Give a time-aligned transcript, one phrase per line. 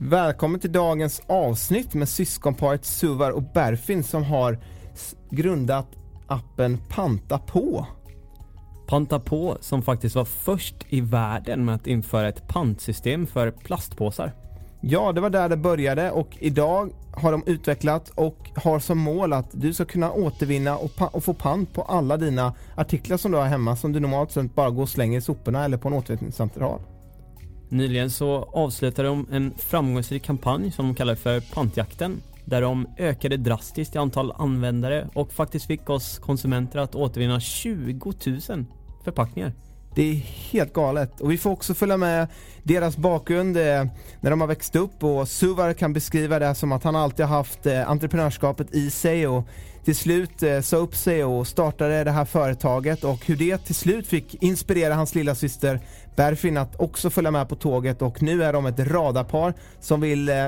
[0.00, 4.58] Välkommen till dagens avsnitt med syskonparet Suvar och Berfin som har
[5.30, 5.86] grundat
[6.26, 7.86] appen Panta på.
[8.86, 14.32] Panta på som faktiskt var först i världen med att införa ett pantsystem för plastpåsar.
[14.80, 19.32] Ja, det var där det började och idag har de utvecklat och har som mål
[19.32, 23.38] att du ska kunna återvinna och, och, få pant på alla dina artiklar som du
[23.38, 25.94] har hemma som du normalt sett bara går och slänger i soporna eller på en
[25.94, 26.80] återvinningscentral.
[27.68, 33.36] Nyligen så avslutade de en framgångsrik kampanj som de kallar för Pantjakten där de ökade
[33.36, 38.64] drastiskt i antal användare och faktiskt fick oss konsumenter att återvinna 20 000
[39.04, 39.52] förpackningar.
[39.94, 40.14] Det är
[40.50, 41.20] helt galet.
[41.20, 42.28] Och vi får också följa med
[42.62, 43.84] deras bakgrund eh,
[44.20, 45.04] när de har växt upp.
[45.04, 49.26] Och Suvar kan beskriva det som att han alltid har haft eh, entreprenörskapet i sig.
[49.28, 49.48] Och
[49.84, 53.04] till slut eh, sa upp sig och startade det här företaget.
[53.04, 55.80] Och hur det till slut fick inspirera hans lilla syster
[56.18, 60.28] Berfin att också följa med på tåget och nu är de ett radarpar som vill
[60.28, 60.46] eh,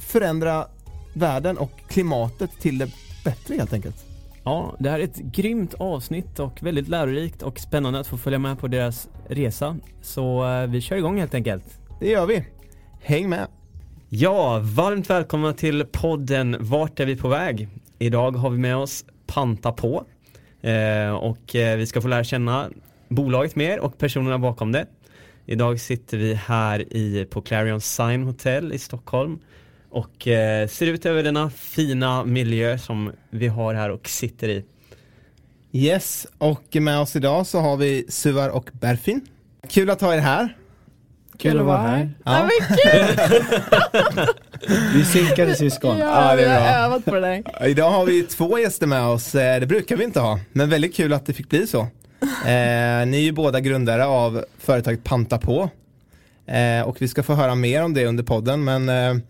[0.00, 0.66] förändra
[1.14, 2.90] världen och klimatet till det
[3.24, 4.04] bättre helt enkelt.
[4.44, 8.38] Ja, det här är ett grymt avsnitt och väldigt lärorikt och spännande att få följa
[8.38, 9.76] med på deras resa.
[10.02, 11.64] Så eh, vi kör igång helt enkelt.
[12.00, 12.44] Det gör vi.
[13.00, 13.46] Häng med!
[14.08, 17.68] Ja, varmt välkomna till podden Vart är vi på väg?
[17.98, 20.04] Idag har vi med oss Panta på
[20.60, 22.70] eh, och eh, vi ska få lära känna
[23.08, 24.86] bolaget mer och personerna bakom det.
[25.48, 29.38] Idag sitter vi här i, på Clarion Sign Hotel i Stockholm
[29.90, 34.64] och eh, ser ut över denna fina miljö som vi har här och sitter i.
[35.72, 39.20] Yes, och med oss idag så har vi Suvar och Berfin.
[39.68, 40.56] Kul att ha er här.
[41.38, 42.10] Kul att vara här.
[42.24, 42.48] Ja.
[42.84, 44.26] Ja,
[44.94, 45.98] vi synkade syskon.
[45.98, 47.66] Ja, ja, vi har övat på det där.
[47.66, 50.96] Idag har vi två gäster med oss, eh, det brukar vi inte ha, men väldigt
[50.96, 51.88] kul att det fick bli så.
[52.22, 55.70] Eh, ni är ju båda grundare av företaget Panta på.
[56.46, 59.22] Eh, och vi ska få höra mer om det under podden, men eh,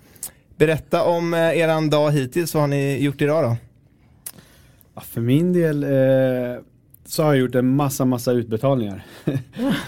[0.56, 3.56] berätta om eh, eran dag hittills, vad har ni gjort idag då?
[4.94, 6.62] Ja, för min del eh,
[7.04, 9.04] så har jag gjort en massa, massa utbetalningar.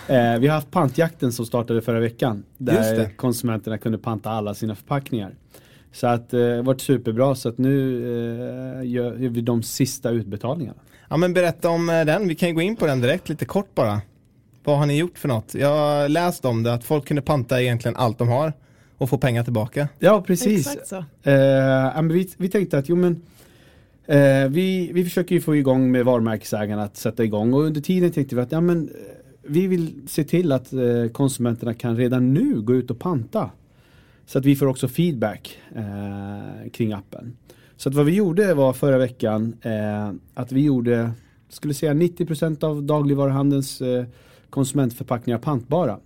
[0.06, 2.44] eh, vi har haft pantjakten som startade förra veckan.
[2.56, 5.34] Där konsumenterna kunde panta alla sina förpackningar.
[5.92, 8.00] Så att eh, det har varit superbra så att nu
[8.84, 10.78] gör vi de sista utbetalningarna.
[11.08, 13.44] Ja men berätta om eh, den, vi kan ju gå in på den direkt lite
[13.44, 14.00] kort bara.
[14.64, 15.54] Vad har ni gjort för något?
[15.54, 18.52] Jag har läst om det, att folk kunde panta egentligen allt de har
[18.98, 19.88] och få pengar tillbaka.
[19.98, 20.66] Ja precis.
[20.66, 20.96] Exakt så.
[21.30, 23.22] Eh, vi, vi tänkte att jo men
[24.08, 28.10] Eh, vi, vi försöker ju få igång med varumärkesägarna att sätta igång och under tiden
[28.10, 28.94] tänkte vi att ja, men, eh,
[29.42, 33.50] vi vill se till att eh, konsumenterna kan redan nu gå ut och panta.
[34.26, 37.36] Så att vi får också feedback eh, kring appen.
[37.78, 41.10] Så att vad vi gjorde var förra veckan eh, att vi gjorde,
[41.48, 44.04] skulle säga 90% av dagligvaruhandelns eh,
[44.50, 45.98] konsumentförpackningar pantbara.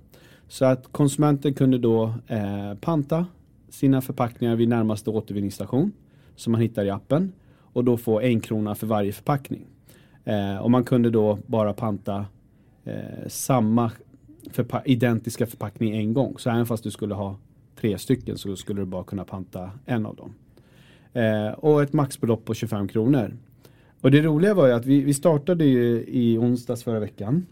[0.49, 3.27] Så att konsumenten kunde då eh, panta
[3.69, 5.93] sina förpackningar vid närmaste återvinningsstation
[6.37, 9.66] som man hittar i appen och då få en krona för varje förpackning.
[10.25, 12.27] Eh, och man kunde då bara panta
[12.84, 13.93] eh, samma
[14.50, 16.34] förpa identiska förpackning en gång.
[16.38, 17.37] Så även fast du skulle ha
[17.81, 20.35] tre stycken så skulle du bara kunna panta en av dem.
[21.12, 23.37] Eh, och ett maxbelopp på 25 kronor.
[24.00, 27.47] Och det roliga var ju att vi, vi startade ju i onsdags förra veckan.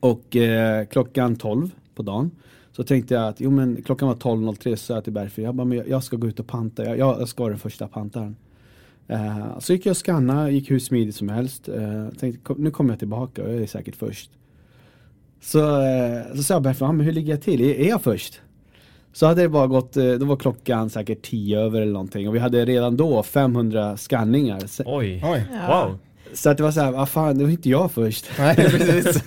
[0.00, 2.30] Och eh, klockan 12 på dagen
[2.72, 5.54] så tänkte jag att jo men klockan var 12.03 så sa jag till Bergfrid, jag,
[5.54, 8.36] bara, men jag, ska gå ut och panta, jag, jag ska vara den första pantaren.
[9.08, 11.68] Eh, så gick jag och skannade, gick hur smidigt som helst.
[11.68, 14.30] Eh, tänkte, nu kommer jag tillbaka och jag är säkert först.
[15.40, 17.60] Så, eh, så sa jag bara, men hur ligger jag till?
[17.60, 18.40] Är, är jag först?
[19.12, 22.38] Så hade det bara gått, då var klockan säkert 10 över eller någonting och vi
[22.38, 24.60] hade redan då 500 skanningar.
[24.84, 25.44] Oj, Oj.
[25.68, 25.98] wow.
[26.34, 28.30] Så att det var så här, vad fan, det var inte jag först.
[28.38, 29.22] Nej, precis.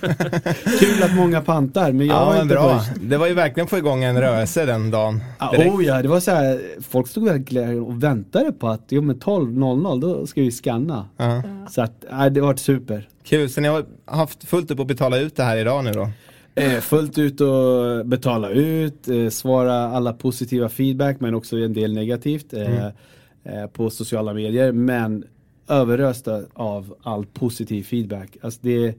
[0.80, 2.78] Kul att många pantar, men jag ja, var men inte bra.
[2.78, 2.90] först.
[3.00, 5.20] Det var ju verkligen få igång en rörelse den dagen.
[5.38, 5.74] Ja, direkt.
[5.74, 9.16] oh ja, det var så här, folk stod verkligen och väntade på att, jo men
[9.16, 11.08] 12.00 då ska vi scanna.
[11.16, 11.42] Ja.
[11.70, 13.08] Så att, nej, det var super.
[13.24, 16.10] Kul, så ni har haft fullt upp att betala ut det här idag nu då?
[16.58, 21.94] Eh, fullt ut och betala ut, eh, svara alla positiva feedback men också en del
[21.94, 24.72] negativt eh, eh, på sociala medier.
[24.72, 25.24] Men
[25.68, 28.36] överösta av all positiv feedback.
[28.42, 28.94] Alltså det,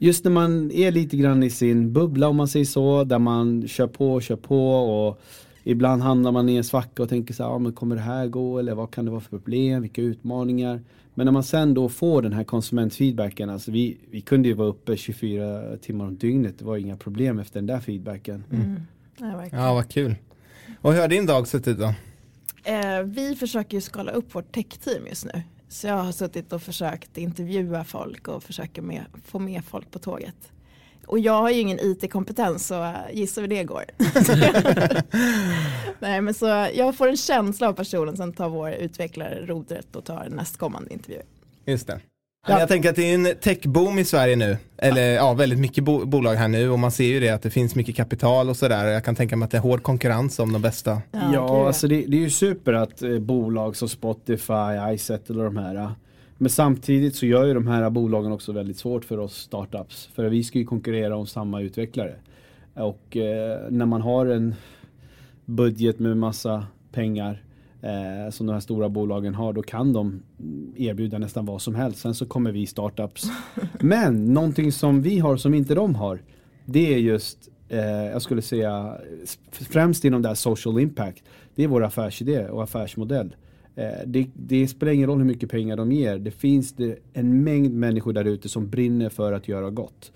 [0.00, 3.68] just när man är lite grann i sin bubbla om man säger så, där man
[3.68, 5.20] kör på och kör på och
[5.68, 8.26] ibland hamnar man i en svacka och tänker så här, ja, men kommer det här
[8.26, 10.80] gå eller vad kan det vara för problem, vilka utmaningar.
[11.14, 14.68] Men när man sen då får den här konsumentfeedbacken, alltså vi, vi kunde ju vara
[14.68, 18.44] uppe 24 timmar om dygnet, det var inga problem efter den där feedbacken.
[19.18, 19.64] Ja, verkligen.
[19.64, 20.14] Ja, vad kul.
[20.80, 21.94] Och hur har din dag sett ut då?
[22.64, 25.42] Eh, vi försöker ju skala upp vårt tech-team just nu.
[25.68, 29.98] Så jag har suttit och försökt intervjua folk och försöker med, få med folk på
[29.98, 30.52] tåget.
[31.06, 33.84] Och jag har ju ingen IT-kompetens så gissa hur det går.
[36.00, 40.04] Nej men så jag får en känsla av personen som tar vår utvecklare rodret och
[40.04, 41.20] tar nästkommande intervju.
[41.66, 42.00] Just det.
[42.48, 42.60] Ja.
[42.60, 44.56] Jag tänker att det är en techboom i Sverige nu.
[44.78, 47.50] Eller ja, väldigt mycket bo bolag här nu och man ser ju det att det
[47.50, 48.86] finns mycket kapital och sådär.
[48.86, 51.02] Jag kan tänka mig att det är hård konkurrens om de bästa.
[51.10, 55.44] Ja, gud, alltså det, det är ju super att eh, bolag som Spotify, iSettle och
[55.44, 55.90] de här eh,
[56.38, 60.06] Men samtidigt så gör ju de här bolagen också väldigt svårt för oss startups.
[60.14, 62.14] För vi ska ju konkurrera om samma utvecklare.
[62.74, 64.54] Och eh, när man har en
[65.44, 67.42] budget med massa pengar
[67.82, 70.22] eh, som de här stora bolagen har, då kan de
[70.76, 72.00] erbjuda nästan vad som helst.
[72.00, 73.24] Sen så kommer vi startups.
[73.80, 76.22] Men någonting som vi har som inte de har,
[76.64, 78.96] det är just, eh, jag skulle säga,
[79.50, 81.22] främst inom det här social impact.
[81.54, 83.34] Det är vår affärsidé och affärsmodell.
[83.76, 86.18] Eh, det, det spelar ingen roll hur mycket pengar de ger.
[86.18, 90.12] Det finns det en mängd människor där ute som brinner för att göra gott.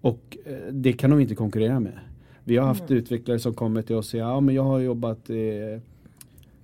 [0.00, 1.98] Och eh, det kan de inte konkurrera med.
[2.44, 5.30] Vi har haft utvecklare som kommer till oss och säger, ja men jag har jobbat
[5.30, 5.80] eh,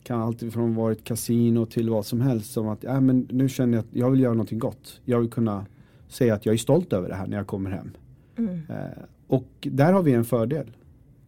[0.03, 2.53] kan alltid från varit kasino till vad som helst.
[2.53, 5.01] Som att, ja men nu känner jag att jag vill göra någonting gott.
[5.05, 5.67] Jag vill kunna
[6.09, 7.91] säga att jag är stolt över det här när jag kommer hem.
[8.37, 8.61] Mm.
[8.69, 10.71] Eh, och där har vi en fördel.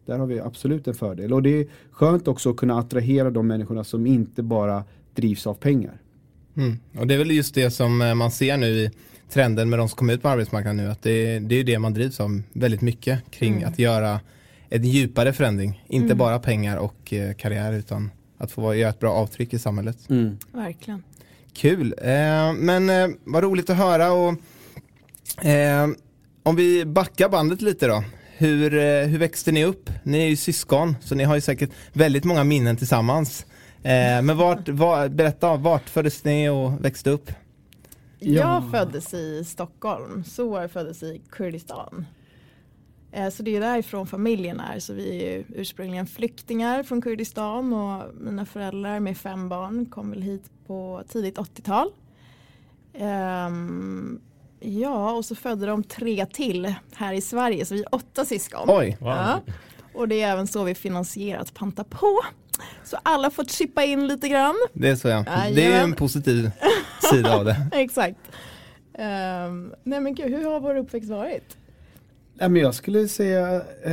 [0.07, 1.33] Där har vi absolut en fördel.
[1.33, 5.55] Och det är skönt också att kunna attrahera de människorna som inte bara drivs av
[5.55, 5.95] pengar.
[6.57, 6.79] Mm.
[6.99, 8.91] Och det är väl just det som eh, man ser nu i
[9.31, 10.91] trenden med de som kommer ut på arbetsmarknaden nu.
[10.91, 13.69] Att det, det är ju det man drivs av väldigt mycket kring Mm.
[13.69, 14.21] att göra
[14.69, 15.85] en djupare förändring.
[15.89, 19.99] Inte bara pengar och eh, karriär utan att få göra ett bra avtryck i samhället.
[20.53, 21.03] Verkligen.
[21.55, 24.35] Kul, eh, men eh, vad roligt att höra och
[25.47, 25.89] eh,
[26.43, 28.05] om vi backar bandet lite då.
[28.37, 28.71] Hur,
[29.07, 29.91] hur växte ni upp?
[30.03, 33.47] Ni är ju syskon så ni har ju säkert väldigt många minnen tillsammans.
[33.83, 37.31] Eh, men vart, var, berätta, vart föddes ni och växte upp?
[38.19, 42.07] Jag föddes i Stockholm, Soar föddes i Kurdistan.
[43.13, 44.79] Eh, Så det är därifrån familjen är.
[44.79, 50.11] Så vi är ju ursprungligen flyktingar från Kurdistan och mina föräldrar med fem barn kom
[50.11, 51.89] väl hit på tidigt 80-tal.
[52.95, 54.21] Ehm,
[54.61, 58.65] ja, och så födde de tre till här i Sverige, så vi är åtta syskon.
[58.69, 59.41] Oj, Ja.
[59.95, 62.21] Och det är även så vi finansierat Panta på.
[62.85, 64.55] Så alla får chippa in lite grann.
[64.73, 65.25] det är så ja.
[65.27, 65.97] Det är ju en Jajamän.
[65.97, 66.51] positiv
[67.11, 67.57] sida av det.
[67.73, 68.17] Exakt.
[68.99, 71.57] Ehm, nej men gud, hur har vår uppväxt varit?
[72.39, 73.55] Ja, men jag skulle säga
[73.85, 73.93] eh,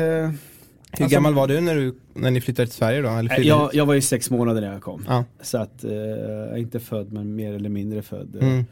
[0.92, 3.10] Hur Alltså- gammal var du när, du när ni flyttade till Sverige då?
[3.10, 5.06] Eller Eh, Jag, jag var ju sex månader när jag kom.
[5.08, 5.24] Ja.
[5.42, 8.36] Så att, eh, jag är inte född men mer eller mindre född.
[8.42, 8.66] Mm.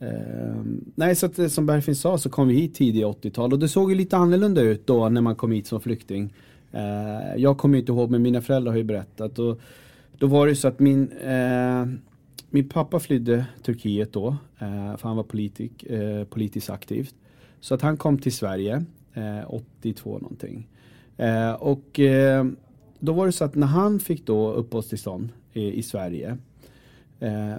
[0.00, 3.58] Eh, nej så att, eh, som Berfin sa så kom vi hit tidigt 80-tal och
[3.58, 6.34] det såg ju lite annorlunda ut då när man kom hit som flykting.
[6.74, 9.38] Eh, jag kommer inte ihåg men mina föräldrar har ju berättat.
[9.38, 9.60] Och
[10.18, 11.86] då var det så att min, eh,
[12.50, 14.28] min pappa flydde Turkiet då
[14.58, 17.14] eh, för han var politik, eh, politiskt aktivt.
[17.60, 20.68] Så att han kom till Sverige eh, 82 någonting.
[21.16, 22.44] Eh, och eh,
[22.98, 26.38] då var det så att när han fick då uppehållstillstånd i, i Sverige
[27.20, 27.54] eh,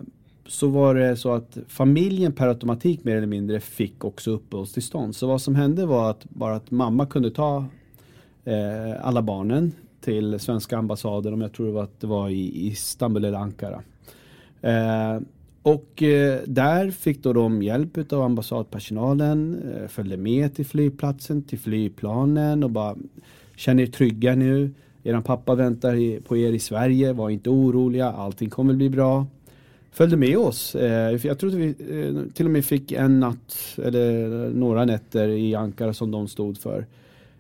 [0.47, 5.15] så var det så att familjen per automatik mer eller mindre fick också uppehållstillstånd.
[5.15, 7.65] Så vad som hände var att bara att mamma kunde ta
[8.45, 9.71] eh, alla barnen
[10.01, 13.83] till svenska ambassaden om jag tror att det var i Istanbul eller Ankara.
[14.61, 15.19] Eh,
[15.61, 21.59] och eh, där fick då de hjälp av ambassadpersonalen, eh, följde med till flygplatsen, till
[21.59, 22.95] flygplanen och bara
[23.55, 24.71] känner er trygga nu,
[25.03, 29.27] eran pappa väntar i, på er i Sverige, var inte oroliga, allting kommer bli bra.
[29.91, 33.77] Följde med oss, eh, jag tror att vi eh, till och med fick en natt
[33.83, 36.85] eller några nätter i Ankara som de stod för.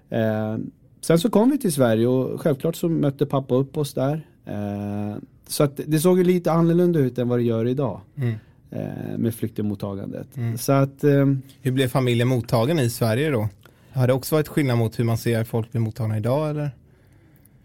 [0.09, 0.57] Eh,
[1.05, 4.27] Sen så kom vi till Sverige och självklart så mötte pappa upp oss där.
[4.45, 8.01] Eh, så att det såg ju lite annorlunda ut än vad det gör idag.
[8.17, 8.35] Mm.
[8.71, 10.37] eh, med flyktingmottagandet.
[10.37, 10.57] Mm.
[10.57, 11.25] Så att, eh,
[11.61, 13.49] hur blev familjen mottagen i Sverige då?
[13.91, 16.71] Har det också varit skillnad mot hur man ser folk bli mottagna idag eller?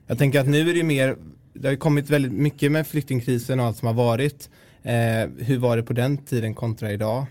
[0.06, 1.16] Jag tänker att nu är det mer,
[1.52, 4.50] det har kommit väldigt mycket med flyktingkrisen och allt som har varit.
[4.82, 7.26] Eh, hur var det på den tiden kontra idag?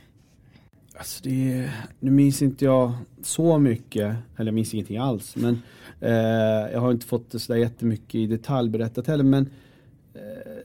[0.99, 5.35] Alltså det, nu minns inte jag så mycket, eller jag minns ingenting alls.
[5.35, 5.61] Men
[5.99, 9.23] eh, jag har inte fått det sådär jättemycket i detalj berättat heller.
[9.23, 9.49] Men
[10.13, 10.63] eh,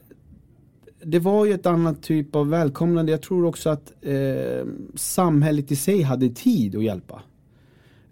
[1.03, 3.13] det var ju ett annat typ av välkomnande.
[3.13, 7.23] Jag tror också att eh, samhället i sig hade tid att hjälpa.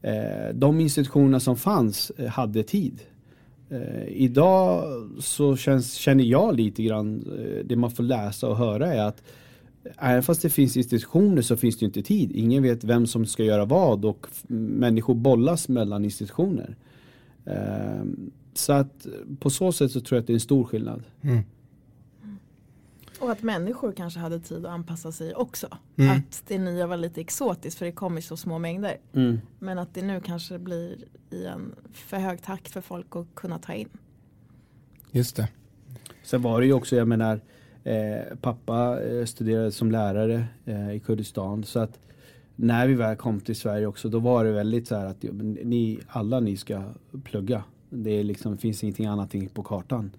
[0.03, 3.01] Eh, de institutioner som fanns eh, hade tid.
[3.71, 4.85] Eh, idag
[5.19, 9.23] så känns, känner jag lite grann, eh, det man får läsa och höra är att
[9.99, 12.33] Även fast det finns institutioner så finns det inte tid.
[12.33, 16.77] Ingen vet vem som ska göra vad och människor bollas mellan institutioner.
[18.55, 19.07] Så att
[19.41, 21.03] på så sätt så tror jag att det är en stor skillnad.
[21.23, 21.43] Mm.
[23.21, 25.69] Och att människor kanske hade tid att anpassa sig också.
[25.97, 26.17] Mm.
[26.19, 28.97] Att det nya var lite exotiskt för det kom i så små mängder.
[29.13, 29.41] Mm.
[29.59, 30.97] Men att det nu kanske blir
[31.31, 33.89] i en för hög takt för folk att kunna ta in.
[35.11, 35.49] Just det.
[36.23, 37.41] Sen var det ju också, jag menar,
[37.85, 41.65] eh, pappa eh, studerade som lärare eh, i Kurdistan.
[41.65, 41.99] Så att
[42.57, 45.25] när vi väl kom till Sverige också, då var det väldigt så här att
[45.63, 46.83] ni, alla ni ska
[47.25, 47.65] plugga.
[47.91, 50.11] Det är liksom, finns ingenting annat på kartan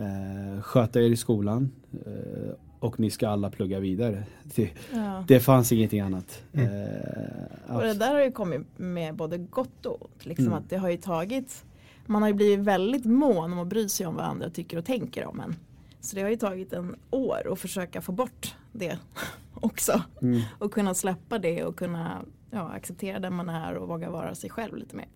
[0.00, 1.70] eh, sköta er i skolan
[2.06, 4.22] eh, och ni ska alla plugga vidare.
[4.54, 5.24] Det, ja.
[5.28, 6.42] det fanns ingenting annat.
[6.52, 6.66] Mm.
[6.66, 10.26] Eh, och det där har ju kommit med både gott och ont.
[10.26, 10.58] Liksom mm.
[10.58, 11.64] att det har ju tagit,
[12.06, 14.84] man har ju blivit väldigt mån om att bry sig om vad andra tycker och
[14.84, 15.56] tänker om en.
[16.00, 18.98] Så det har ju tagit en år att försöka få bort det
[19.54, 20.02] också.
[20.22, 20.40] Mm.
[20.58, 24.50] Och kunna släppa det och kunna ja, acceptera den man är och våga vara sig
[24.50, 25.08] själv lite mer.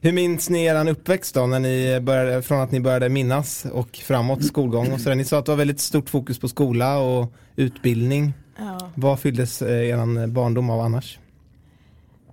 [0.00, 3.96] Hur minns ni er uppväxt då, när ni började, från att ni började minnas och
[3.96, 5.16] framåt skolgång och sådär?
[5.16, 8.32] Ni sa att det var väldigt stort fokus på skola och utbildning.
[8.58, 8.90] Ja.
[8.94, 11.18] Vad fylldes eh, er barndom av annars?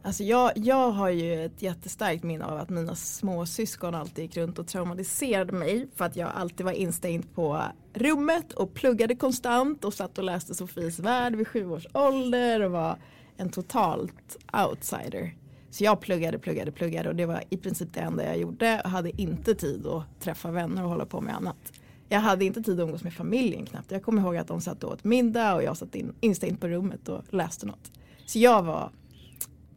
[0.03, 4.59] Alltså jag, jag har ju ett jättestarkt minne av att mina småsyskon alltid gick runt
[4.59, 7.61] och traumatiserade mig för att jag alltid var instängd på
[7.93, 12.71] rummet och pluggade konstant och satt och läste Sofies värld vid sju års ålder och
[12.71, 12.97] var
[13.37, 14.37] en totalt
[14.69, 15.35] outsider.
[15.71, 18.81] Så jag pluggade, pluggade, pluggade och det var i princip det enda jag gjorde.
[18.83, 21.73] Jag hade inte tid att träffa vänner och hålla på med annat.
[22.09, 23.91] Jag hade inte tid att umgås med familjen knappt.
[23.91, 26.67] Jag kommer ihåg att de satt och åt middag och jag satt in, instängd på
[26.67, 27.91] rummet och läste något.
[28.25, 28.91] Så jag var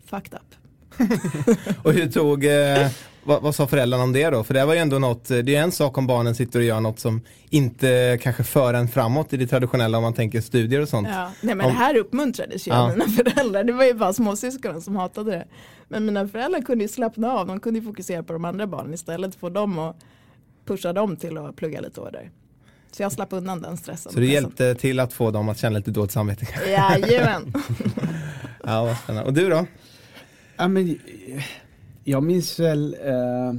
[0.06, 0.54] fucked up.
[1.82, 2.88] och hur tog, eh,
[3.24, 4.44] vad, vad, sa föräldrarna om det då?
[4.44, 6.80] För det var ju ändå något, det är en sak om barnen sitter och gör
[6.80, 7.20] något som
[7.50, 11.08] inte kanske för en framåt i det traditionella om man tänker studier och sånt.
[11.08, 12.78] Ja, nej men om, det här uppmuntrades ju ja.
[12.78, 13.64] av mina föräldrar.
[13.64, 15.46] Det var ju bara småsyskonen som hatade det.
[15.88, 18.94] Men mina föräldrar kunde ju slappna av, de kunde ju fokusera på de andra barnen
[18.94, 19.96] istället för dem och
[20.64, 22.30] pusha dem till att plugga lite hårdare.
[22.92, 24.12] Så jag slapp undan den stressen.
[24.12, 26.46] Så det hjälpte till att få dem att känna lite dåligt samvete?
[26.66, 27.52] Jajamän.
[28.64, 29.28] ja, vad spännande.
[29.28, 29.66] Och du då?
[30.56, 30.98] Ja, men,
[32.04, 33.54] jag minns väl, eh,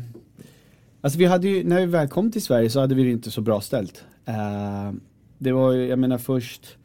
[1.01, 3.31] alltså vi hade ju, när vi väl kom till Sverige så hade vi det inte
[3.31, 4.05] så bra ställt.
[4.25, 4.91] Eh,
[5.37, 6.77] det var ju, jag menar först,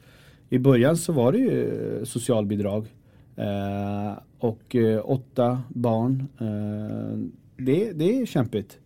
[0.49, 2.87] i början så var det ju socialbidrag.
[3.37, 7.19] Eh, och eh, åtta barn, eh,
[7.65, 8.79] det, det är kämpigt.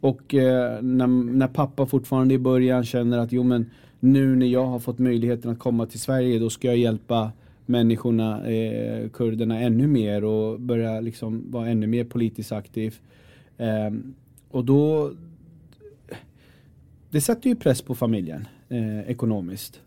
[0.00, 4.66] Och eh, när, när pappa fortfarande i början känner att jo men nu när jag
[4.66, 7.32] har fått möjligheten att komma till Sverige då ska jag hjälpa
[7.66, 12.94] människorna, eh, kurderna ännu mer och börja liksom vara ännu mer politiskt aktiv.
[13.58, 13.90] Eh,
[14.50, 15.12] och då
[17.10, 19.80] det sätter ju press på familjen eh, ekonomiskt.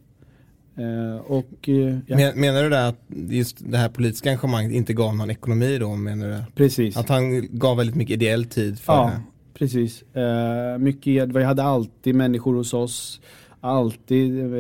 [0.76, 2.16] Eh, och, eh, ja.
[2.16, 5.96] Men, menar du det att just det här politiska engagemanget inte gav någon ekonomi då?
[5.96, 6.38] Menar du?
[6.56, 6.98] Precis.
[6.98, 9.22] Att han gav väldigt mycket ideell tid för ja, det?
[9.54, 10.04] precis.
[10.18, 13.22] Uh, mycket, vi hade alltid människor hos oss
[13.62, 14.60] alltid, eh,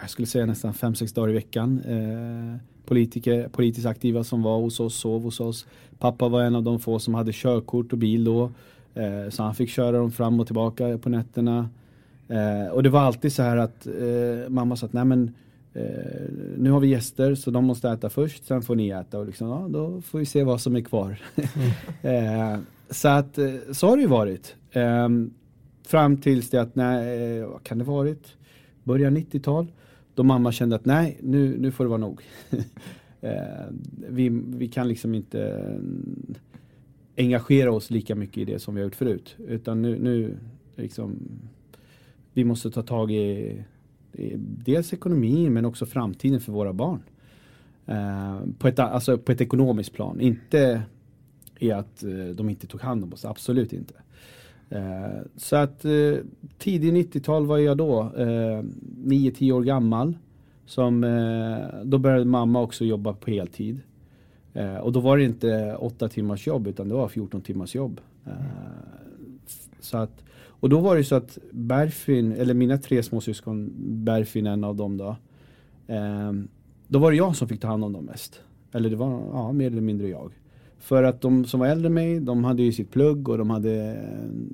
[0.00, 1.80] jag skulle säga nästan 5-6 dagar i veckan.
[1.80, 5.66] Eh, politiker, politiskt aktiva som var hos oss, sov hos oss.
[5.98, 8.50] Pappa var en av de få som hade körkort och bil då.
[8.94, 11.68] Eh, så han fick köra dem fram och tillbaka på nätterna.
[12.28, 15.34] Eh, och det var alltid så här att eh, mamma sa att nej men
[15.74, 15.82] eh,
[16.56, 19.48] nu har vi gäster så de måste äta först, sen får ni äta och liksom,
[19.48, 21.20] ja, då får vi se vad som är kvar.
[22.02, 22.66] Mm.
[22.90, 23.38] så att
[23.72, 24.54] så har det ju varit.
[25.88, 28.36] Fram tills det att, nej, eh, vad kan det varit?
[28.84, 29.72] Början 90-tal.
[30.14, 32.22] Då mamma kände att nej, nu, nu får det vara nog.
[33.20, 33.66] Eh,
[34.08, 38.84] vi, vi kan liksom inte eh, engagera oss lika mycket i det som vi har
[38.84, 39.36] gjort förut.
[39.38, 40.36] Utan nu, nu
[40.76, 41.16] liksom,
[42.32, 43.56] vi måste ta tag i,
[44.12, 47.02] i dels ekonomin men också framtiden för våra barn.
[48.58, 50.20] På, ett, alltså på ett ekonomiskt plan.
[50.20, 50.82] Inte
[51.58, 52.04] i att
[52.34, 53.94] de inte tog hand om oss, absolut inte.
[54.70, 56.14] Eh, så att eh,
[56.58, 58.62] tidig 90-tal var jag då, eh,
[59.04, 60.16] 9-10 år gammal.
[60.66, 63.80] Som, eh, då började mamma också jobba på heltid.
[64.54, 68.00] Eh, och då var det inte åtta timmars jobb utan det var 14 timmars jobb.
[68.26, 68.32] Eh,
[69.80, 73.72] så att, och då var det så att Berfin, eller mina tre småsyskon,
[74.04, 75.16] Berfin en av dem då.
[75.86, 76.32] Eh,
[76.88, 78.40] då var det jag som fick ta hand om dem mest.
[78.72, 80.32] Eller det var ja, mer eller mindre jag.
[80.78, 83.50] För att de som var äldre än mig, de hade ju sitt plugg och de
[83.50, 84.04] hade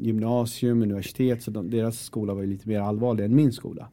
[0.01, 1.43] gymnasium, universitet.
[1.43, 3.89] Så de, deras skola var ju lite mer allvarlig än min skola.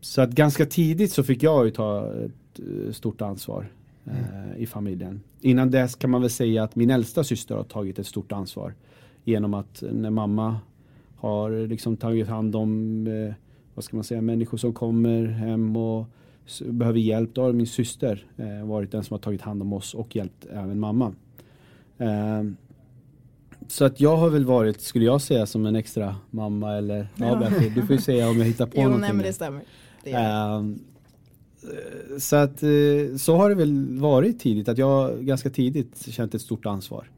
[0.00, 3.68] Så att ganska tidigt så fick jag ju ta ett eh, stort ansvar
[4.04, 5.20] eh, i familjen.
[5.40, 8.74] Innan dess kan man väl säga att min äldsta syster har tagit ett stort ansvar.
[9.24, 10.56] Genom att när mamma
[11.16, 13.34] har liksom tagit hand om eh,
[13.74, 16.06] vad ska man säga, människor som kommer hem och
[16.64, 17.34] behöver hjälp.
[17.34, 20.46] Då har min syster eh, varit den som har tagit hand om oss och hjälpt
[20.52, 21.14] även mamma.
[21.98, 22.42] Eh,
[23.68, 27.36] så att jag har väl varit, skulle jag säga, som en extra mamma eller ja.
[27.36, 29.00] Bertil, du får ju säga om jag hittar på jo, någonting.
[29.00, 29.62] Nej, men det stämmer.
[30.04, 30.78] Det ehm,
[32.18, 36.40] så att eh, så har det väl varit tidigt, att jag ganska tidigt känt ett
[36.40, 37.10] stort ansvar.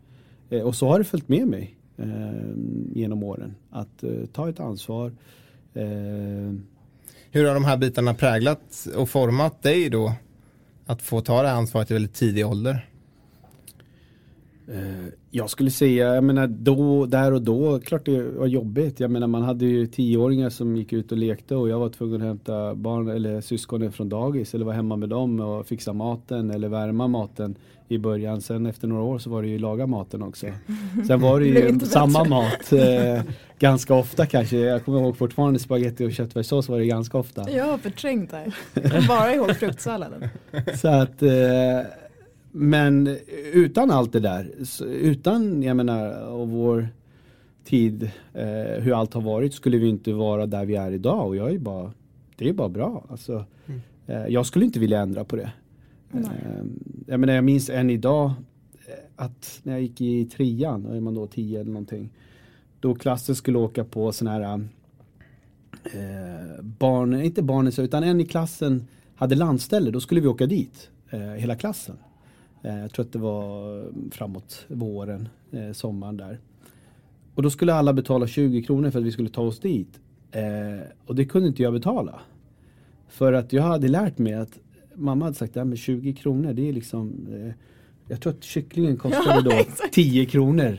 [0.51, 2.07] Eh, och så har det följt med mig eh,
[2.95, 3.55] genom åren.
[3.71, 5.13] Att ta ett ansvar.
[7.31, 10.13] Hur har de här bitarna präglat och format dig då?
[10.87, 12.89] Att få ta det här ansvaret i väldigt tidig ålder?
[14.69, 19.01] Eh, jag skulle säga, jag menar då, där och då, klart det var jobbigt.
[19.01, 22.21] Jag menar man hade ju tioåringar som gick ut och lekte och jag var tvungen
[22.21, 26.51] att hämta barn eller syskonen från dagis eller vara hemma med dem och fixa maten
[26.51, 27.57] eller värma maten
[27.89, 28.41] i början.
[28.41, 30.47] Sen efter några år så var det ju laga maten också.
[31.07, 33.23] Sen var det ju samma mat eh,
[33.59, 34.57] ganska ofta kanske.
[34.57, 37.51] Jag kommer ihåg fortfarande spaghetti och köttfärssås var det ganska ofta.
[37.51, 38.53] Jag har förträngt det.
[39.09, 40.29] Bara ihåg fruktsalladen.
[40.81, 41.31] så att eh,
[42.53, 43.17] men
[43.53, 44.51] utan allt det där,
[44.83, 46.89] utan jag menar och vår
[47.65, 51.27] tid, eh, hur allt har varit, skulle vi inte vara där vi är idag.
[51.27, 51.93] Och jag är bara,
[52.37, 53.05] det är bara bra.
[53.11, 53.81] Alltså, mm.
[54.07, 55.53] eh, jag skulle inte vilja ändra på det.
[56.15, 56.65] Eh,
[57.07, 58.33] jag, menar, jag minns än idag
[58.87, 62.11] eh, att när jag gick i trean, då är man då tio eller någonting.
[62.81, 64.61] Då klassen skulle åka på sån här
[65.85, 70.91] eh, barn, inte barnen utan en i klassen hade landställe, då skulle vi åka dit,
[71.11, 71.97] eh, hela klassen.
[72.63, 76.39] Eh, jag tror att det var framåt våren, eh, sommaren där.
[77.35, 80.01] Och då skulle alla betala 20 kronor för att vi skulle ta oss dit.
[80.31, 82.21] Eh, och det kunde inte jag betala.
[83.09, 84.59] För att jag hade lärt mig att
[84.99, 87.27] mamma hade sagt att 20 kronor det är liksom
[88.09, 89.93] Jag tror att kycklingen kostade då exakt.
[89.93, 90.77] 10 kronor.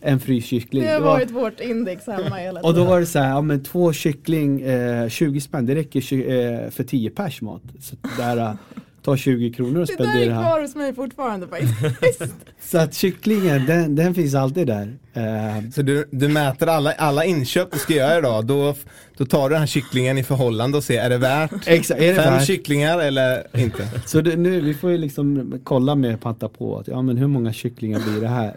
[0.00, 0.82] en fryskyckling.
[0.82, 2.70] Det har varit vårt index hemma hela tiden.
[2.70, 4.62] Och då var det så här, ja men två kyckling,
[5.08, 7.62] 20 spänn, det räcker för 10 pers mat.
[7.80, 8.56] Så där,
[9.02, 10.14] ta 20 kronor och spendera.
[10.14, 12.34] Det där är kvar hos mig fortfarande faktiskt.
[12.60, 14.98] så att kycklingen, den, den finns alltid där.
[15.16, 18.74] Uh, så du, du mäter alla, alla inköp du ska göra idag, då,
[19.16, 22.08] då tar du den här kycklingen i förhållande och ser, är det värt Exakt, är
[22.08, 22.46] det fem värt?
[22.46, 23.88] kycklingar eller inte?
[24.06, 27.26] så det, nu, vi får ju liksom kolla med Panta på, att, ja men hur
[27.26, 28.56] många kycklingar blir det här?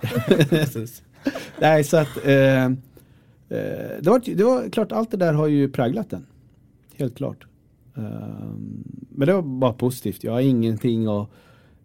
[1.60, 2.76] Nej, så att uh, uh,
[4.00, 6.26] det, var, det var klart, allt det där har ju präglat den.
[6.98, 7.46] Helt klart.
[7.96, 10.24] Ehm, men det var bara positivt.
[10.24, 11.30] Jag har ingenting att,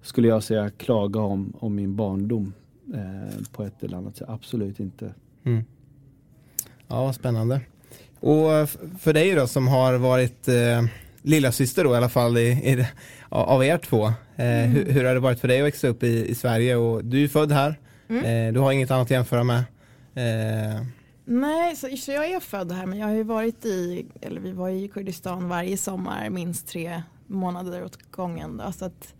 [0.03, 2.53] skulle jag säga, klaga om, om min barndom
[2.95, 4.29] eh, på ett eller annat sätt.
[4.29, 5.15] Absolut inte.
[5.45, 5.65] Mm.
[6.89, 7.61] Ja, spännande.
[8.21, 8.69] Och
[8.99, 10.83] för dig då som har varit eh,
[11.23, 12.87] lilla syster då i alla fall i, i,
[13.29, 14.07] av er två.
[14.07, 14.71] Eh, mm.
[14.71, 16.77] hur, hur, har det varit för dig att växa upp i, i Sverige?
[16.77, 17.79] Och du är född här.
[18.09, 18.25] Mm.
[18.25, 19.65] Eh, du har inget annat att jämföra med.
[20.15, 20.83] Eh,
[21.31, 24.53] Nej, så, så, jag är född här men jag har ju varit i, eller vi
[24.53, 28.57] var i Kurdistan varje sommar minst tre månader åt gången.
[28.57, 29.15] Då, så att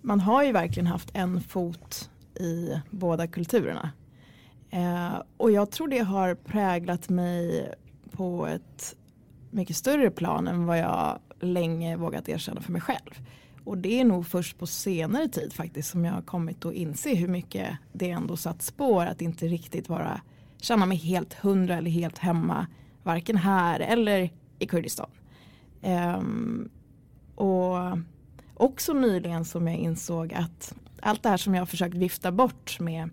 [0.00, 3.90] man har ju verkligen haft en fot i båda kulturerna.
[4.70, 7.72] Eh, och jag tror det har präglat mig
[8.10, 8.96] på ett
[9.50, 13.20] mycket större plan än vad jag länge vågat erkänna för mig själv.
[13.64, 17.14] Och det är nog först på senare tid faktiskt som jag har kommit att inse
[17.14, 20.20] hur mycket det ändå satt spår att inte riktigt vara
[20.64, 22.66] känna mig helt hundra eller helt hemma.
[23.02, 25.10] Varken här eller i Kurdistan.
[25.82, 26.70] Um,
[27.34, 27.98] och
[28.54, 32.80] också nyligen som jag insåg att allt det här som jag har försökt vifta bort
[32.80, 33.10] med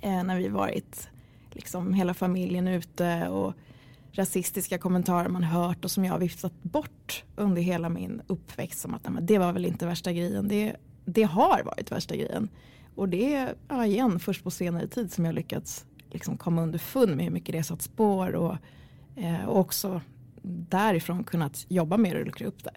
[0.00, 1.08] eh, när vi varit
[1.50, 3.54] liksom hela familjen ute och
[4.12, 8.94] rasistiska kommentarer man hört och som jag har viftat bort under hela min uppväxt som
[8.94, 10.48] att nej, det var väl inte värsta grejen.
[10.48, 12.48] Det, det har varit värsta grejen.
[12.94, 17.16] Och det är ja, igen först på senare tid som jag lyckats liksom komma underfund
[17.16, 18.56] med hur mycket det satt spår och,
[19.16, 20.00] eh, och också
[20.42, 22.70] därifrån kunnat jobba med det och luckra upp det.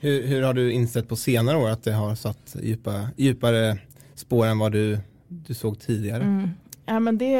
[0.00, 3.78] Hur, hur, har du insett på senare år att det har satt djupa, djupare
[4.14, 6.22] spår än vad du, du såg tidigare?
[6.22, 6.50] Mm.
[6.86, 7.32] Ja, men det,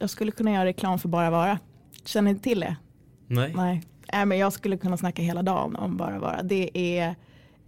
[0.00, 1.58] jag skulle kunna göra reklam för Bara Vara.
[2.04, 2.76] Känner ni till det?
[3.26, 3.52] Nej.
[3.56, 3.82] Nej.
[4.12, 6.42] Äh, men jag skulle kunna snacka hela dagen om bara vara.
[6.42, 7.08] Det är,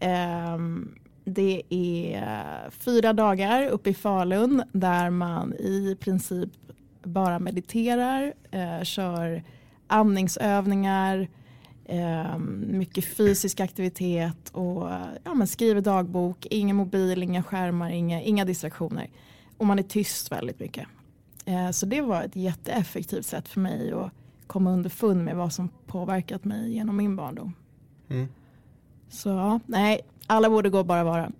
[0.00, 0.58] eh,
[1.24, 6.50] det är fyra dagar uppe i Falun där man i princip
[7.08, 9.42] bara mediterar, eh, kör
[9.86, 11.28] andningsövningar,
[11.84, 14.90] eh, mycket fysisk aktivitet och
[15.24, 19.10] ja, men skriver dagbok, ingen mobil, inga skärmar, inga, inga distraktioner.
[19.56, 20.86] Och man är tyst väldigt mycket.
[21.44, 24.10] Eh, så det var ett jätteeffektivt sätt för mig att
[24.46, 27.54] komma underfund med vad som påverkat mig genom min barndom.
[28.08, 28.28] Mm.
[29.08, 31.32] Så ja, nej, alla borde gå bara vara.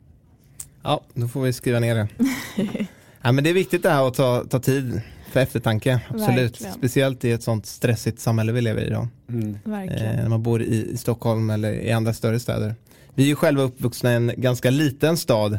[0.83, 2.09] Ja, då får vi skriva ner det.
[3.23, 5.03] ja, men det är viktigt det här att ta, ta tid
[5.39, 6.01] för eftertanke.
[6.09, 6.53] Absolut.
[6.53, 6.73] Verkligen.
[6.73, 9.09] Speciellt i ett sånt stressigt samhälle vi lever i idag.
[9.29, 9.59] Mm.
[9.65, 12.75] Eh, när man bor i, i, Stockholm eller i andra större städer.
[13.15, 15.53] Vi är ju själva uppvuxna i en ganska liten stad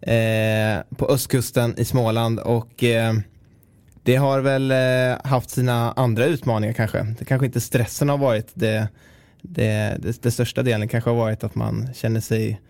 [0.00, 3.14] eh, på östkusten i Småland och eh,
[4.02, 7.02] det har väl eh, haft sina andra utmaningar kanske.
[7.18, 8.88] Det kanske inte stressen har varit det,
[9.42, 10.88] det, det, det största delen.
[10.88, 12.60] kanske har varit att man känner sig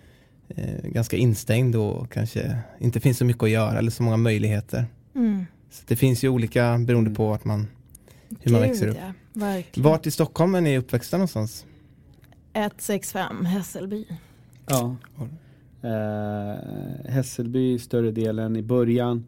[0.49, 4.87] eh, ganska instängd och kanske inte finns så mycket att göra eller så många möjligheter.
[5.15, 5.47] Mm.
[5.73, 7.67] Så det finns ju olika beroende på vart man,
[8.41, 8.97] hur man växer upp.
[9.33, 11.67] Ja, Vart i Stockholm är ni uppväxta någonstans?
[12.53, 14.05] 165 Hässelby.
[14.67, 14.97] Ja.
[15.83, 19.25] Eh, Hässelby större delen i början.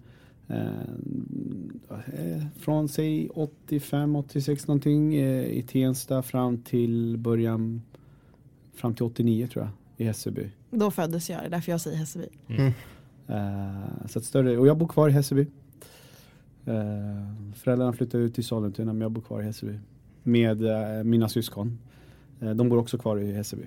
[0.49, 7.83] Eh, från sig 85, 86 någonting eh, i Tensta fram till början
[8.75, 10.51] fram till 89 tror jag i Hässelby.
[10.71, 12.29] Då föddes jag, det är därför jag säger Hässelby.
[12.49, 12.73] Mm.
[13.31, 15.47] Uh, så att större, och jag bor kvar i Hässelby.
[16.69, 19.79] Uh, föräldrarna flyttade ut till Sollentuna men jag bor kvar i Hässelby.
[20.23, 21.79] Med uh, mina syskon.
[22.55, 23.67] de bor också kvar i Hässelby.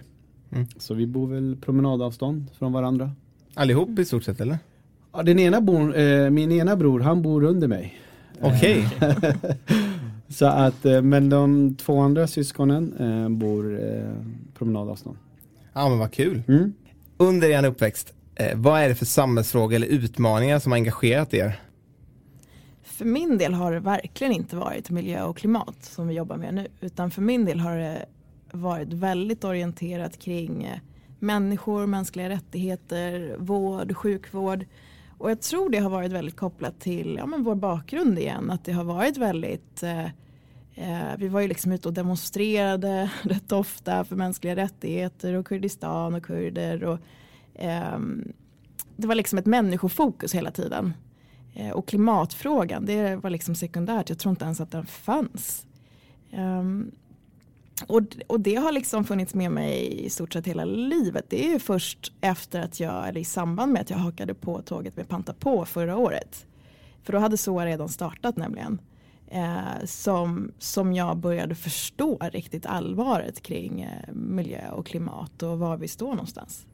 [0.52, 0.68] Mm.
[0.78, 3.12] Så vi bor väl promenadavstånd från varandra.
[3.54, 4.58] Allihop i stort sett eller?
[5.14, 8.00] Ja, den ena bor, eh, min ena bror, han bor under mig.
[8.42, 8.88] Okej.
[8.98, 9.34] Okay.
[10.30, 14.12] så att, eh, men de två andra syskonen eh, bor eh,
[14.58, 15.18] promenadavstånd.
[15.74, 16.44] Ja men vad kul.
[16.48, 16.74] Mm.
[17.18, 21.60] Under er uppväxt, eh, vad är det för samhällsfrågor eller utmaningar som har engagerat er?
[22.98, 26.54] För min del har det verkligen inte varit miljö och klimat som vi jobbar med
[26.54, 26.68] nu.
[26.82, 28.06] Utan för min del har det
[28.52, 30.80] varit väldigt orienterat kring eh,
[31.20, 34.66] människor, mänskliga rättigheter, vård, sjukvård.
[35.18, 38.52] Och jag tror det har varit väldigt kopplat till ja, men vår bakgrund igen.
[38.52, 40.06] Att det har varit väldigt eh,
[40.76, 46.16] eh vi var ju liksom ute och demonstrerade rätt ofta för mänskliga rättigheter och Kurdistan
[46.16, 46.84] och kurder.
[46.84, 47.00] Och,
[47.54, 48.00] eh,
[48.96, 50.94] det var liksom ett människofokus hela tiden.
[51.58, 54.10] Eh, och klimatfrågan, det var liksom sekundärt.
[54.10, 55.66] Jag tror inte ens att den fanns.
[56.34, 56.92] Um,
[57.88, 61.26] och, och det har liksom funnits med mig i stort sett hela livet.
[61.30, 64.62] Det är ju först efter att jag, eller i samband med att jag hakade på
[64.62, 66.46] tåget med Panta på förra året.
[67.04, 68.82] För då hade SOA redan startat nämligen.
[69.28, 75.78] Eh, som, som jag började förstå riktigt allvaret kring eh, miljö och klimat och var
[75.78, 76.66] vi står någonstans.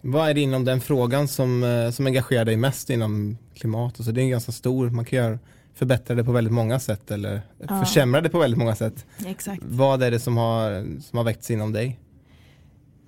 [0.00, 3.94] Vad är det inom den frågan som, eh, som engagerar dig mest inom klimat?
[3.96, 5.38] Alltså det är en ganska stor, man kan göra
[5.74, 7.84] förbättra det på väldigt många sätt eller ja.
[7.84, 9.06] försämra det på väldigt många sätt.
[9.26, 9.62] Exakt.
[9.64, 12.00] Vad är det som har, som har väckts inom dig?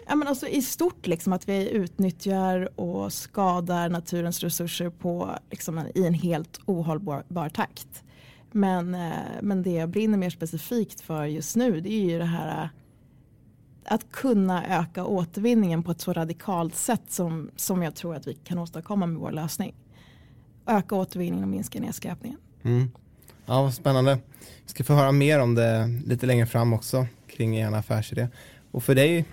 [0.09, 5.87] Ja, men alltså I stort liksom att vi utnyttjar och skadar naturens resurser på, liksom,
[5.95, 8.05] i en helt ohållbar takt.
[8.53, 12.25] Men, eh, men det jag brinner mer specifikt för just nu det är ju det
[12.25, 12.69] här
[13.85, 18.35] att kunna öka återvinningen på ett så radikalt sätt som, som jag tror att vi
[18.35, 19.75] kan åstadkomma med vår lösning.
[20.67, 22.39] Öka återvinningen och minska nedskräpningen.
[22.63, 22.91] Mm.
[23.47, 24.19] Ja, vad spännande.
[24.41, 28.29] Vi ska få höra mer om det lite längre fram också kring er affärsidé.
[28.71, 29.25] Och för dig?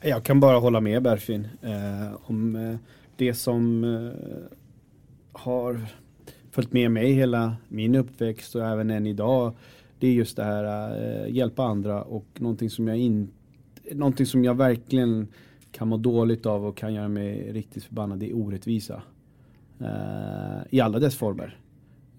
[0.00, 2.76] Jag kan bara hålla med Berfin eh, om eh,
[3.16, 4.50] det som eh,
[5.32, 5.86] har
[6.50, 9.54] följt med mig hela min uppväxt och även än idag.
[9.98, 13.33] Det är just det här eh, hjälpa andra och någonting som jag inte
[13.92, 15.28] någonting som jag verkligen
[15.72, 19.02] kan må dåligt av och kan göra mig riktigt förbannad, det är orättvisa.
[19.80, 21.58] Uh, I alla dess former.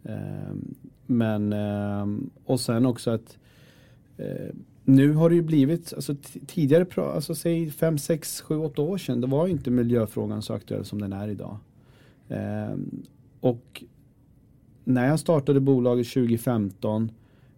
[0.10, 0.56] Uh,
[1.06, 2.08] men, uh,
[2.45, 3.38] och sen också att
[4.17, 6.15] eh, nu har det ju blivit, alltså
[6.47, 10.86] tidigare, alltså säg 5, 6, 7, 8 år sedan, då var inte miljöfrågan så aktuell
[10.86, 11.58] som den är idag.
[12.30, 13.04] Ehm,
[13.39, 13.84] och
[14.84, 17.12] när jag startade bolaget 2015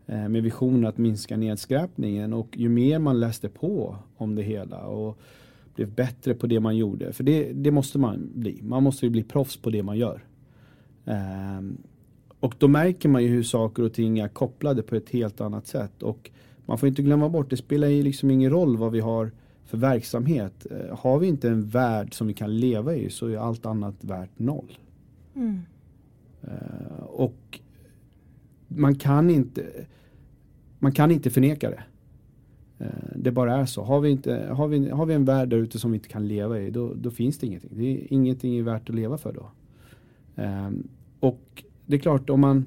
[0.08, 5.20] med visionen att minska nedskräpningen och ju mer man läste på om det hela och
[5.76, 8.60] blev bättre på det man gjorde, för det, det måste man bli.
[8.64, 10.24] Man måste ju bli proffs på det man gör.
[12.40, 15.68] Och då märker man ju hur saker och ting är kopplade på ett helt annat
[15.68, 16.04] sätt.
[16.04, 16.32] Och
[16.66, 19.32] man får inte glömma bort, det spelar ju liksom ingen roll vad vi har
[19.66, 20.68] för verksamhet.
[20.72, 24.04] Eh, har vi inte en värld som vi kan leva i så är allt annat
[24.04, 24.78] värt noll.
[25.36, 25.62] Mm.
[26.44, 27.60] Uh, och
[28.68, 29.86] man kan inte
[30.80, 31.84] man kan inte förneka det.
[32.80, 33.84] Eh, det bara är så.
[33.84, 36.28] Har vi, inte, har vi, har vi en värld där ute som vi inte kan
[36.28, 37.72] leva i då, då finns det ingenting.
[37.74, 39.52] Det är, ingenting är värt att leva för då.
[40.36, 40.88] Ehm,
[41.20, 42.66] och det är klart om man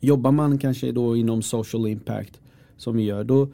[0.00, 2.40] jobbar man kanske då inom social impact
[2.76, 3.48] som vi gör då,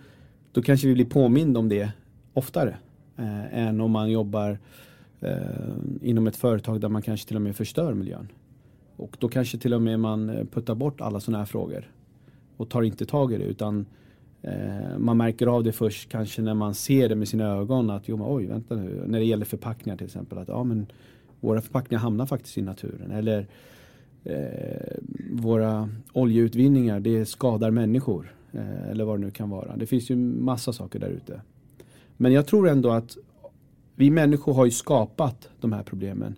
[0.52, 1.92] då kanske vi blir påmind om det
[2.32, 2.76] oftare
[3.16, 4.58] eh, än om man jobbar
[5.20, 5.36] eh,
[6.02, 8.28] inom ett företag där man kanske till och med förstör miljön.
[9.00, 11.90] Och då kanske till och med man eh, puttar bort alla sådana här frågor
[12.56, 13.86] och tar inte tag i det utan
[14.42, 18.08] eh, man märker av det först kanske när man ser det med sina ögon att
[18.08, 20.86] jo men oj vänta nu när det gäller förpackningar till exempel att ja men
[21.40, 23.46] våra förpackningar hamnar faktiskt i naturen eller
[24.24, 24.96] eh,
[25.30, 29.76] våra oljeutvinningar det skadar människor eh, eller vad det nu kan vara.
[29.76, 31.40] Det finns ju massa saker där ute.
[32.16, 33.16] Men jag tror ändå att
[33.94, 36.34] vi människor har ju skapat de här problemen.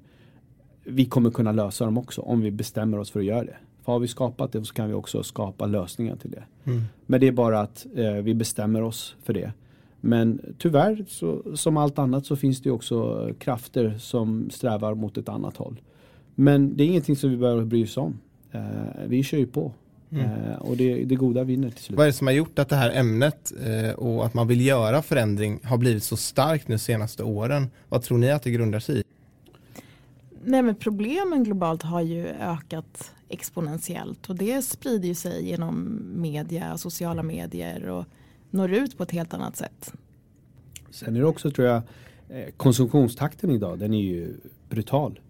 [0.84, 3.56] Vi kommer kunna lösa dem också om vi bestämmer oss för att göra det.
[3.84, 6.44] För har vi skapat det så kan vi också skapa lösningar till det.
[6.64, 6.82] Mm.
[7.06, 9.52] Men det är bara att eh, vi bestämmer oss för det.
[10.00, 15.28] Men tyvärr, så, som allt annat så finns det också krafter som strävar mot ett
[15.28, 15.80] annat håll.
[16.34, 18.18] Men det är ingenting som vi behöver bry oss om.
[18.52, 18.60] Eh,
[19.06, 19.72] vi kör ju på.
[20.10, 20.24] Mm.
[20.24, 21.96] Eh, och det, det goda vinner till slut.
[21.96, 24.66] Vad är det som har gjort att det här ämnet eh, och att man vill
[24.66, 27.70] göra förändring har blivit så starkt de senaste åren?
[27.88, 29.02] Vad tror ni att det grundar sig i?
[30.44, 36.78] Nej men problemen globalt har ju ökat exponentiellt och det sprider ju sig genom media,
[36.78, 38.04] sociala medier och
[38.50, 39.92] når ut på ett helt annat sätt.
[40.90, 41.82] Sen är det också tror jag
[42.28, 44.34] eh, konsumtionstakten idag den är ju
[44.68, 45.20] brutal.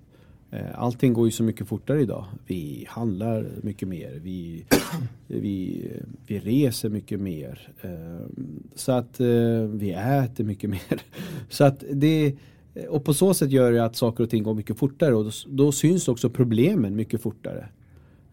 [0.50, 2.24] Eh, allting går ju så mycket fortare idag.
[2.46, 4.20] Vi handlar mycket mer.
[4.22, 4.64] Vi,
[5.26, 5.86] vi,
[6.26, 7.68] vi reser mycket mer.
[7.80, 8.26] Eh,
[8.74, 9.20] så att
[9.68, 11.02] vi äter mycket mer.
[11.48, 12.36] Så att det
[12.74, 15.24] Eh, och på så sätt gör det att saker och ting går mycket fortare och
[15.24, 17.68] då, då syns också problemen mycket fortare.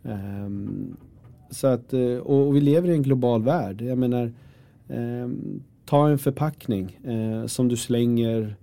[0.04, 0.97] Um,
[1.49, 3.82] så att, eh, och, och, vi lever i en global värld.
[3.82, 4.34] Jag menar,
[4.88, 8.56] um, ta en förpackning uh, som du slänger,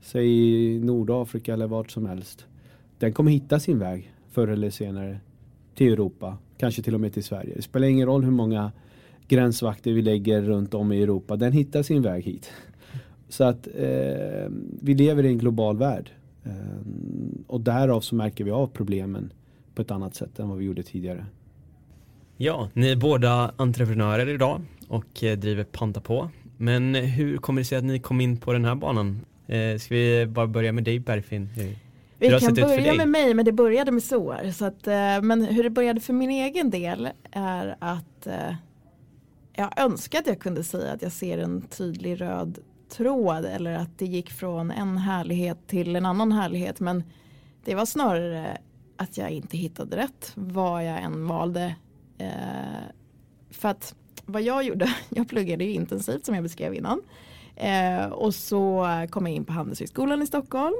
[0.00, 2.46] säg i Nordafrika eller vart som helst.
[2.98, 5.20] Den kommer hitta sin väg förr eller senare
[5.74, 7.52] till Europa, kanske till och med till Sverige.
[7.56, 8.72] Det spelar ingen roll hur många
[9.28, 12.50] gränsvakter vi lägger runt om i Europa, den hittar sin väg hit.
[13.30, 16.10] Så att eh, vi lever i en global värld.
[16.44, 16.52] Eh,
[17.46, 19.32] och därav så märker vi av problemen
[19.74, 21.26] på ett annat sätt än vad vi gjorde tidigare.
[22.36, 26.30] Ja, ni är båda entreprenörer idag och eh, driver Panta på.
[26.56, 29.20] Men hur kommer det sig att ni kom in på den här banan?
[29.46, 31.48] Eh, ska vi bara börja med dig Bergfinn?
[32.18, 34.50] Vi kan börja med mig men det började med SOAR.
[34.50, 38.54] Så att, eh, men hur det började för min egen del är att eh,
[39.54, 42.58] jag önskar att jag kunde säga att jag ser en tydlig röd
[42.90, 46.80] tråd eller att det gick från en härlighet till en annan härlighet.
[46.80, 47.04] Men
[47.64, 48.58] det var snarare
[48.96, 51.74] att jag inte hittade rätt vad jag än valde.
[52.18, 52.82] Eh,
[53.50, 57.02] för att vad jag gjorde, jag pluggade ju intensivt som jag beskrev innan.
[57.56, 60.76] Eh, och så kom jag in på Handelshögskolan i Stockholm.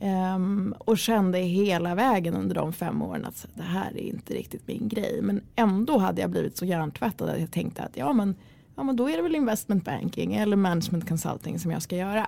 [0.00, 4.66] Um, och kände hela vägen under de fem åren att det här är inte riktigt
[4.66, 5.22] min grej.
[5.22, 8.34] Men ändå hade jag blivit så hjärntvättad att jag tänkte att ja men,
[8.78, 12.26] ja men då är det väl investment banking eller management consulting som jag ska göra.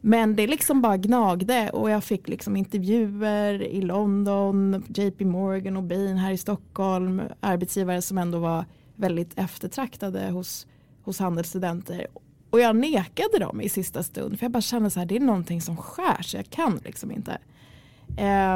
[0.00, 5.82] Men det liksom bara gnagde och jag fick liksom intervjuer i London, JP Morgan och
[5.82, 7.22] Bain här i Stockholm.
[7.40, 8.64] Arbetsgivare som ändå var
[8.96, 10.66] väldigt eftertraktade hos,
[11.02, 12.06] hos handelsstudenter.
[12.50, 15.20] Och jag nekade dem i sista stund för jag bara kände så här det är
[15.20, 17.38] någonting som skär så jag kan liksom inte.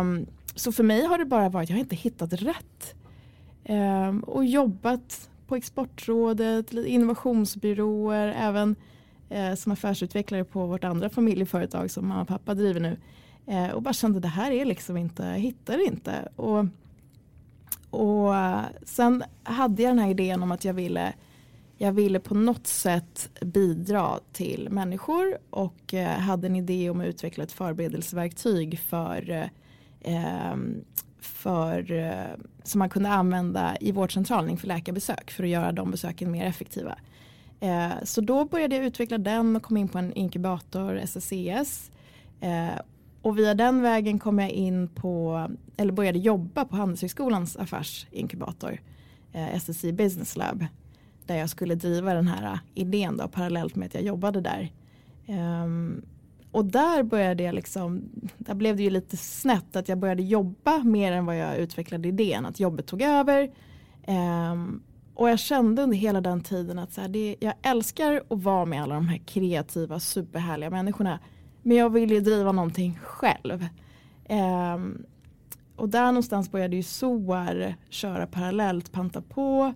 [0.01, 2.95] Um, så för mig har det bara varit, jag har inte hittat rätt.
[3.69, 8.77] Um, och jobbat på Exportrådet, innovationsbyråer, även
[9.29, 12.97] eh, som affärsutvecklare på vårt andra familjeföretag som mamma och pappa driver nu.
[13.47, 16.29] Eh, och bara kände det här är liksom inte, jag hittar inte.
[16.37, 16.65] Och,
[17.91, 18.35] och
[18.83, 21.13] sen hade jag den här idén om att jag ville
[21.79, 27.07] jag ville på något sätt bidra till människor och eh, hade en idé om att
[27.07, 29.49] utveckla ett förberedelseverktyg för,
[30.01, 30.57] eh,
[31.27, 36.31] för, eh, som man kunde använda i vårdcentralen inför läkarbesök för att göra de besöken
[36.31, 36.99] mer effektiva.
[37.61, 41.91] Eh, så då började jag utveckla den och kom in på en inkubator, SSCS.
[42.41, 42.81] Eh,
[43.23, 48.81] och via den vägen kom jag in på, eller började jobba på Handelshögskolans affärsinkubator,
[49.33, 50.67] SSI SSC Business Lab.
[51.27, 54.73] Där jag skulle driva den här idén då, parallellt med att jag jobbade där.
[55.27, 56.03] Ehm,
[56.57, 58.03] och där började jag liksom,
[58.39, 62.09] där blev det ju lite snett att jag började jobba mer än vad jag utvecklade
[62.09, 62.47] idén.
[62.47, 63.51] Att jobbet tog över.
[64.07, 64.83] Um,
[65.15, 68.65] och jag kände under hela den tiden att så här, det, jag älskar att vara
[68.65, 71.19] med alla de här kreativa, superhärliga människorna.
[71.63, 73.67] Men jag vill ju driva någonting själv.
[74.29, 75.07] Um,
[75.77, 79.75] och där någonstans började ju SOAR köra parallellt, panta på.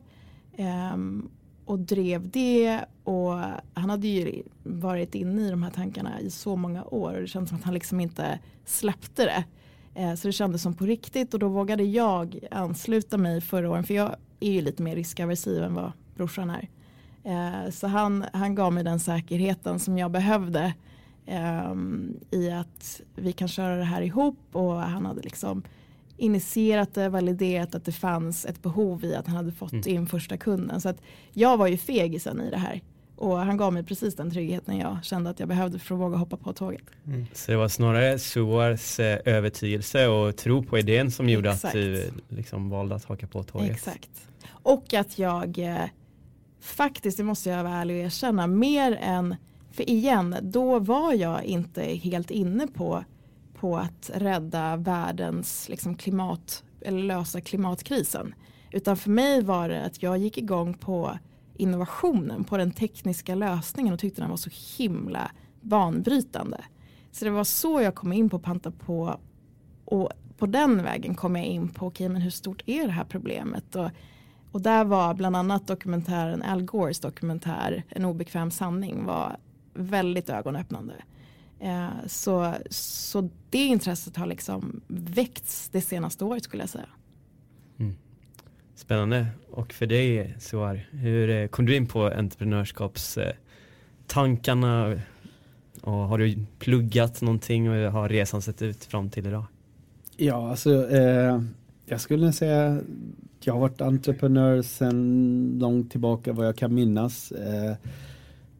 [0.58, 1.30] Um,
[1.70, 2.84] och drev det.
[3.04, 3.32] Och
[3.74, 7.14] han hade ju varit inne i de här tankarna i så många år.
[7.14, 9.44] Och det kändes som att han liksom inte släppte det.
[9.94, 11.34] Eh, så det kändes som på riktigt.
[11.34, 15.62] Och då vågade jag ansluta mig förra året för jag är ju lite mer riskaversiv
[15.62, 16.68] än vad brorsan är.
[17.24, 20.74] Eh, så han, han gav mig den säkerheten som jag behövde
[21.26, 24.38] ehm, i att vi kan köra det här ihop.
[24.52, 25.62] Och han hade liksom
[26.20, 29.88] initierat det, validerat att det fanns ett behov i att han hade fått mm.
[29.88, 30.80] in första kunden.
[30.80, 31.02] Så att
[31.32, 32.80] jag var ju fegisen i det här.
[33.16, 36.16] Och han gav mig precis den tryggheten jag kände att jag behövde för att våga
[36.16, 36.82] hoppa på tåget.
[37.06, 37.26] Mm.
[37.32, 41.74] Så det var snarare Suars eh, övertygelse och tro på idén som gjorde Exakt.
[41.74, 43.70] att du liksom valde att haka på tåget?
[43.70, 44.10] Exakt.
[44.48, 45.84] Och att jag eh,
[46.60, 49.36] faktiskt, det måste jag vara ärlig och erkänna, mer än,
[49.72, 53.04] för igen, då var jag inte helt inne på
[53.60, 58.34] på att rädda världens liksom, klimat eller lösa klimatkrisen.
[58.70, 61.18] Utan för mig var det att jag gick igång på
[61.54, 66.64] innovationen, på den tekniska lösningen och tyckte den var så himla banbrytande.
[67.10, 69.20] Så det var så jag kom in på Panta på
[69.84, 73.04] och på den vägen kom jag in på okay, men hur stort är det här
[73.04, 73.90] problemet och,
[74.52, 79.36] och där var bland annat dokumentären Al Gores dokumentär En obekväm sanning var
[79.74, 80.94] väldigt ögonöppnande.
[81.60, 86.88] Eh, så, så det intresset har liksom väckts det senaste året skulle jag säga.
[87.78, 87.94] Mm.
[88.74, 89.26] Spännande.
[89.50, 95.00] Och för dig Suar, hur eh, kom du in på entreprenörskapstankarna?
[95.80, 99.44] Och har du pluggat någonting och hur har resan sett ut fram till idag?
[100.16, 101.42] Ja, alltså eh,
[101.86, 102.80] jag skulle säga
[103.44, 107.32] jag har varit entreprenör sedan långt tillbaka vad jag kan minnas.
[107.32, 107.76] Eh,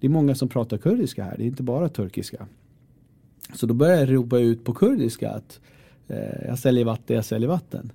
[0.00, 2.46] det är många som pratar kurdiska här, det är inte bara turkiska.
[3.54, 5.60] Så då började jag ropa ut på kurdiska att
[6.08, 7.92] eh, jag säljer vatten, jag säljer vatten.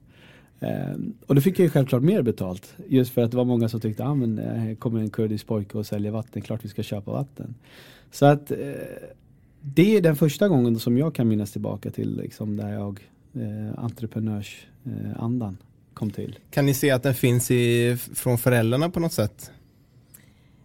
[0.59, 0.95] Eh,
[1.27, 2.75] och då fick jag ju självklart mer betalt.
[2.87, 5.77] Just för att det var många som tyckte, ah, men eh, kommer en kurdisk pojke
[5.77, 7.55] och säljer vatten, klart vi ska köpa vatten.
[8.15, 8.57] Så att eh,
[9.61, 13.83] det är den första gången som jag kan minnas tillbaka till liksom, där jag eh,
[13.83, 15.57] entreprenörsandan
[15.93, 16.39] kom till.
[16.49, 19.51] Kan ni se att den finns i, från föräldrarna på något sätt?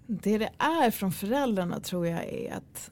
[0.07, 2.91] Det det är från föräldrarna tror jag är att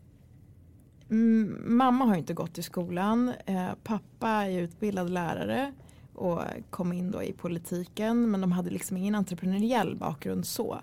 [1.11, 3.33] mm, mamma har inte gått i skolan.
[3.47, 5.73] Eh, pappa är utbildad lärare
[6.15, 6.41] och
[6.71, 10.81] kom in då i politiken men de hade liksom ingen entreprenöriell bakgrund så.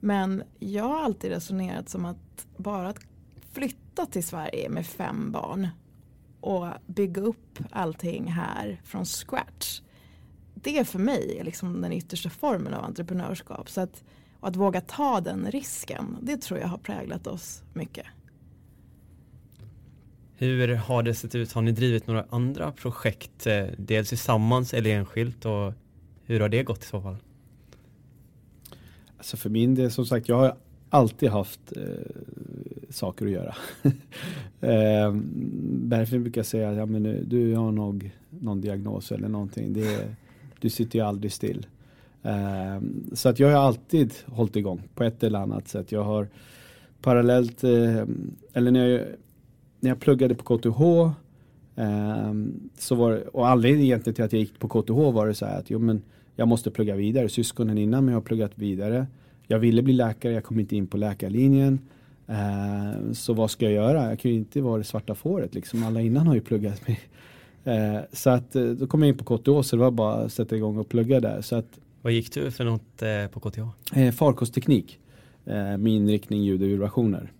[0.00, 3.07] Men jag har alltid resonerat som att bara att
[3.58, 5.68] flytta till Sverige med fem barn
[6.40, 9.80] och bygga upp allting här från scratch
[10.62, 13.70] det för mig är liksom den yttersta formen av entreprenörskap.
[13.70, 14.04] Så att,
[14.40, 18.06] att våga ta den risken, det tror jag har präglat oss mycket.
[20.36, 21.52] Hur har det sett ut?
[21.52, 25.72] Har ni drivit några andra projekt, eh, dels tillsammans eller enskilt och
[26.24, 27.16] hur har det gått i så fall?
[29.18, 30.56] Alltså för min del, som sagt, jag har
[30.90, 31.82] alltid haft eh,
[32.90, 33.54] saker att göra.
[34.60, 35.14] eh,
[35.82, 39.72] därför brukar jag säga att ja, men eh, du har nog någon diagnos eller någonting.
[39.72, 40.14] Det
[40.60, 41.66] du sitter ju aldrig still.
[42.22, 42.80] Eh,
[43.12, 45.92] så att jag har alltid hållit igång på ett eller annat sätt.
[45.92, 46.28] Jag har
[47.02, 48.04] parallellt, eh,
[48.52, 49.00] eller när jag,
[49.80, 50.82] när jag pluggade på KTH
[51.76, 55.46] ehm, så var och anledningen egentligen till att jag gick på KTH var det så
[55.46, 56.02] här att jo, men
[56.36, 57.28] jag måste plugga vidare.
[57.28, 59.06] Syskonen innan mig har pluggat vidare.
[59.46, 61.78] Jag ville bli läkare, jag kom inte in på läkarlinjen.
[62.30, 64.08] Uh, så vad ska jag göra?
[64.08, 65.82] Jag kan ju inte vara det svarta fåret liksom.
[65.82, 66.96] Alla innan har ju pluggat med
[67.68, 70.32] Eh, så att eh, då kom jag in på KTH så det var bara att
[70.32, 71.40] sätta igång och plugga där.
[71.40, 73.98] Så att, Vad gick du för något eh, på KTH?
[73.98, 74.98] Eh, farkostteknik
[75.46, 77.32] eh, med inriktning ljud och vibrationer.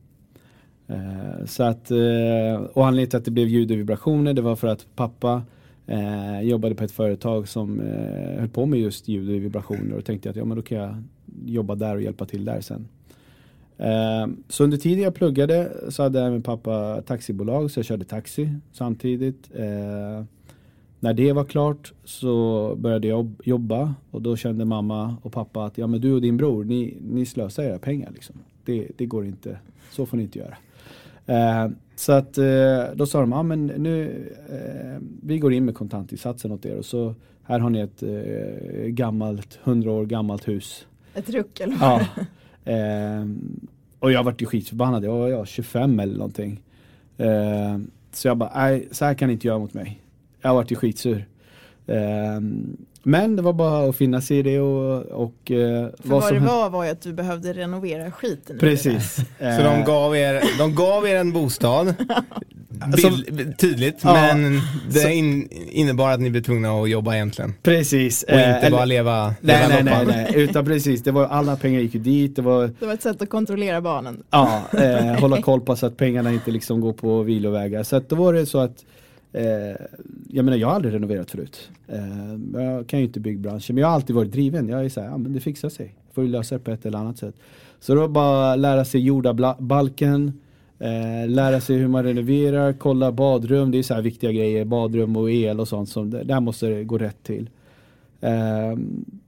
[0.86, 4.56] Eh, så att, eh, och anledningen till att det blev ljud och vibrationer det var
[4.56, 5.42] för att pappa
[5.90, 10.04] Eh, jobbade på ett företag som eh, höll på med just ljud och vibrationer och
[10.04, 11.02] tänkte att ja men då kan jag
[11.46, 12.88] jobba där och hjälpa till där sen.
[13.78, 18.50] Eh, så under tiden jag pluggade så hade min pappa taxibolag så jag körde taxi
[18.72, 19.50] samtidigt.
[19.54, 20.24] Eh,
[21.00, 25.78] när det var klart så började jag jobba och då kände mamma och pappa att
[25.78, 28.36] ja men du och din bror ni, ni slösar era pengar liksom.
[28.64, 29.58] Det, det går inte,
[29.90, 30.56] så får ni inte göra.
[31.26, 35.74] Eh, så att eh, då sa de, ja men nu eh, vi går in med
[35.74, 40.86] kontantinsatsen åt er och så här har ni ett eh, gammalt, hundra år gammalt hus.
[41.14, 41.74] Ett ruckel.
[41.80, 42.06] Ja.
[42.68, 43.26] Eh,
[43.98, 46.60] och jag vart ju skitförbannad, jag var 25 eller någonting.
[47.18, 47.78] Eh,
[48.12, 50.00] så jag bara, nej så här kan ni inte göra mot mig.
[50.40, 51.26] Jag vart ju skitsur.
[51.86, 56.22] Ehm, men det var bara att finna sig i det och, och eh, För vad,
[56.22, 59.14] vad det var var ju att du behövde renovera skiten Precis.
[59.38, 61.94] Så de gav, er, de gav er en bostad
[62.96, 67.54] Bild, tydligt, ja, men det så, in, innebar att ni blev tvungna att jobba egentligen.
[67.62, 68.22] Precis.
[68.22, 71.56] Och inte eh, bara leva, nej, leva nej, nej, nej, utan precis, det var alla
[71.56, 72.36] pengar gick ju dit.
[72.36, 74.22] Det var, det var ett sätt att kontrollera barnen.
[74.30, 77.82] Ja, eh, hålla koll på så att pengarna inte liksom går på vilovägar.
[77.82, 78.84] Så att då var det så att
[79.32, 79.86] Eh,
[80.28, 81.70] jag menar jag har aldrig renoverat förut.
[81.88, 84.68] Eh, jag kan ju inte byggbranschen men jag har alltid varit driven.
[84.68, 85.94] Jag är såhär, ja men det fixar sig.
[86.12, 87.34] Får ju lösa det på ett eller annat sätt.
[87.80, 90.40] Så då bara lära sig jordabalken,
[90.78, 93.70] eh, lära sig hur man renoverar, kolla badrum.
[93.70, 95.88] Det är så här viktiga grejer, badrum och el och sånt.
[95.88, 97.50] Som, där måste det gå rätt till.
[98.20, 98.78] Eh,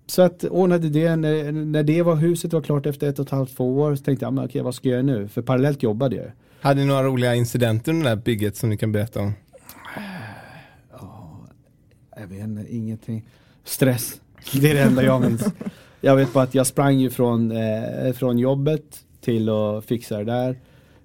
[0.06, 3.30] så att ordnade det, när, när det var huset var klart efter ett och ett
[3.30, 5.28] halvt, två år så tänkte jag, men okej vad ska jag göra nu?
[5.28, 6.26] För parallellt jobbade jag.
[6.60, 9.32] Hade ni några roliga incidenter under det här bygget som ni kan berätta om?
[12.20, 13.24] Jag vet inte, ingenting.
[13.64, 14.20] Stress,
[14.52, 15.44] det är det enda jag minns.
[16.00, 20.24] jag vet bara att jag sprang ju från, eh, från jobbet till att fixa det
[20.24, 20.56] där.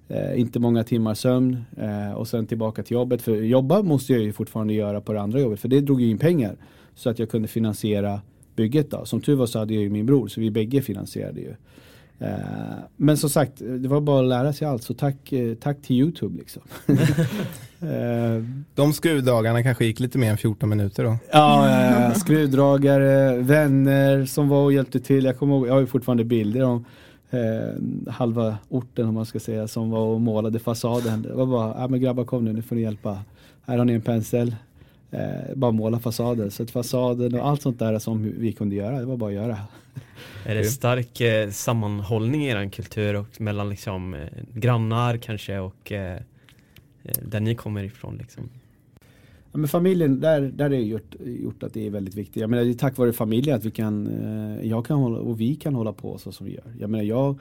[0.07, 3.21] Eh, inte många timmar sömn eh, och sen tillbaka till jobbet.
[3.21, 6.09] För jobba måste jag ju fortfarande göra på det andra jobbet för det drog ju
[6.09, 6.55] in pengar.
[6.95, 8.21] Så att jag kunde finansiera
[8.55, 9.05] bygget då.
[9.05, 11.55] Som tur var så hade jag ju min bror så vi bägge finansierade ju.
[12.19, 12.29] Eh,
[12.95, 14.83] men som sagt, det var bara att lära sig allt.
[14.83, 16.61] Så tack, eh, tack till Youtube liksom.
[18.75, 21.17] De skruvdragarna kanske gick lite mer än 14 minuter då?
[21.31, 25.25] Ja, skruvdragare, vänner som var och hjälpte till.
[25.25, 26.85] Jag kommer ihåg, jag har ju fortfarande bilder om
[27.29, 31.21] eh, halva orten om man ska säga som var och målade fasaden.
[31.21, 33.19] Det var bara, ja men grabbar kom nu, nu får ni hjälpa.
[33.65, 34.55] Här har ni en pensel.
[35.11, 36.49] Eh, bara måla fasader.
[36.49, 39.35] Så att fasaden och allt sånt där som vi kunde göra, det var bara att
[39.35, 39.57] göra.
[40.45, 44.19] Är det stark eh, sammanhållning i er kultur och mellan liksom eh,
[44.53, 46.19] grannar kanske och eh,
[47.21, 48.49] där ni kommer ifrån liksom?
[49.51, 52.41] Ja, men familjen, där, där är det gjort, gjort att det är väldigt viktigt.
[52.41, 55.41] Jag menar, det är tack vare familjen att vi kan, eh, jag kan hålla, och
[55.41, 56.75] vi kan hålla på så som vi gör.
[56.79, 57.39] Jag menar, jag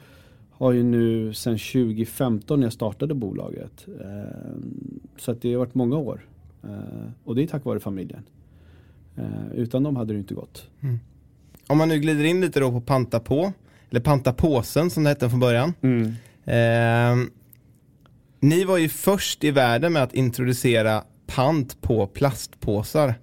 [0.50, 3.86] har ju nu sedan 2015 när jag startade bolaget.
[4.00, 4.58] Eh,
[5.16, 6.26] så att det har varit många år.
[6.62, 8.22] Eh, och det är tack vare familjen.
[9.16, 10.68] Eh, utan dem hade det inte gått.
[10.80, 10.98] Mm.
[11.66, 13.52] Om man nu glider in lite då på panta på,
[13.90, 15.72] eller panta påsen som det hette från början.
[15.80, 16.06] Mm.
[16.44, 17.26] Eh,
[18.44, 23.14] ni var ju först i världen med att introducera pant på plastpåsar.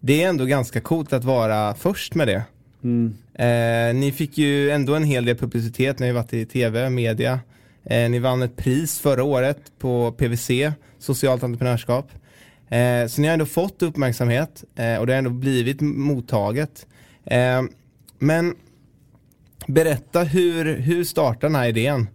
[0.00, 2.42] Det är ändå ganska coolt att vara först med det.
[2.84, 3.14] Mm.
[3.34, 6.90] Eh, ni fick ju ändå en hel del publicitet, ni har ju varit i tv,
[6.90, 7.40] media.
[7.84, 10.50] Eh, ni vann ett pris förra året på PVC,
[10.98, 12.10] socialt entreprenörskap.
[12.68, 16.86] Eh, så ni har ändå fått uppmärksamhet eh, och det har ändå blivit mottaget.
[17.24, 17.62] Eh,
[18.18, 18.54] men
[19.66, 22.08] berätta hur, hur startade den här idén?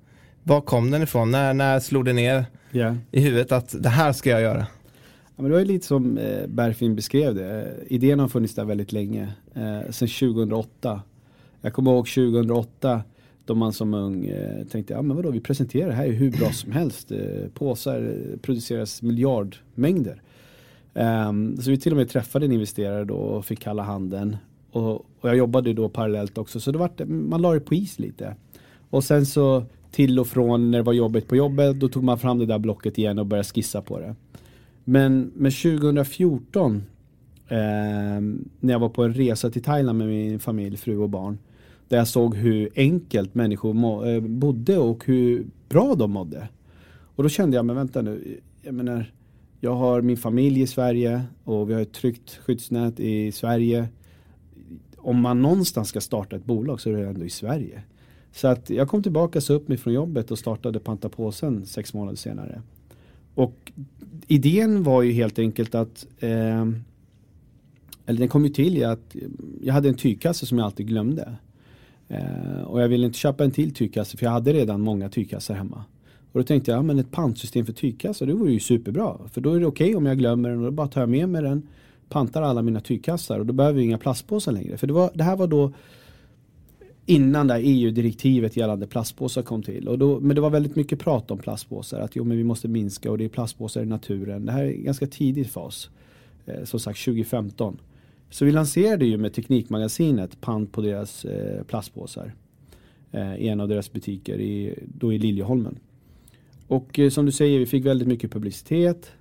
[0.43, 1.31] Var kom den ifrån?
[1.31, 2.95] När, när slog det ner yeah.
[3.11, 4.67] i huvudet att det här ska jag göra?
[5.35, 7.75] Ja, men det var lite som eh, Berfin beskrev det.
[7.87, 9.33] Idén har funnits där väldigt länge.
[9.53, 11.01] Eh, sedan 2008.
[11.61, 13.01] Jag kommer ihåg 2008
[13.45, 16.31] då man som ung eh, tänkte, ja men vadå vi presenterar det här är hur
[16.31, 17.11] bra som helst.
[17.11, 20.21] Eh, påsar eh, produceras miljardmängder.
[20.93, 24.37] Um, så vi till och med träffade en investerare då och fick kalla handen.
[24.71, 27.99] Och, och jag jobbade då parallellt också så det var, man la det på is
[27.99, 28.35] lite.
[28.89, 32.19] Och sen så till och från när det var jobbigt på jobbet då tog man
[32.19, 34.15] fram det där blocket igen och började skissa på det.
[34.83, 36.83] Men med 2014
[37.47, 37.57] eh,
[38.59, 41.37] när jag var på en resa till Thailand med min familj, fru och barn.
[41.87, 46.47] Där jag såg hur enkelt människor må, eh, bodde och hur bra de mådde.
[47.15, 49.11] Och då kände jag, men vänta nu, jag menar
[49.61, 53.87] jag har min familj i Sverige och vi har ett tryggt skyddsnät i Sverige.
[54.97, 57.83] Om man någonstans ska starta ett bolag så är det ändå i Sverige.
[58.31, 61.93] Så att jag kom tillbaka, så upp mig från jobbet och startade Panta påsen sex
[61.93, 62.61] månader senare.
[63.35, 63.71] Och
[64.27, 66.65] idén var ju helt enkelt att eh,
[68.05, 69.15] eller den kom ju till i att
[69.61, 71.35] jag hade en tygkasse som jag alltid glömde.
[72.07, 75.53] Eh, och jag ville inte köpa en till tygkasse för jag hade redan många tygkassar
[75.55, 75.83] hemma.
[76.31, 79.17] Och då tänkte jag, ja men ett pantsystem för tygkassar, det vore ju superbra.
[79.31, 81.09] För då är det okej okay om jag glömmer den och då bara tar jag
[81.09, 81.67] med mig den
[82.09, 84.77] pantar alla mina tygkassar och då behöver vi inga plastpåsar längre.
[84.77, 85.73] För det, var, det här var då
[87.09, 89.87] innan det här EU-direktivet gällande plastpåsar kom till.
[89.87, 91.99] Och då, men det var väldigt mycket prat om plastpåsar.
[91.99, 94.45] Att jo, men vi måste minska och det är plastpåsar i naturen.
[94.45, 95.89] Det här är en ganska tidig fas.
[96.45, 97.77] Eh, som sagt 2015.
[98.29, 102.33] Så vi lanserade ju med Teknikmagasinet pant på deras eh, plastpåsar.
[103.11, 105.79] Eh, I en av deras butiker i, då i Liljeholmen.
[106.67, 109.11] Och eh, som du säger, vi fick väldigt mycket publicitet.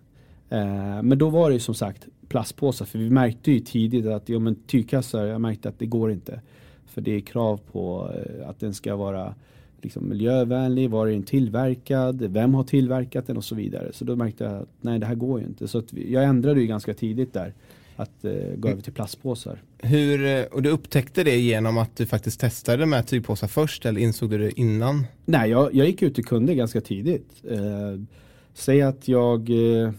[0.48, 2.84] Eh, men då var det ju som sagt plastpåsar.
[2.84, 6.40] För vi märkte ju tidigt att jo, men tygkassar, jag märkte att det går inte.
[6.98, 9.34] För det är krav på eh, att den ska vara
[9.82, 13.92] liksom miljövänlig, var är den tillverkad, vem har tillverkat den och så vidare.
[13.92, 15.68] Så då märkte jag att nej det här går ju inte.
[15.68, 17.54] Så jag ändrade ju ganska tidigt där
[17.96, 19.62] att uh, gå över till plastpåsar.
[19.78, 24.00] Hur, eh, och du upptäckte det genom att du faktiskt testade med tygpåsar först eller
[24.00, 25.06] insåg du det innan?
[25.24, 27.42] Nej, jag, jag gick ut till kunder ganska tidigt.
[27.50, 28.02] Uh,
[28.54, 29.90] säg att jag uh,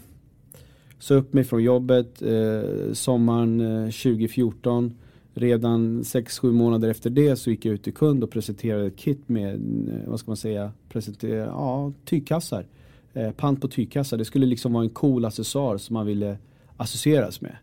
[0.98, 3.58] sa upp mig från jobbet uh, sommaren
[3.92, 4.94] 2014
[5.34, 9.28] redan 6-7 månader efter det så gick jag ut till kund och presenterade ett kit
[9.28, 12.66] med, eh, vad ska man säga, presentera, ja, tygkassar.
[13.14, 14.16] Eh, pant på tygkassar.
[14.16, 16.38] Det skulle liksom vara en cool accessoar som man ville
[16.76, 17.56] associeras med.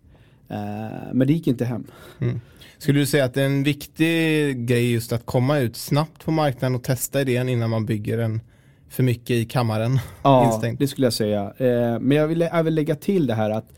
[0.49, 1.83] Eh, men det gick inte hem.
[2.19, 2.39] Mm.
[2.77, 6.31] Skulle du säga att det är en viktig grej just att komma ut snabbt på
[6.31, 8.41] marknaden och testa idén innan man bygger den
[8.89, 9.99] för mycket i kammaren?
[10.23, 11.53] Ja, det skulle jag säga.
[11.57, 13.73] Eh, men jag vill även lägga till det här att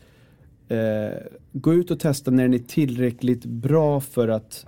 [0.70, 1.18] Eh,
[1.52, 4.66] gå ut och testa när den är tillräckligt bra för att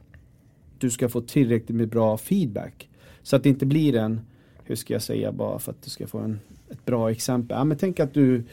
[0.79, 2.89] du ska få tillräckligt med bra feedback.
[3.23, 4.21] Så att det inte blir en,
[4.65, 7.57] hur ska jag säga bara för att du ska få en, ett bra exempel.
[7.57, 8.45] Ja, men tänk att du,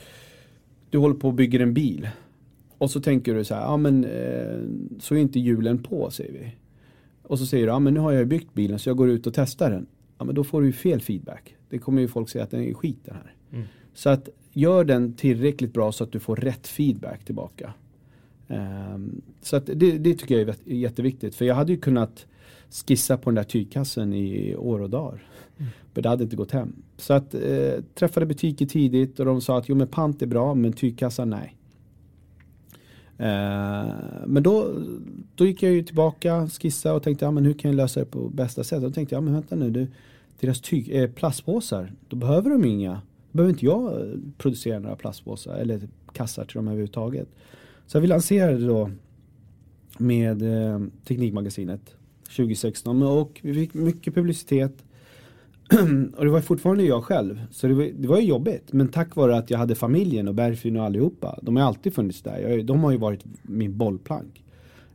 [0.90, 2.10] du håller på och bygger en bil.
[2.78, 4.60] Och så tänker du så här, ja men eh,
[5.00, 6.56] så är inte hjulen på säger vi.
[7.24, 9.28] Och så säger du, ja men nu har jag byggt bilen så jag går ut
[9.28, 9.88] och testar den.
[10.18, 11.56] Ja men då får du ju fel feedback.
[11.70, 13.34] Det kommer ju folk säga att den är skit den här.
[13.52, 13.66] Mm.
[13.94, 17.74] Så att gör den tillräckligt bra så att du får rätt feedback tillbaka.
[18.50, 21.36] Um, så det, det, tycker jag är jätteviktigt.
[21.36, 22.26] För jag hade ju kunnat
[22.88, 25.24] skissa på den där tygkassen i år och dagar.
[25.58, 25.72] Mm.
[25.94, 26.76] Men det hade inte gått hem.
[26.98, 30.56] Så att eh, träffade butiker tidigt och de sa att jo men pant är bra
[30.56, 31.56] men tygkassan nej.
[33.18, 33.94] Eh,
[34.26, 34.74] men då,
[35.36, 38.06] då gick jag ju tillbaka, skissa och tänkte ja, men hur kan jag lösa det
[38.06, 38.82] på bästa sätt.
[38.82, 39.88] Då tänkte jag, ja, men vänta nu, du,
[40.40, 45.82] deras tyg, eh, plastpåsar, då behöver de inga behöver inte jag producera några plastpåsar eller
[46.14, 47.28] kassar till dem överhuvudtaget.
[47.92, 48.92] Så vi lanserade då
[49.98, 51.96] med eh, Teknikmagasinet
[52.36, 54.74] 2016 och vi fick mycket publicitet.
[56.18, 57.42] och det var fortfarande jag själv.
[57.52, 58.74] Så det var, det var ju jobbigt.
[58.74, 61.40] Men tack vare att jag hade familjen och Berfin och allihopa.
[61.42, 62.40] De har alltid funnits där.
[62.40, 64.44] Jag, de har ju varit min bollplank.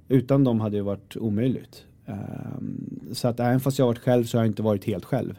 [0.09, 1.85] Utan dem hade det varit omöjligt.
[2.07, 5.35] Um, så att även fast jag varit själv så har jag inte varit helt själv.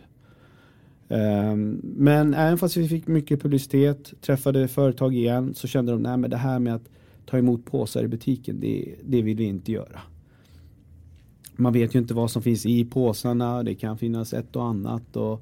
[1.08, 6.32] Um, men även fast vi fick mycket publicitet, träffade företag igen, så kände de att
[6.32, 6.90] det här med att
[7.26, 10.02] ta emot påsar i butiken, det, det vill vi inte göra.
[11.56, 15.16] Man vet ju inte vad som finns i påsarna, det kan finnas ett och annat.
[15.16, 15.42] Och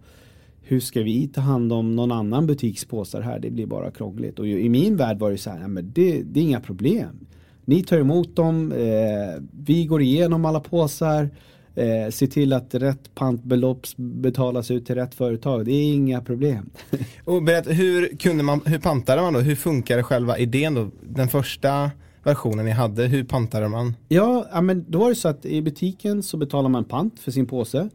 [0.61, 3.39] hur ska vi ta hand om någon annan butikspåsar här?
[3.39, 4.39] Det blir bara krångligt.
[4.39, 7.27] Och i min värld var det så här, men det, det är inga problem.
[7.65, 11.29] Ni tar emot dem, eh, vi går igenom alla påsar
[11.75, 15.65] Eh, se till att rätt pantbelopp betalas ut till rätt företag.
[15.65, 16.69] Det är inga problem.
[17.23, 19.39] och berätta, hur, kunde man, hur pantade man då?
[19.39, 20.89] Hur funkar själva idén då?
[21.01, 21.91] Den första
[22.23, 23.95] versionen ni hade, hur pantade man?
[24.07, 27.31] Ja, ja men då var det så att i butiken så betalar man pant för
[27.31, 27.89] sin påse.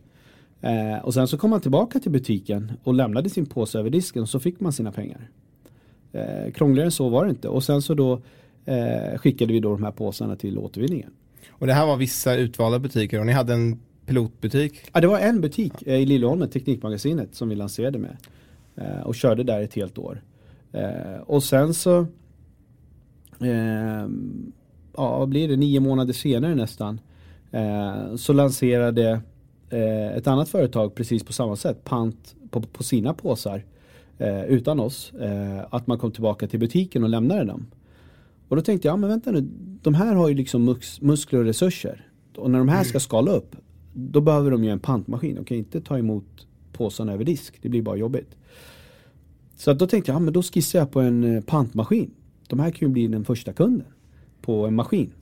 [0.60, 4.22] Eh, och sen så kom man tillbaka till butiken och lämnade sin påse över disken
[4.22, 5.30] och så fick man sina pengar.
[6.12, 7.48] Eh, krångligare än så var det inte.
[7.48, 8.20] Och sen så då
[8.64, 11.10] eh, skickade vi då de här påsarna till återvinningen.
[11.59, 14.80] Och det här var vissa utvalda butiker och ni hade en pilotbutik?
[14.92, 18.16] Ja, det var en butik eh, i Liljeholmen, Teknikmagasinet, som vi lanserade med.
[18.76, 20.22] Eh, och körde där ett helt år.
[20.72, 22.06] Eh, och sen så,
[24.96, 27.00] ja vad blir det, nio månader senare nästan,
[28.16, 29.20] så lanserade
[30.14, 33.64] ett annat företag precis på samma sätt, pant på, på sina påsar
[34.48, 35.12] utan oss.
[35.70, 37.66] att man kom tillbaka till butiken och lämnade dem.
[38.49, 39.49] Och då tänkte jag, ja men vänta nu,
[39.82, 42.11] de här har ju liksom mus muskler och resurser.
[42.36, 43.57] Och när de här ska skala upp,
[43.92, 45.34] då behöver de ju en pantmaskin.
[45.34, 48.36] De kan inte ta emot påsarna över disk, det blir bara jobbigt.
[49.57, 52.11] Så då tänkte jag, ja men då skissar jag på en eh, pantmaskin.
[52.46, 53.86] De här kan ju bli den första kunden
[54.40, 55.12] på en maskin.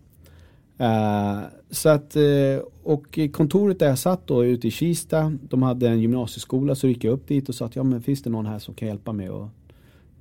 [0.81, 5.89] Uh, så att, uh, och kontoret där jag satt då ute i Kista, de hade
[5.89, 8.47] en gymnasieskola så gick jag upp dit och sa att ja men finns det någon
[8.47, 9.49] här som kan hjälpa mig att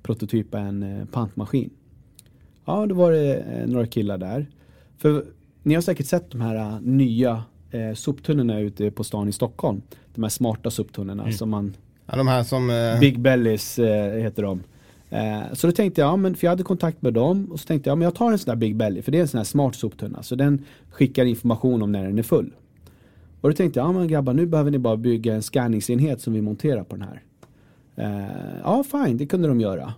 [0.04, 1.70] prototypa en uh, pantmaskin.
[2.66, 4.48] Ja, då var det eh, några killar där.
[4.98, 5.26] För
[5.64, 9.82] ni har säkert sett de här uh, nya eh, soptunnorna ute på stan i Stockholm.
[10.16, 11.34] De här smarta soptunnorna mm.
[11.34, 11.74] som man
[12.06, 12.70] Ja, de här som...
[12.70, 13.00] Eh...
[13.00, 14.64] Big Bellies eh, heter de.
[15.10, 17.68] Eh, så då tänkte jag, ja, men, för jag hade kontakt med dem och så
[17.68, 19.38] tänkte jag, men jag tar en sån där Big Belly för det är en sån
[19.38, 22.54] här smart soptunna så den skickar information om när den är full.
[23.42, 26.34] Och då tänkte jag, ja men grabbar nu behöver ni bara bygga en scanningsenhet som
[26.34, 27.22] vi monterar på den här.
[27.96, 29.94] Eh, ja fine, det kunde de göra.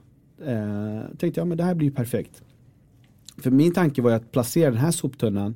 [0.46, 2.42] Eh, tänkte jag, men det här blir ju perfekt.
[3.38, 5.56] För min tanke var ju att placera den här soptunnan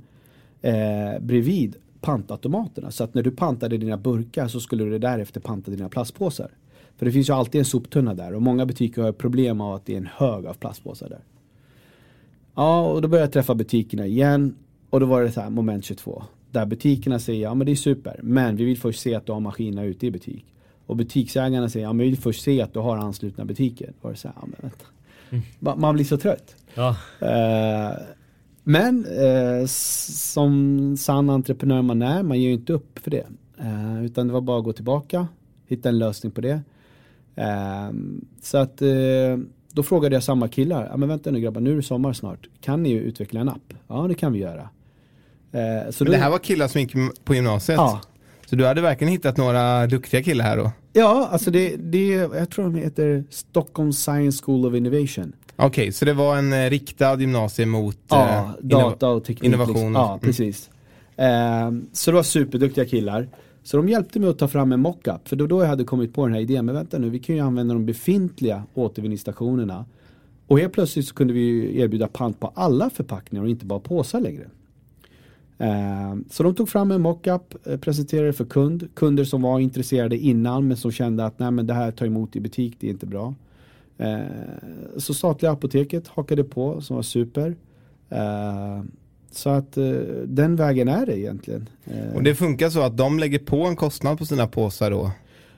[0.62, 2.92] eh, bredvid pantautomaterna.
[2.92, 6.52] Så att när du pantade dina burkar så skulle du därefter panta dina plastpåsar.
[6.98, 9.86] För det finns ju alltid en soptunna där och många butiker har problem av att
[9.86, 11.24] det är en hög av plastpåsar där.
[12.56, 14.56] Ja, och då började jag träffa butikerna igen
[14.90, 16.24] och då var det så här moment 22.
[16.52, 19.32] Där butikerna säger ja men det är super men vi vill först se att du
[19.32, 20.46] har maskinerna ute i butik.
[20.86, 23.94] Och butiksägarna säger ja men vi vill först se att du har anslutna butiker.
[24.02, 24.86] Och det så här, ja, men vänta.
[25.32, 25.80] Mm.
[25.80, 26.56] Man blir så trött.
[26.74, 26.96] Ja.
[27.22, 27.98] Uh,
[28.64, 33.28] men uh, som sann entreprenör man är, man ger ju inte upp för det.
[33.62, 35.28] Uh, utan det var bara att gå tillbaka,
[35.68, 36.62] hitta en lösning på det.
[38.42, 38.82] så att
[39.74, 42.50] då frågade jag samma killar, ja men vänta nu grabbar, nu är det sommar snart.
[42.62, 43.74] Kan ni utveckla en app?
[43.88, 44.70] Ja det kan vi göra.
[45.52, 47.78] Eh, så Men det här var killar som gick på gymnasiet?
[47.78, 48.02] Ja.
[48.52, 50.72] Så du hade verkligen hittat några duktiga killar här då?
[50.94, 55.34] Ja, alltså det, det jag tror de heter Stockholm Science School of Innovation.
[55.56, 59.44] Okej, okay, så det var en eh, riktad gymnasie mot ja, eh, data och teknik.
[59.44, 59.76] Innovation.
[59.76, 59.94] Liksom.
[59.94, 60.20] Ja, mm.
[60.20, 60.70] precis.
[61.16, 63.30] Eh, så det var superduktiga killar.
[63.64, 65.28] Så de hjälpte mig att ta fram en mockup.
[65.28, 66.66] För då, då jag hade kommit på den här idén.
[66.66, 69.86] Men vänta nu, vi kan ju använda de befintliga återvinningsstationerna.
[70.48, 74.20] Och helt plötsligt så kunde vi erbjuda pant på alla förpackningar och inte bara påsar
[74.20, 74.48] längre.
[75.62, 80.18] Eh, så de tog fram en mockup, eh, presenterade för kund, kunder som var intresserade
[80.18, 82.92] innan men som kände att nej men det här tar emot i butik, det är
[82.92, 83.34] inte bra.
[83.98, 84.20] Eh,
[84.98, 87.56] så statliga apoteket hakade på som var super.
[89.32, 89.78] Så att
[90.26, 91.70] den vägen är det egentligen.
[92.16, 95.12] Och det funkar så att de lägger på en kostnad på sina påsar då?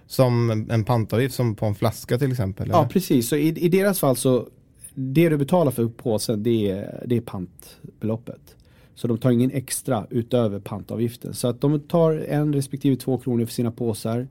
[0.08, 2.66] Som en pantavgift som på en flaska till exempel?
[2.66, 2.76] Eller?
[2.76, 4.48] Ja precis, så i, i deras fall så
[4.94, 8.56] det du betalar för påsen det är, det är pantbeloppet.
[8.96, 11.34] Så de tar ingen extra utöver pantavgiften.
[11.34, 14.28] Så att de tar en respektive två kronor för sina påsar.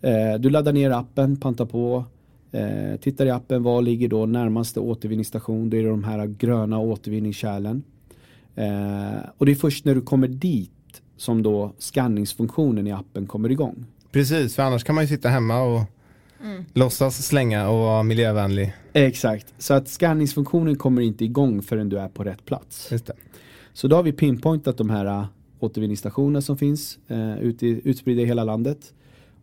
[0.00, 2.04] Eh, du laddar ner appen, pantar på.
[2.52, 5.70] Eh, tittar i appen, var ligger då närmaste återvinningsstation?
[5.70, 7.82] Det är de här gröna återvinningskärlen.
[8.54, 10.70] Eh, och det är först när du kommer dit
[11.16, 13.86] som då skanningsfunktionen i appen kommer igång.
[14.12, 15.82] Precis, för annars kan man ju sitta hemma och
[16.44, 16.64] mm.
[16.72, 18.74] låtsas slänga och vara miljövänlig.
[18.92, 22.88] Exakt, så att skanningsfunktionen kommer inte igång förrän du är på rätt plats.
[22.92, 23.12] Just det.
[23.76, 25.28] Så då har vi pinpointat de här återvinningsstationer
[25.60, 27.38] återvinningsstationerna som finns eh,
[27.84, 28.94] utspridda i hela landet.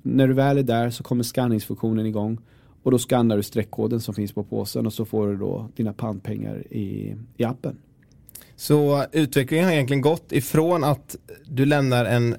[0.01, 2.38] När du väl är där så kommer skanningsfunktionen igång
[2.84, 5.93] och då skannar du streckkoden som finns på påsen och så får du då dina
[5.93, 7.77] pantpengar i, i appen.
[8.55, 11.15] Så utvecklingen har egentligen gått ifrån att
[11.45, 12.36] du lämnar en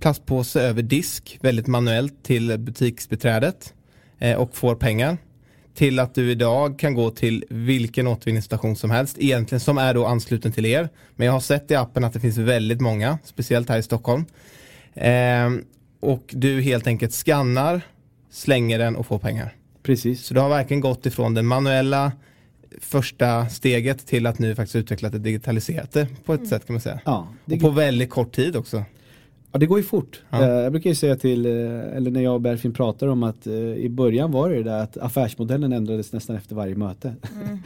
[0.00, 3.74] plastpåse över disk väldigt manuellt till butiksbeträdet
[4.18, 5.18] eh, och får pengar
[5.74, 10.06] till att du idag kan gå till vilken återvinningsstation som helst, egentligen som är då
[10.06, 10.88] ansluten till er.
[11.16, 14.24] Men jag har sett i appen att det finns väldigt många, speciellt här i Stockholm.
[14.94, 15.50] Eh,
[16.00, 17.80] och du helt enkelt skannar,
[18.30, 19.54] slänger den och får pengar.
[19.82, 20.26] Precis.
[20.26, 22.12] Så du har verkligen gått ifrån det manuella
[22.80, 26.50] första steget till att nu faktiskt utveckla det digitaliserat det på ett mm.
[26.50, 27.00] sätt kan man säga.
[27.04, 28.84] Ja, och på väldigt kort tid också.
[29.54, 30.22] Ja det går ju fort.
[30.30, 30.42] Ja.
[30.42, 33.46] Eh, jag brukar ju säga till, eh, eller när jag och Berfin pratar om att
[33.46, 37.14] eh, i början var det ju det att affärsmodellen ändrades nästan efter varje möte.
[37.42, 37.58] Mm.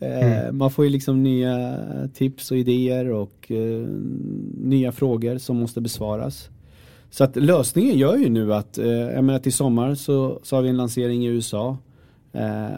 [0.00, 0.58] Mm.
[0.58, 1.78] Man får ju liksom nya
[2.14, 3.52] tips och idéer och
[4.62, 6.48] nya frågor som måste besvaras.
[7.10, 8.78] Så att lösningen gör ju nu att,
[9.14, 11.76] jag menar till sommar så, så har vi en lansering i USA.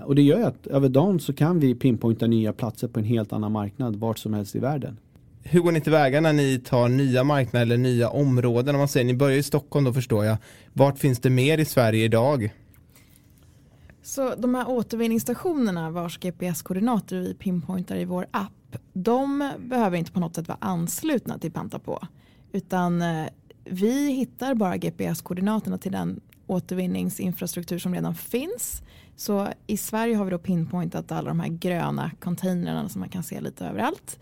[0.05, 3.05] Och det gör ju att över dagen så kan vi pinpointa nya platser på en
[3.05, 4.97] helt annan marknad vart som helst i världen
[5.51, 8.75] hur går ni tillväga när ni tar nya marknader eller nya områden?
[8.75, 10.37] Om man säger, ni börjar i Stockholm då förstår jag.
[10.73, 12.55] Vart finns det mer i Sverige idag?
[14.03, 20.21] Så de här återvinningsstationerna vars GPS-koordinater vi pinpointar i vår app, de behöver inte på
[20.21, 22.07] något sätt vara anslutna till Panta på.
[22.53, 23.27] Utan eh,
[23.65, 28.83] vi hittar bara GPS-koordinaterna till den återvinningsinfrastruktur som redan finns.
[29.17, 33.23] Så i Sverige har vi då pinpointat alla de här gröna containrarna som man kan
[33.23, 34.19] se lite överallt.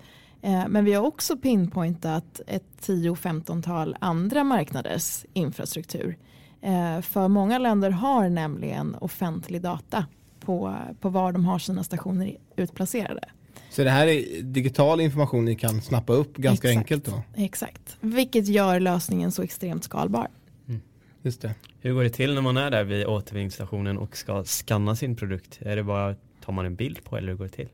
[0.47, 6.17] Eh, men vi har också pinpointat ett 10-15-tal andra marknaders infrastruktur.
[6.63, 10.07] Eh, för många länder har nämligen offentlig data
[10.41, 13.29] på, på var de har sina stationer utplacerade.
[13.71, 16.79] Så det här är digital information ni kan snappa upp ganska Exakt.
[16.79, 17.23] enkelt då?
[17.43, 20.29] Exakt, vilket gör lösningen så extremt skalbar.
[20.69, 20.81] Mm.
[21.23, 21.55] Just det.
[21.81, 25.59] Hur går det till när man är där vid återvinningsstationen och ska skanna sin produkt?
[25.63, 27.69] Är det bara, tar man en bild på eller hur går det till?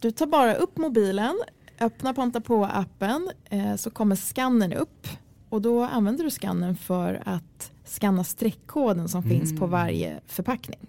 [0.00, 1.34] Du tar bara upp mobilen,
[1.80, 5.08] öppnar Panta på-appen eh, så kommer skannen upp
[5.48, 9.38] och då använder du skannen för att skanna streckkoden som mm.
[9.38, 9.70] finns på mm.
[9.70, 10.80] varje förpackning.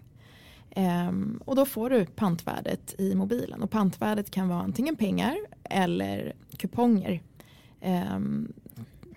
[0.75, 6.33] Um, och då får du pantvärdet i mobilen och pantvärdet kan vara antingen pengar eller
[6.57, 7.21] kuponger.
[8.15, 8.53] Um,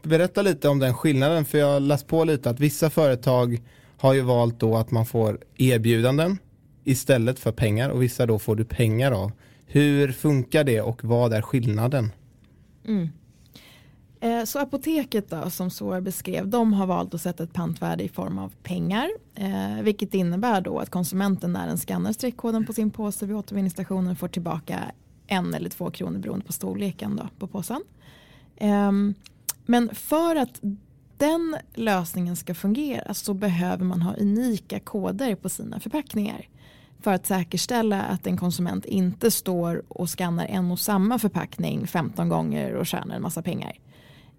[0.02, 3.62] Berätta lite om den skillnaden för jag har läst på lite att vissa företag
[3.98, 6.38] har ju valt då att man får erbjudanden
[6.84, 9.32] istället för pengar och vissa då får du pengar av.
[9.66, 12.12] Hur funkar det och vad är skillnaden?
[12.84, 13.08] Mm.
[14.20, 18.08] Eh, så apoteket då, som Soar beskrev, de har valt att sätta ett pantvärde i
[18.08, 19.08] form av pengar.
[19.34, 24.16] Eh, vilket innebär då att konsumenten när den skannar streckkoden på sin påse vid återvinningsstationen
[24.16, 24.80] får tillbaka
[25.26, 27.82] en eller två kronor beroende på storleken då, på påsen.
[28.56, 28.92] Eh,
[29.66, 30.60] men för att
[31.16, 36.48] den lösningen ska fungera så behöver man ha unika koder på sina förpackningar.
[37.00, 42.28] För att säkerställa att en konsument inte står och skannar en och samma förpackning 15
[42.28, 43.78] gånger och tjänar en massa pengar.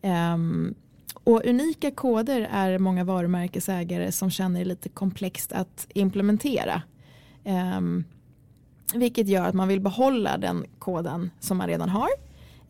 [0.01, 0.75] Um,
[1.13, 6.81] och unika koder är många varumärkesägare som känner det lite komplext att implementera.
[7.43, 8.03] Um,
[8.93, 12.09] vilket gör att man vill behålla den koden som man redan har.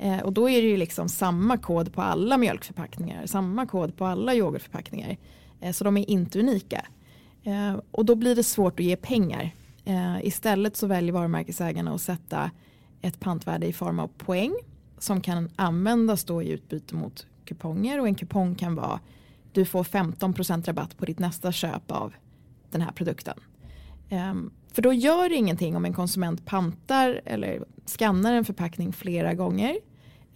[0.03, 4.05] Uh, och då är det ju liksom samma kod på alla mjölkförpackningar, samma kod på
[4.05, 5.17] alla yoghurtförpackningar.
[5.63, 6.85] Uh, så de är inte unika.
[7.47, 9.51] Uh, och då blir det svårt att ge pengar.
[9.87, 12.51] Eh, istället så väljer varumärkesägarna att sätta
[13.01, 14.53] ett pantvärde i form av poäng
[14.97, 18.99] som kan användas då i utbyte mot kuponger och en kupong kan vara
[19.51, 22.13] du får 15% rabatt på ditt nästa köp av
[22.71, 23.39] den här produkten.
[24.11, 29.33] Um, för då gör det ingenting om en konsument pantar eller skannar en förpackning flera
[29.33, 29.77] gånger.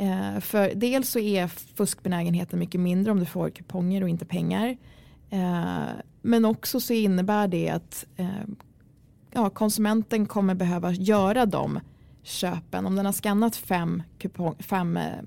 [0.01, 4.77] Uh, för dels så är fuskbenägenheten mycket mindre om du får kuponger och inte pengar.
[5.33, 5.89] Uh,
[6.21, 8.53] men också så innebär det att uh,
[9.31, 11.79] ja, konsumenten kommer behöva göra de
[12.23, 12.85] köpen.
[12.85, 15.19] Om den har skannat fem kupong, fem, eh,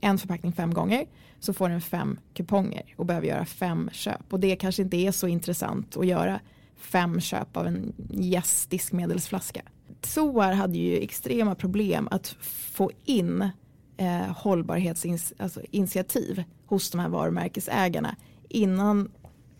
[0.00, 1.06] en förpackning fem gånger
[1.40, 4.32] så får den fem kuponger och behöver göra fem köp.
[4.32, 6.40] Och det kanske inte är så intressant att göra
[6.76, 9.62] fem köp av en yes diskmedelsflaska.
[10.02, 12.36] Soar hade ju extrema problem att
[12.72, 13.50] få in
[13.96, 18.16] eh, hållbarhetsinitiativ alltså hos de här varumärkesägarna
[18.48, 19.10] innan,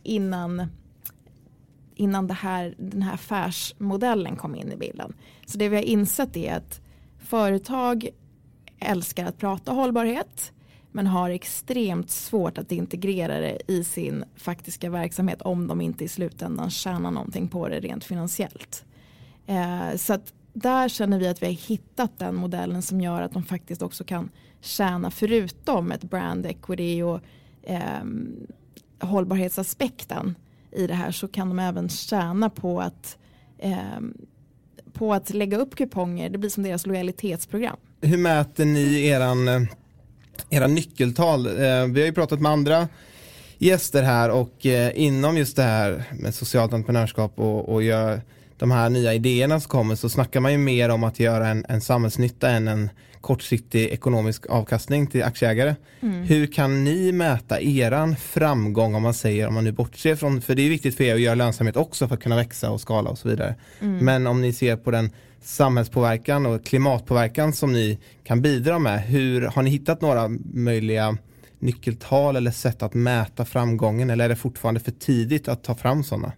[0.03, 0.67] innan
[1.99, 5.13] innan det här, den här affärsmodellen kom in i bilden.
[5.47, 6.81] Så det vi har insett är att
[7.19, 8.09] företag
[8.81, 10.53] älskar att prata hållbarhet
[10.93, 16.09] men har extremt svårt att integrera det i sin faktiska verksamhet om de inte i
[16.09, 18.85] slutändan tjänar någonting på det rent finansiellt.
[19.47, 23.33] Eh, så att där känner vi att vi har hittat den modellen som gör att
[23.33, 24.31] de faktiskt också kan
[24.61, 27.21] tjäna förutom ett brand equity och
[27.63, 28.05] eh,
[29.01, 30.35] hållbarhetsaspekten
[30.79, 33.19] i det här så kan de även tjäna på att,
[33.59, 33.77] eh,
[34.93, 36.31] på att lägga upp kuponger.
[36.31, 37.77] Det blir som deras lojalitetsprogram.
[38.01, 39.63] Hur mäter ni eran, eh,
[40.51, 41.47] era nyckeltal?
[41.47, 41.53] Eh,
[41.87, 42.89] vi har ju pratat med andra
[43.59, 48.21] gäster här och eh, inom just det här med socialt entreprenörskap och, och gör
[48.59, 51.65] de här nya idéerna som kommer så snackar man ju mer om att göra en,
[51.69, 52.91] en samhällsnytta än en
[53.21, 55.75] kortsiktig ekonomisk avkastning till aktieägare.
[56.01, 56.23] Mm.
[56.23, 60.55] Hur kan ni mäta eran framgång om man säger, om man nu bortser från, för
[60.55, 63.11] det är viktigt för er att göra lönsamhet också för att kunna växa och skala
[63.11, 63.55] och så vidare.
[63.81, 64.05] Mm.
[64.05, 65.11] Men om ni ser på den
[65.43, 71.17] samhällspåverkan och klimatpåverkan som ni kan bidra med, hur har ni hittat några möjliga
[71.59, 76.05] nyckeltal eller sätt att mäta framgången eller är det fortfarande för tidigt att ta fram
[76.05, 76.33] sådana?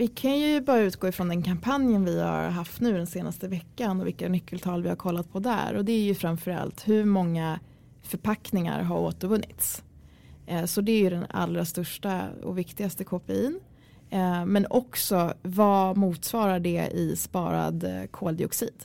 [0.00, 4.00] Vi kan ju bara utgå ifrån den kampanjen vi har haft nu den senaste veckan
[4.00, 5.74] och vilka nyckeltal vi har kollat på där.
[5.74, 7.60] Och det är ju framförallt hur många
[8.02, 9.82] förpackningar har återvunnits.
[10.46, 13.60] Eh, så det är ju den allra största och viktigaste KPIn.
[14.10, 18.84] Eh, men också vad motsvarar det i sparad eh, koldioxid.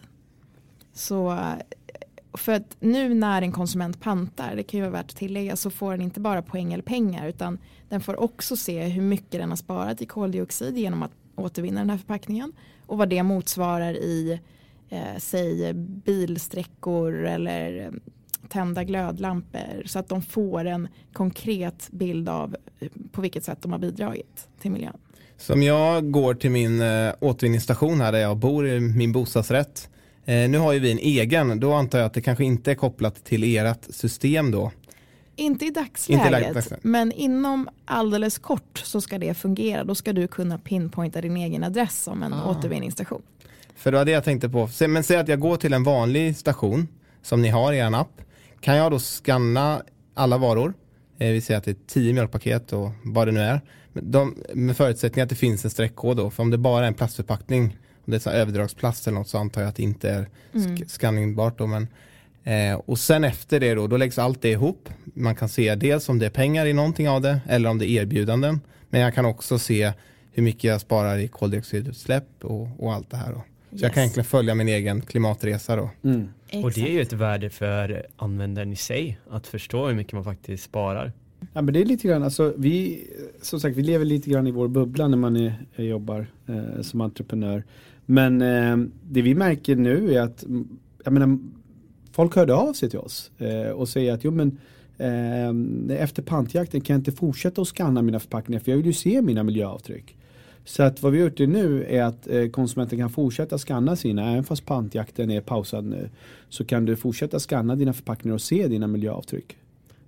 [0.94, 1.40] Så
[2.38, 5.70] för att nu när en konsument pantar, det kan ju vara värt att tillägga, så
[5.70, 7.58] får den inte bara poäng eller pengar utan
[7.90, 11.90] den får också se hur mycket den har sparat i koldioxid genom att återvinna den
[11.90, 12.54] här förpackningen
[12.86, 14.40] och vad det motsvarar i
[14.90, 17.92] eh, säg bilsträckor eller eh,
[18.50, 23.72] tända glödlampor så att de får en konkret bild av eh, på vilket sätt de
[23.72, 24.98] har bidragit till miljön.
[25.38, 29.90] Som jag går till min eh, återvinningsstation här där jag bor i min bostadsrätt
[30.26, 32.76] Eh, nu har ju vi en egen, då antar jag att det kanske inte är
[32.76, 34.72] kopplat till ert system då.
[35.36, 39.84] Inte i dagsläget, inte i dagsläget, men inom alldeles kort så ska det fungera.
[39.84, 42.50] Då ska du kunna pinpointa din egen adress som en ah.
[42.50, 43.22] återvinningsstation.
[43.76, 44.70] För det var det jag tänkte på.
[44.88, 46.88] Men säg att jag går till en vanlig station
[47.22, 48.22] som ni har i er app.
[48.60, 49.82] Kan jag då scanna
[50.14, 50.74] alla varor?
[51.18, 53.62] Eh, vi säger att det är tio mjölkpaket och vad det nu är.
[53.94, 56.30] De, med förutsättning att det finns en streckkod då.
[56.30, 59.38] För om det bara är en plastförpackning om det är så överdragsplast eller något så
[59.38, 60.88] antar jag att det inte är mm.
[60.88, 61.88] skanningbart då, men
[62.44, 64.90] eh, och sen efter det då, då läggs allt det ihop.
[65.04, 67.90] Man kan se dels om det är pengar i någonting av det eller om det
[67.90, 68.62] är erbjudanden.
[68.90, 69.94] Men jag kan också se
[70.32, 73.44] hur mycket jag sparar i koldioxidutsläpp och, och allt det här då.
[73.70, 73.82] Så yes.
[73.82, 75.90] jag kan egentligen följa min egen klimatresa då.
[76.04, 76.28] Mm.
[76.64, 80.24] Och det är ju ett värde för användaren i sig att förstå hur mycket man
[80.24, 81.12] faktiskt sparar.
[81.54, 83.04] Ja men det är lite grann, alltså vi,
[83.42, 87.02] som sagt vi lever lite grann i vår bubbla när man är, jobbar eh, som
[87.02, 87.64] entreprenör.
[88.06, 90.44] Men eh, det vi märker nu är att,
[91.04, 91.40] jag menar,
[92.12, 94.58] folk hörde av sig till oss eh, och säger att jo men
[94.98, 98.94] eh, efter pantjakten kan jag inte fortsätta att skanna mina förpackningar för jag vill ju
[98.94, 100.16] se mina miljöavtryck.
[100.66, 104.32] Så att vad vi har gjort nu är att eh, konsumenten kan fortsätta skanna sina,
[104.32, 106.10] även fast pantjakten är pausad nu.
[106.50, 109.58] Så kan du fortsätta skanna dina förpackningar och se dina miljöavtryck.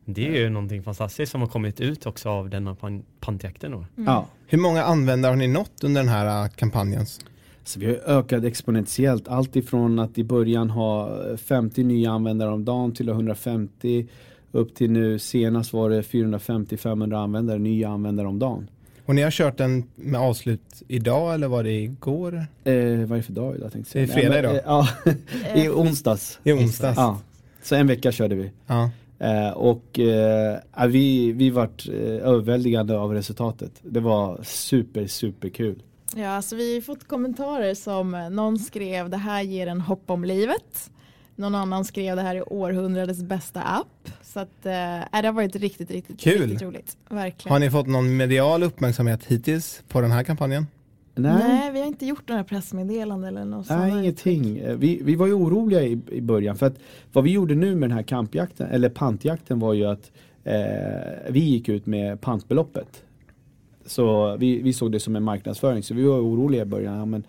[0.05, 2.75] Det är ju någonting fantastiskt som har kommit ut också av denna
[3.19, 3.71] pantjakten.
[3.71, 3.77] Då.
[3.77, 3.87] Mm.
[3.95, 4.27] Ja.
[4.47, 7.05] Hur många användare har ni nått under den här äh, kampanjen?
[7.68, 9.28] Så vi har ökat exponentiellt.
[9.28, 14.07] Allt ifrån att i början ha 50 nya användare om dagen till 150
[14.51, 18.70] upp till nu senast var det 450-500 användare, nya användare om dagen.
[19.05, 22.36] Och ni har kört den med avslut idag eller var det igår?
[22.63, 23.72] Eh, vad är det för dag idag?
[23.72, 24.59] Tänkte det är fredag idag?
[24.65, 24.88] Ja,
[25.55, 26.39] i onsdags.
[26.43, 26.97] I onsdags.
[26.97, 27.20] Ja.
[27.63, 28.51] Så en vecka körde vi.
[28.68, 28.89] Ja.
[29.20, 33.72] Eh, och eh, vi, vi vart eh, överväldigande av resultatet.
[33.82, 35.82] Det var super, super kul.
[36.15, 40.09] Ja, alltså vi har fått kommentarer som eh, någon skrev det här ger en hopp
[40.09, 40.91] om livet.
[41.35, 44.09] Någon annan skrev det här är århundradets bästa app.
[44.21, 46.41] Så att, eh, det har varit riktigt, riktigt, Kul.
[46.41, 46.97] riktigt roligt.
[47.09, 47.53] Verkligen.
[47.53, 50.67] Har ni fått någon medial uppmärksamhet hittills på den här kampanjen?
[51.15, 51.33] Nej.
[51.47, 54.61] Nej, vi har inte gjort några pressmeddelanden eller något Nej, ingenting.
[54.79, 56.79] Vi, vi var ju oroliga i, i början för att
[57.13, 60.11] vad vi gjorde nu med den här kampjakten, eller pantjakten var ju att
[60.43, 60.53] eh,
[61.29, 63.03] vi gick ut med pantbeloppet.
[63.88, 66.97] Så vi, vi såg det som en marknadsföring så vi var oroliga i början.
[66.97, 67.23] Ja, men,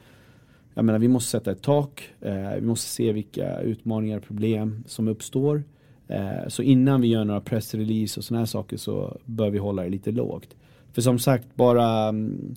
[0.75, 4.85] jag menar, vi måste sätta ett tak, eh, vi måste se vilka utmaningar och problem
[4.87, 5.63] som uppstår.
[6.09, 9.83] Eh, så innan vi gör några pressrelease och sådana här saker så bör vi hålla
[9.83, 10.57] det lite lågt.
[10.93, 12.55] För som sagt, bara mm,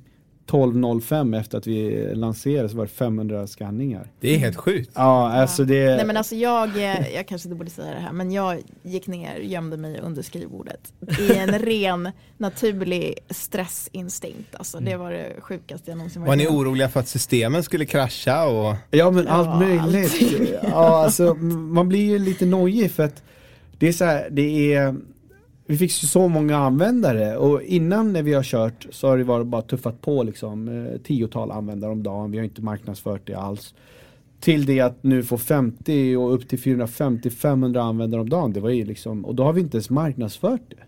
[0.52, 4.12] 12.05 efter att vi lanserade så var det 500 skanningar.
[4.20, 4.92] Det är helt sjukt.
[4.96, 5.96] Ja, alltså det...
[5.96, 9.08] Nej men alltså jag, eh, jag kanske inte borde säga det här, men jag gick
[9.08, 14.56] ner, gömde mig under skrivbordet i en ren naturlig stressinstinkt.
[14.56, 17.86] Alltså det var det sjukaste jag någonsin varit Var ni oroliga för att systemen skulle
[17.86, 18.76] krascha och?
[18.90, 20.22] Ja men allt möjligt.
[20.64, 23.24] Ja alltså man blir ju lite nojig för att
[23.80, 24.96] det är så här, det är
[25.72, 29.48] vi fick så många användare och innan när vi har kört så har det varit
[29.48, 32.32] bara tuffat på liksom eh, tiotal användare om dagen.
[32.32, 33.74] Vi har inte marknadsfört det alls.
[34.40, 38.54] Till det att nu få 50 och upp till 450-500 användare om dagen.
[38.54, 40.84] Det var ju liksom, och då har vi inte ens marknadsfört det.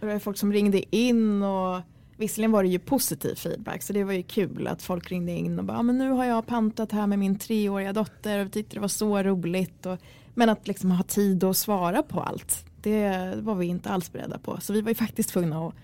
[0.00, 1.80] Det var folk som ringde in och
[2.16, 5.58] visserligen var det ju positiv feedback så det var ju kul att folk ringde in
[5.58, 8.76] och bara ah, men nu har jag pantat här med min treåriga dotter och tyckte
[8.76, 9.86] det var så roligt.
[9.86, 9.98] Och,
[10.34, 14.38] men att liksom ha tid att svara på allt det var vi inte alls beredda
[14.38, 14.60] på.
[14.60, 15.74] Så vi var ju faktiskt tvungna att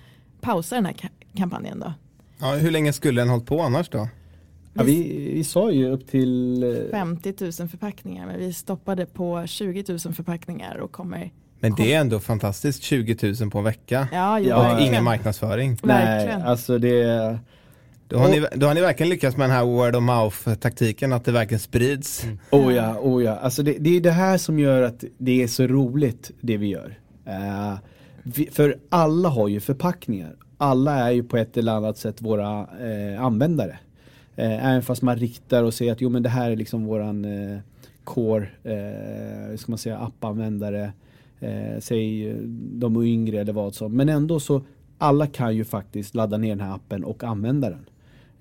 [0.40, 0.96] pausa den här
[1.36, 1.92] kampanjen då.
[2.38, 4.08] Ja, hur länge skulle den hållit på annars då?
[4.74, 9.46] Ja, vi, vi sa ju upp till 50 eh, 000 förpackningar men vi stoppade på
[9.46, 11.30] 20 000 förpackningar och kommer
[11.60, 14.08] men det är ändå fantastiskt 20 000 på en vecka.
[14.12, 15.78] Ja, ja, och ingen marknadsföring.
[15.82, 17.38] Nej, alltså det
[18.12, 21.12] då har, ni, då har ni verkligen lyckats med den här word of mouth taktiken,
[21.12, 22.24] att det verkligen sprids.
[22.24, 22.38] Mm.
[22.50, 23.36] Oh ja, oh ja.
[23.36, 26.66] Alltså det, det är det här som gör att det är så roligt det vi
[26.66, 26.98] gör.
[27.26, 27.78] Uh,
[28.22, 30.36] vi, för alla har ju förpackningar.
[30.58, 33.78] Alla är ju på ett eller annat sätt våra uh, användare.
[34.38, 37.26] Uh, även fast man riktar och säger att jo men det här är liksom våran
[38.04, 40.92] core, uh, ska man säga, appanvändare.
[41.42, 42.34] Uh, säg
[42.72, 43.96] de yngre eller vad som.
[43.96, 44.62] Men ändå så
[44.98, 47.86] alla kan ju faktiskt ladda ner den här appen och använda den.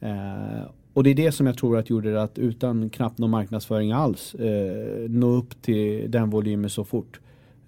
[0.01, 3.29] Eh, och det är det som jag tror att gjorde det att utan knappt någon
[3.29, 7.19] marknadsföring alls eh, nå upp till den volymen så fort.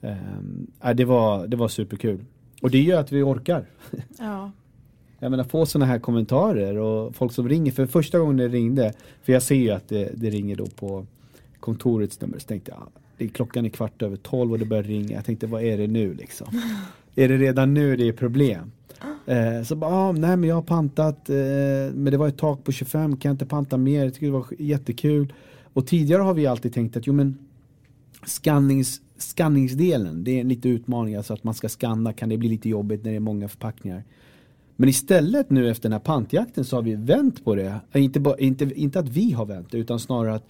[0.02, 2.26] Eh, det, var, det var superkul.
[2.62, 3.66] Och det gör att vi orkar.
[4.20, 4.52] Ja.
[5.20, 7.72] Jag menar få sådana här kommentarer och folk som ringer.
[7.72, 11.06] För första gången det ringde, för jag ser ju att det, det ringer då på
[11.60, 12.40] kontorets nummer.
[12.40, 15.16] Så tänkte jag, det är klockan är kvart över tolv och det börjar ringa.
[15.16, 16.48] Jag tänkte, vad är det nu liksom?
[17.16, 18.72] är det redan nu det är problem?
[19.26, 21.36] Eh, så bara, ah, nej men jag har pantat, eh,
[21.94, 24.04] men det var ett tak på 25, kan jag inte panta mer?
[24.04, 25.34] Jag tycker det var jättekul.
[25.74, 27.38] Och tidigare har vi alltid tänkt att jo men
[28.26, 32.50] skannings, skanningsdelen, det är en lite utmaning, alltså att man ska skanna, kan det bli
[32.50, 34.04] lite jobbigt när det är många förpackningar.
[34.76, 37.80] Men istället nu efter den här pantjakten så har vi vänt på det.
[37.92, 40.48] Eh, inte, inte, inte att vi har vänt det utan snarare att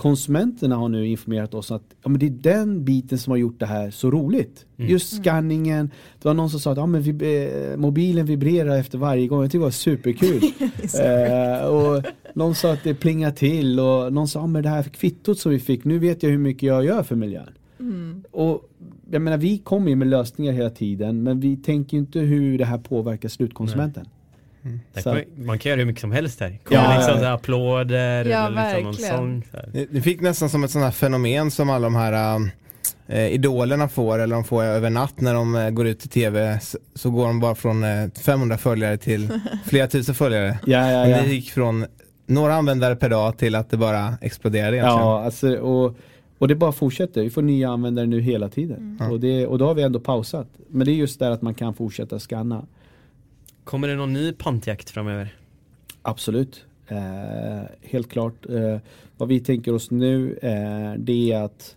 [0.00, 3.60] konsumenterna har nu informerat oss att ja, men det är den biten som har gjort
[3.60, 4.66] det här så roligt.
[4.76, 4.90] Mm.
[4.90, 5.90] Just skanningen.
[6.22, 9.42] Det var någon som sa att ja, men vi, eh, mobilen vibrerar efter varje gång.
[9.42, 10.42] Jag tycker det var superkul.
[11.00, 15.38] eh, och någon sa att det plingar till och någon sa att det här kvittot
[15.38, 17.50] som vi fick, nu vet jag hur mycket jag gör för miljön.
[17.80, 18.24] Mm.
[18.30, 18.70] Och
[19.10, 22.64] jag menar vi kommer ju med lösningar hela tiden men vi tänker inte hur det
[22.64, 24.02] här påverkar slutkonsumenten.
[24.02, 24.19] Mm.
[25.04, 26.58] Man, man, kan göra hur mycket som helst där.
[26.64, 27.32] Kommer ja, liksom ja, ja.
[27.32, 29.86] applåder ja, eller liksom någon sång.
[29.90, 32.40] Det fick nästan som ett sånt här fenomen som alla de här
[33.06, 36.60] eh, idolerna får eller de får över natt när de eh, går ut i tv
[36.60, 39.28] så, så, går de bara från eh, 500 följare till
[39.64, 40.58] flera tusen följare.
[40.66, 41.22] Ja, ja, ja.
[41.22, 41.86] Det gick från
[42.26, 44.98] några användare per dag till att det bara exploderade egentligen.
[44.98, 45.96] Ja, alltså, och,
[46.38, 47.22] och det bara fortsätter.
[47.22, 48.98] Vi får nya användare nu hela tiden.
[49.00, 49.12] Mm.
[49.12, 50.48] Och, det, och då har vi ändå pausat.
[50.68, 52.66] Men det är just där att man kan fortsätta scanna.
[53.70, 55.34] Kommer det någon ny pantjakt framöver?
[56.02, 56.64] Absolut.
[56.88, 58.46] Eh, helt klart.
[58.48, 58.78] Eh,
[59.16, 61.76] vad vi tänker oss nu eh, det är att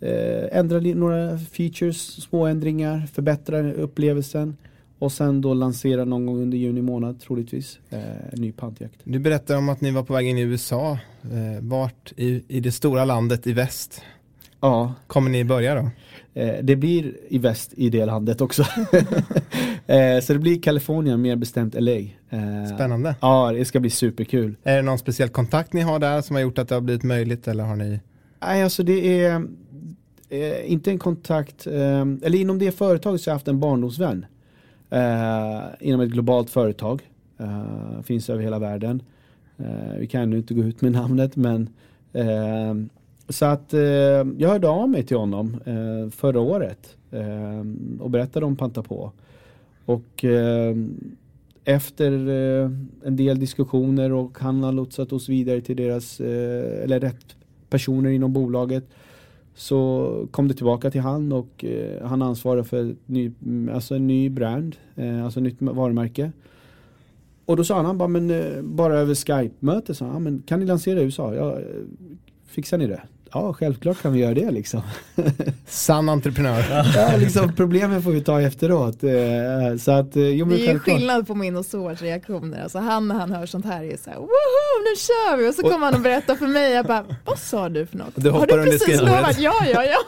[0.00, 4.56] eh, ändra några features, små ändringar, förbättra upplevelsen
[4.98, 7.98] och sen då lansera någon gång under juni månad troligtvis eh,
[8.32, 9.00] en ny pantjakt.
[9.04, 10.98] Du berättade om att ni var på väg in i USA.
[11.22, 14.02] Eh, vart i, i det stora landet i väst?
[14.60, 14.94] Ja.
[15.06, 15.90] Kommer ni börja då?
[16.40, 18.64] Eh, det blir i väst i det landet också.
[19.86, 21.92] eh, så det blir Kalifornien, mer bestämt LA.
[21.92, 23.16] Eh, Spännande.
[23.20, 24.56] Ja, det ska bli superkul.
[24.62, 27.02] Är det någon speciell kontakt ni har där som har gjort att det har blivit
[27.02, 28.00] möjligt eller har ni?
[28.40, 29.46] Nej, alltså det är
[30.28, 34.26] eh, inte en kontakt, eh, eller inom det företaget så har jag haft en barndomsvän.
[34.90, 37.02] Eh, inom ett globalt företag.
[38.04, 39.02] finns över hela världen.
[39.98, 41.68] vi kan ännu inte gå ut med namnet men
[43.28, 43.80] så att eh,
[44.38, 47.60] jag hörde av mig till honom eh, förra året eh,
[48.00, 49.12] och berättade om Panta på.
[49.84, 50.76] Och eh,
[51.64, 52.70] efter eh,
[53.04, 57.36] en del diskussioner och han har lotsat oss vidare till deras, eh, eller rätt
[57.70, 58.84] personer inom bolaget
[59.54, 63.32] så kom det tillbaka till han och eh, han ansvarar för ny,
[63.72, 66.32] alltså en ny brand, eh, alltså nytt varumärke.
[67.44, 70.60] Och då sa han, han bara, men eh, bara över Skype-möte, sa han, men kan
[70.60, 71.34] ni lansera i USA?
[71.34, 71.58] Ja,
[72.46, 73.02] fixar ni det?
[73.34, 74.82] Ja, självklart kan vi göra det liksom.
[75.66, 76.64] Sann entreprenör.
[76.96, 79.04] ja, liksom, problemen får vi ta efteråt.
[79.04, 82.62] Eh, så att, eh, jo, det är ju skillnad på min och Sovars reaktioner.
[82.62, 84.28] Alltså han när han hör sånt här är så här, woho,
[84.84, 85.50] nu kör vi!
[85.50, 88.12] Och så kommer han och berättar för mig, jag bara, vad sa du för något?
[88.14, 89.38] Du Har du precis lovat?
[89.38, 89.98] Ja, ja, ja.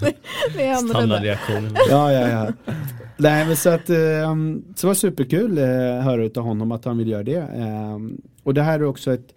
[0.54, 1.76] Det, är Standardreaktionen.
[1.90, 2.72] Ja, ja, ja.
[3.16, 7.08] Nej men så att, um, så var superkul att höra av honom att han vill
[7.08, 7.40] göra det.
[7.40, 9.32] Um, och det här är också ett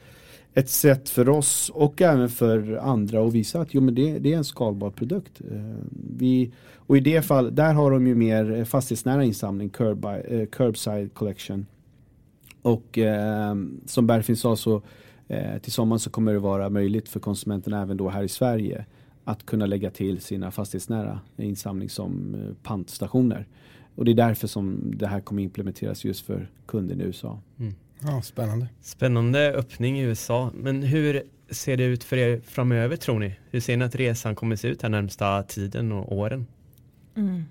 [0.53, 4.33] ett sätt för oss och även för andra att visa att jo, men det, det
[4.33, 5.41] är en skalbar produkt.
[5.51, 5.75] Eh,
[6.17, 11.13] vi, och i det fall, där har de ju mer fastighetsnära insamling, curb, uh, curbside
[11.13, 11.65] collection.
[12.61, 14.81] Och eh, som Berfin sa så
[15.27, 18.85] eh, till sommaren så kommer det vara möjligt för konsumenterna även då här i Sverige
[19.23, 23.47] att kunna lägga till sina fastighetsnära insamling som eh, pantstationer.
[23.95, 27.39] Och det är därför som det här kommer implementeras just för kunden i USA.
[27.59, 27.73] Mm.
[28.01, 28.67] Ja, spännande.
[28.81, 30.51] Spännande öppning i USA.
[30.53, 33.39] Men hur ser det ut för er framöver tror ni?
[33.49, 36.47] Hur ser ni att resan kommer se ut här närmsta tiden och åren?
[37.15, 37.43] Mm.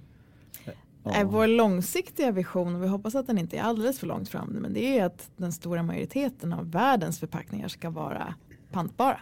[1.02, 1.24] Ja.
[1.24, 4.72] Vår långsiktiga vision, och vi hoppas att den inte är alldeles för långt fram, men
[4.72, 8.34] det är att den stora majoriteten av världens förpackningar ska vara
[8.72, 9.20] pantbara.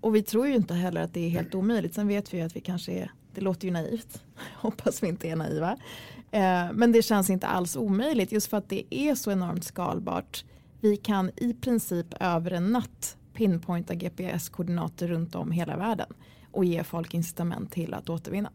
[0.00, 1.94] Och vi tror ju inte heller att det är helt omöjligt.
[1.94, 4.24] Sen vet vi ju att vi kanske är, det låter ju naivt,
[4.54, 5.76] hoppas vi inte är naiva.
[6.30, 10.44] Eh, men det känns inte alls omöjligt just för att det är så enormt skalbart.
[10.80, 16.06] Vi kan i princip över en natt pinpointa GPS-koordinater runt om hela världen
[16.50, 18.50] och ge folk incitament till att återvinna.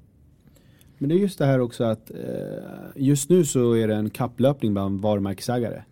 [0.98, 2.18] Men det är just det här också att eh,
[2.96, 5.84] just nu så är det en kapplöpning bland varumärkesägare.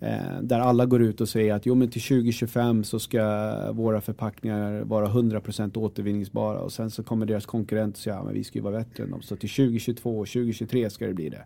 [0.00, 4.00] Eh, där alla går ut och säger att jo men till 2025 så ska våra
[4.00, 8.62] förpackningar vara 100% återvinningsbara och sen så kommer deras konkurrenter säga att vi ska ju
[8.62, 9.22] vara bättre än dem.
[9.22, 11.44] Så till 2022 och 2023 ska det bli det.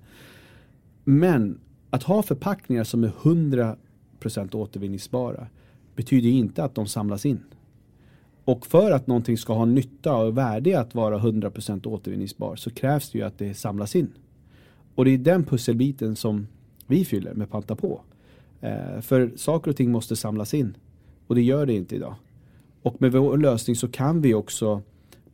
[1.04, 5.46] Men att ha förpackningar som är 100% återvinningsbara
[5.96, 7.40] betyder inte att de samlas in.
[8.44, 13.10] Och för att någonting ska ha nytta och värde att vara 100% återvinningsbar så krävs
[13.10, 14.12] det ju att det samlas in.
[14.94, 16.46] Och det är den pusselbiten som
[16.86, 18.00] vi fyller med Panta på.
[18.60, 20.76] Eh, för saker och ting måste samlas in.
[21.26, 22.14] Och det gör det inte idag.
[22.82, 24.82] Och med vår lösning så kan vi också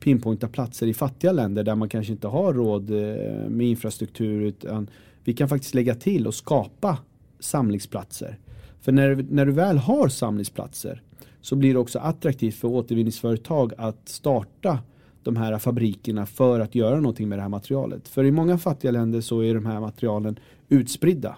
[0.00, 4.90] pinpointa platser i fattiga länder där man kanske inte har råd eh, med infrastruktur utan
[5.24, 6.98] vi kan faktiskt lägga till och skapa
[7.40, 8.38] samlingsplatser.
[8.80, 11.02] För när, när du väl har samlingsplatser
[11.40, 14.78] så blir det också attraktivt för återvinningsföretag att starta
[15.22, 18.08] de här fabrikerna för att göra någonting med det här materialet.
[18.08, 21.36] För i många fattiga länder så är de här materialen utspridda.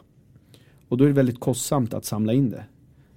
[0.89, 2.65] Och då är det väldigt kostsamt att samla in det.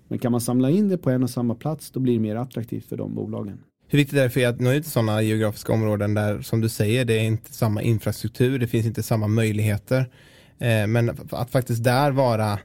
[0.08, 2.36] Men kan man samla in det på en och samma plats då blir det mer
[2.36, 3.60] attraktivt för de bolagen.
[3.88, 6.62] Hur viktigt är det för er att nå ut till sådana geografiska områden där som
[6.62, 10.10] du säger det är inte samma infrastruktur, det finns inte samma möjligheter.
[10.60, 12.60] Eh, men att faktiskt där vara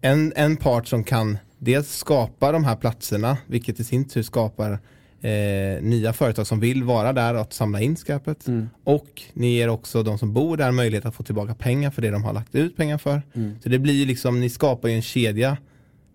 [0.00, 4.78] en, en part som kan dels skapa de här platserna, vilket i sin tur skapar
[5.24, 8.46] eh, nya företag som vill vara där och samla in skräpet.
[8.46, 8.68] Mm.
[8.84, 12.10] Och ni ger också de som bor där möjlighet att få tillbaka pengar för det
[12.10, 13.22] de har lagt ut pengar för.
[13.32, 13.52] Mm.
[13.62, 15.56] Så det blir ju liksom, ni skapar ju en kedja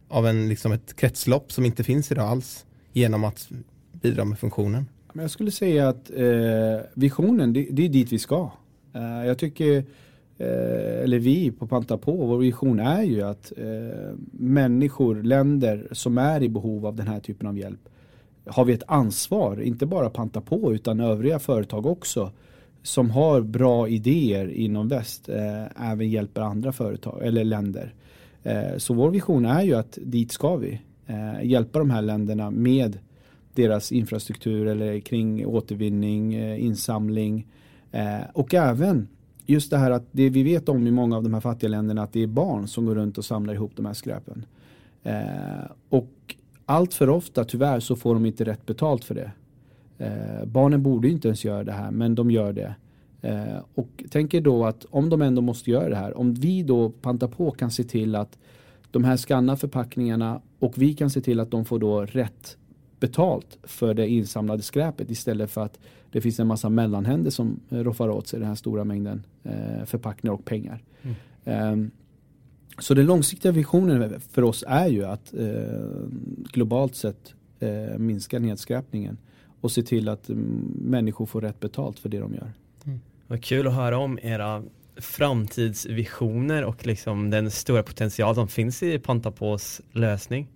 [0.08, 3.50] av en, liksom ett kretslopp som inte finns idag alls genom att
[4.02, 4.86] bidra med funktionen.
[5.14, 8.52] Men jag skulle säga att eh, visionen, det, det, är dit vi ska.
[8.94, 9.78] Eh, jag tycker,
[10.38, 16.18] eh, eller vi på Panta på, vår vision är ju att eh, människor, länder som
[16.18, 17.90] är i behov av den här typen av hjälp
[18.46, 22.32] har vi ett ansvar, inte bara Panta på utan övriga företag också
[22.84, 27.94] som har bra idéer inom väst eh, även hjälper andra företag eller länder.
[28.44, 30.82] Eh, så vår vision är ju att dit ska vi.
[31.08, 33.00] Eh, hjälpa de här länderna med
[33.54, 37.48] deras infrastruktur eller kring återvinning, eh, insamling
[37.92, 39.08] eh, och även
[39.46, 42.04] just det här att det vi vet om i många av de här fattiga länderna
[42.04, 44.46] att det är barn som går runt och samlar ihop de här skräpen.
[45.04, 46.36] Eh, och
[46.70, 49.32] allt för ofta tyvärr så får de inte rätt betalt för det.
[49.98, 52.76] Eh, barnen borde inte ens göra det här men de gör det.
[53.22, 56.90] Eh, och tänker då att om de ändå måste göra det här, om vi då
[56.90, 58.38] pantar på kan se till att
[58.92, 62.58] de här skannar förpackningarna och vi kan se till att de får då rätt
[63.00, 65.80] betalt för det insamlade skräpet istället för att
[66.12, 70.34] det finns en massa mellanhänder som roffar åt sig den här stora mängden eh, förpackningar
[70.34, 70.84] och pengar.
[71.46, 71.92] Mm.
[72.80, 75.48] Så den långsiktiga visionen för oss är ju att eh,
[76.54, 79.18] globalt sett eh, minska nedskräpningen
[79.62, 82.54] och se till att mm, människor får rätt betalt för det de gör.
[82.86, 83.00] Mm.
[83.28, 84.64] Vad kul att höra om era
[84.96, 90.48] framtidsvisioner och liksom den stora potential som finns i Pantapås lösning.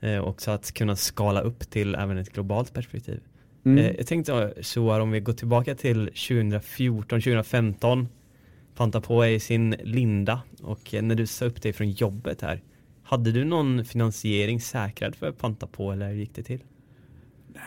[0.00, 3.20] Eh, också att kunna skala upp till även ett globalt perspektiv.
[3.64, 3.78] Mm.
[3.78, 8.08] Eh, jag tänkte så om vi går tillbaka till 2014, 2015
[8.82, 12.62] Panta på är i sin linda och när du sa upp dig från jobbet här
[13.02, 16.64] hade du någon finansiering säkrad för Panta på eller hur gick det till?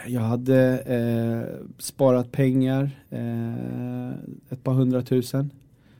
[0.07, 4.09] Jag hade eh, sparat pengar, eh,
[4.49, 5.51] ett par hundratusen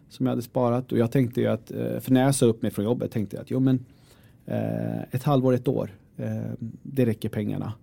[0.10, 2.62] som jag hade sparat och jag tänkte ju att, eh, för när jag sa upp
[2.62, 3.86] mig från jobbet tänkte jag att jo men
[4.46, 6.52] eh, ett halvår, ett år, eh,
[6.84, 7.74] det räcker pengarna.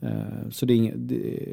[0.00, 1.46] Eh, så det är inget, det,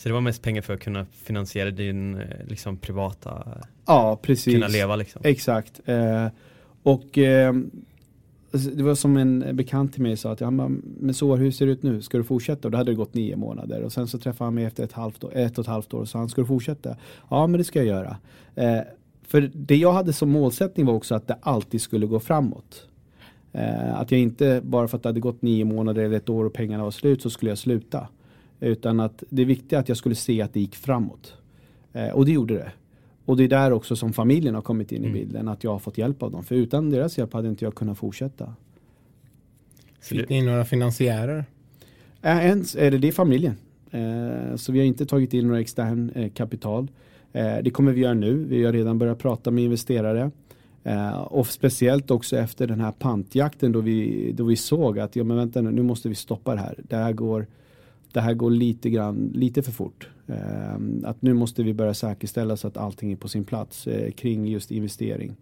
[0.00, 4.54] så det var mest pengar för att kunna finansiera din liksom, privata Ja, precis.
[4.54, 5.22] Kunna leva liksom.
[5.24, 5.80] Exakt.
[5.84, 6.26] Eh,
[6.82, 7.54] och eh,
[8.52, 11.66] alltså, det var som en bekant till mig sa att ja, men så hur ser
[11.66, 12.02] det ut nu?
[12.02, 12.68] Ska du fortsätta?
[12.68, 14.92] Och då hade det gått nio månader och sen så träffade han mig efter ett,
[14.92, 16.96] halvt år, ett och ett halvt år och sa han ska du fortsätta?
[17.30, 18.16] Ja men det ska jag göra.
[18.54, 18.80] Eh,
[19.26, 22.86] för det jag hade som målsättning var också att det alltid skulle gå framåt.
[23.52, 26.44] Eh, att jag inte bara för att det hade gått nio månader eller ett år
[26.44, 28.08] och pengarna var slut så skulle jag sluta.
[28.60, 31.34] Utan att det viktiga är att jag skulle se att det gick framåt.
[31.92, 32.72] Eh, och det gjorde det.
[33.24, 35.12] Och det är där också som familjen har kommit in i mm.
[35.12, 35.48] bilden.
[35.48, 36.44] Att jag har fått hjälp av dem.
[36.44, 38.54] För utan deras hjälp hade inte jag kunnat fortsätta.
[40.00, 41.44] Fick ni några finansiärer?
[42.22, 43.56] Äh, ens det, det är familjen.
[43.90, 46.88] Eh, så vi har inte tagit in några extern eh, kapital.
[47.32, 48.34] Eh, det kommer vi göra nu.
[48.34, 50.30] Vi har redan börjat prata med investerare.
[50.84, 55.24] Eh, och speciellt också efter den här pantjakten då vi, då vi såg att ja,
[55.24, 56.74] men vänta nu, nu måste vi stoppa det här.
[56.88, 57.46] Det här går
[58.12, 60.08] det här går lite, grann, lite för fort.
[60.26, 64.10] Eh, att nu måste vi börja säkerställa så att allting är på sin plats eh,
[64.10, 65.36] kring just investering.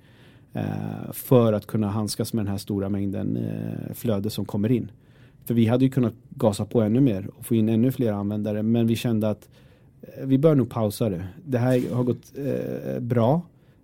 [0.52, 4.90] Eh, för att kunna handskas med den här stora mängden eh, flöde som kommer in.
[5.44, 8.62] För vi hade ju kunnat gasa på ännu mer och få in ännu fler användare
[8.62, 9.48] men vi kände att
[10.02, 11.26] eh, vi bör nog pausa det.
[11.44, 13.42] Det här har gått eh, bra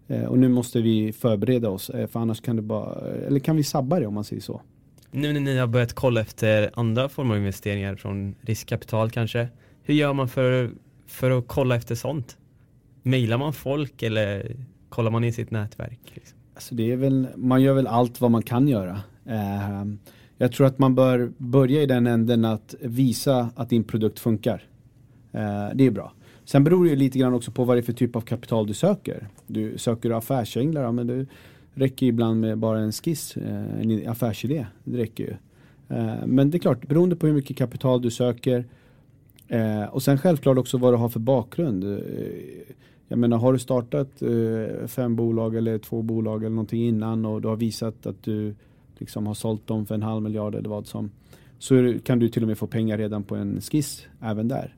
[0.08, 2.94] eh, och nu måste vi förbereda oss eh, för annars kan det bara,
[3.26, 4.60] eller kan vi sabba det om man säger så.
[5.16, 9.48] Nu när ni har börjat kolla efter andra former av investeringar från riskkapital kanske.
[9.82, 10.70] Hur gör man för,
[11.06, 12.36] för att kolla efter sånt?
[13.02, 14.56] Mailar man folk eller
[14.88, 16.00] kollar man i sitt nätverk?
[16.14, 16.38] Liksom?
[16.54, 19.00] Alltså det är väl, man gör väl allt vad man kan göra.
[19.26, 19.84] Eh,
[20.38, 24.62] jag tror att man bör börja i den änden att visa att din produkt funkar.
[25.32, 26.12] Eh, det är bra.
[26.44, 28.66] Sen beror det ju lite grann också på vad det är för typ av kapital
[28.66, 29.28] du söker.
[29.46, 31.26] Du söker affärsänglar, men du
[31.74, 34.66] räcker ibland med bara en skiss, eh, en affärsidé.
[34.84, 35.36] Det räcker ju.
[35.96, 38.64] Eh, men det är klart, beroende på hur mycket kapital du söker
[39.48, 42.02] eh, och sen självklart också vad du har för bakgrund.
[43.08, 44.22] Jag menar, har du startat
[44.86, 48.54] fem bolag eller två bolag eller någonting innan och du har visat att du
[48.98, 51.10] liksom har sålt dem för en halv miljard eller vad som
[51.58, 54.74] så kan du till och med få pengar redan på en skiss även där.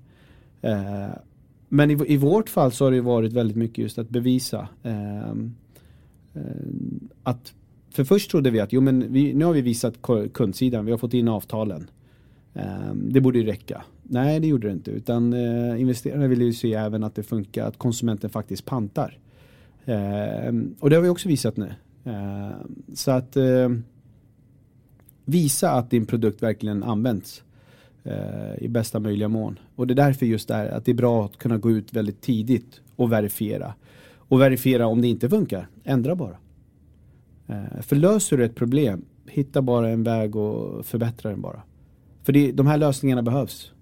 [1.68, 5.54] Men i, i vårt fall så har det varit väldigt mycket just att bevisa ehm,
[6.36, 6.42] Eh,
[7.22, 7.54] att
[7.90, 9.94] för först trodde vi att jo, men vi, nu har vi visat
[10.32, 11.90] kundsidan, vi har fått in avtalen.
[12.54, 13.84] Ehm, det borde ju räcka.
[14.02, 14.90] Nej, det gjorde det inte.
[14.90, 19.18] Utan eh, investerarna ville ju se även att det funkar, att konsumenten faktiskt pantar.
[19.84, 21.72] Ehm, och det har vi också visat nu.
[22.04, 23.68] Ehm, så att eh,
[25.24, 27.42] visa att din produkt verkligen används.
[28.58, 29.58] i bästa möjliga mån.
[29.76, 31.92] Och det är därför just det här att det är bra att kunna gå ut
[31.92, 33.74] väldigt tidigt och verifiera.
[34.28, 36.36] Och verifiera om det inte funkar, ändra bara.
[37.48, 41.62] Eh, för löser du ett problem, hitta bara en väg och förbättra den bara.
[42.24, 43.72] För det, de här lösningarna behövs.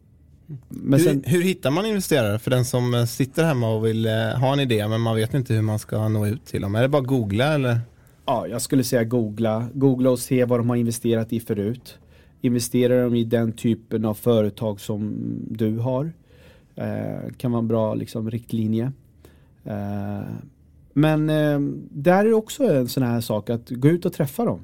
[0.68, 4.06] Men hur, sen, hur, hittar man investerare för den som eh, sitter hemma och vill
[4.06, 6.74] eh, ha en idé men man vet inte hur man ska nå ut till dem?
[6.74, 7.80] Är det bara googla eller?
[8.26, 9.68] Ja, jag skulle säga googla.
[9.74, 11.98] Googla och se vad de har investerat i förut.
[12.40, 15.16] Investerar de i den typen av företag som
[15.50, 16.12] du har?
[16.74, 18.92] Eh, kan vara en bra liksom, riktlinje.
[19.64, 20.22] Eh,
[20.92, 21.60] men eh,
[21.90, 24.60] där är det också en sån här sak att gå ut och träffa dem.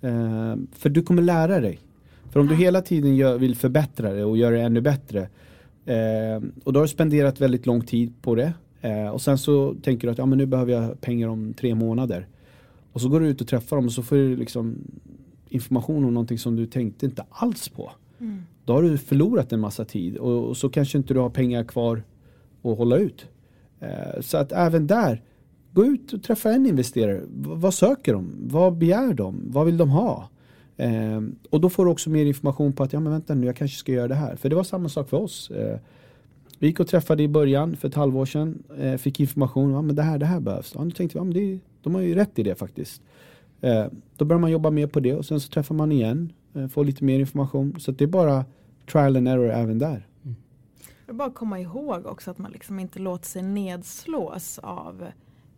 [0.00, 1.78] Eh, för du kommer lära dig.
[2.30, 5.28] För om du hela tiden gör, vill förbättra det och göra det ännu bättre
[5.84, 9.74] eh, och då har du spenderat väldigt lång tid på det eh, och sen så
[9.82, 12.26] tänker du att ja, men nu behöver jag pengar om tre månader.
[12.92, 14.76] Och så går du ut och träffar dem och så får du liksom
[15.48, 17.92] information om någonting som du tänkte inte alls på.
[18.20, 18.42] Mm.
[18.64, 21.64] Då har du förlorat en massa tid och, och, så kanske inte du har pengar
[21.64, 22.02] kvar
[22.62, 23.26] att hålla ut.
[23.84, 25.22] Eh, så att även där,
[25.72, 27.20] gå ut och träffa en investerare.
[27.36, 28.34] Vad söker de?
[28.40, 29.42] Vad begär de?
[29.46, 30.28] Vad vill de ha?
[30.76, 31.20] Eh,
[31.50, 33.76] och då får du också mer information på att ja men vänta nu jag kanske
[33.76, 34.36] ska göra det här.
[34.36, 35.50] För det var samma sak för oss.
[35.50, 35.78] Eh,
[36.58, 38.62] vi gick och träffade i början för ett halvår sedan.
[38.78, 39.70] Eh, fick information.
[39.70, 40.72] Ja men det här, det här behövs.
[40.74, 43.02] Ja, nu tänkte vi ja, men det, de har ju rätt i det faktiskt.
[43.60, 43.86] Eh,
[44.16, 46.32] då börjar man jobba mer på det och sen så träffar man igen.
[46.54, 47.76] Eh, får lite mer information.
[47.78, 48.44] Så det är bara
[48.92, 50.06] trial and error även där.
[51.06, 55.06] Jag bara komma ihåg också att man liksom inte låter sig nedslås av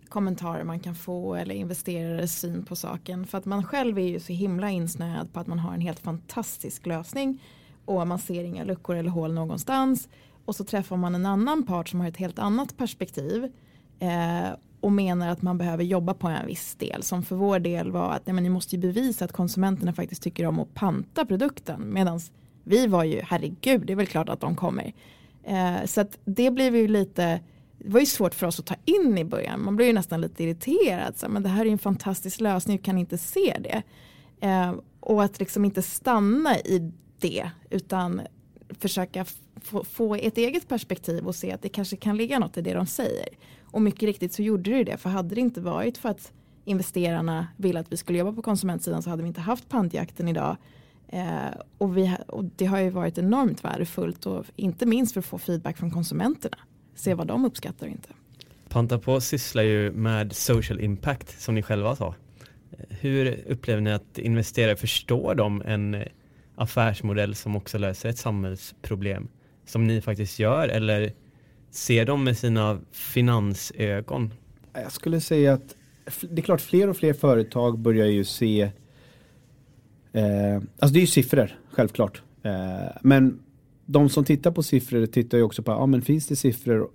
[0.09, 3.27] kommentarer man kan få eller investerares syn på saken.
[3.27, 5.99] För att man själv är ju så himla insnöad på att man har en helt
[5.99, 7.43] fantastisk lösning
[7.85, 10.09] och man ser inga luckor eller hål någonstans.
[10.45, 13.53] Och så träffar man en annan part som har ett helt annat perspektiv
[13.99, 14.49] eh,
[14.81, 17.03] och menar att man behöver jobba på en viss del.
[17.03, 20.23] Som för vår del var att nej, men ni måste ju bevisa att konsumenterna faktiskt
[20.23, 21.93] tycker om att panta produkten.
[21.93, 22.21] Medan
[22.65, 24.93] vi var ju, herregud, det är väl klart att de kommer.
[25.47, 27.41] Eh, så att det blev ju lite
[27.79, 29.65] det var ju svårt för oss att ta in i början.
[29.65, 31.17] Man blev ju nästan lite irriterad.
[31.17, 33.83] Så, men det här är en fantastisk lösning, vi kan inte se det.
[34.47, 38.21] Eh, och att liksom inte stanna i det utan
[38.79, 39.25] försöka
[39.85, 42.87] få, ett eget perspektiv och se att det kanske kan ligga något i det de
[42.87, 43.29] säger.
[43.63, 44.97] Och mycket riktigt så gjorde det det.
[44.97, 46.33] För hade det inte varit för att
[46.65, 50.57] investerarna ville att vi skulle jobba på konsumentsidan så hade vi inte haft pantjakten idag.
[51.09, 55.27] Eh, och, vi, och det har ju varit enormt värdefullt och inte minst för att
[55.27, 56.59] få feedback från konsumenterna
[56.97, 58.09] se vad de uppskattar och inte.
[58.69, 62.15] Panta på sysslar ju med social impact som ni själva sa.
[62.89, 66.05] Hur upplever ni att investerare förstår de en
[66.55, 69.29] affärsmodell som också löser ett samhällsproblem
[69.67, 71.13] som ni faktiskt gör eller
[71.71, 74.33] ser de med sina finansögon?
[74.73, 75.77] Jag skulle säga att
[76.21, 78.71] det är klart fler och fler företag börjar ju se
[80.17, 83.39] eh, alltså det är ju siffror självklart eh, men
[83.87, 86.91] de som tittar på siffror tittar ju också på, ja men finns det siffror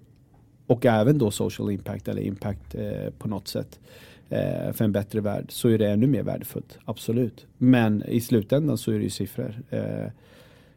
[0.67, 3.79] och även då social impact eller impact eh, på något sätt
[4.29, 7.45] eh, för en bättre värld så är det ännu mer värdefullt, absolut.
[7.57, 9.61] Men i slutändan så är det ju siffror.
[9.69, 10.07] Eh,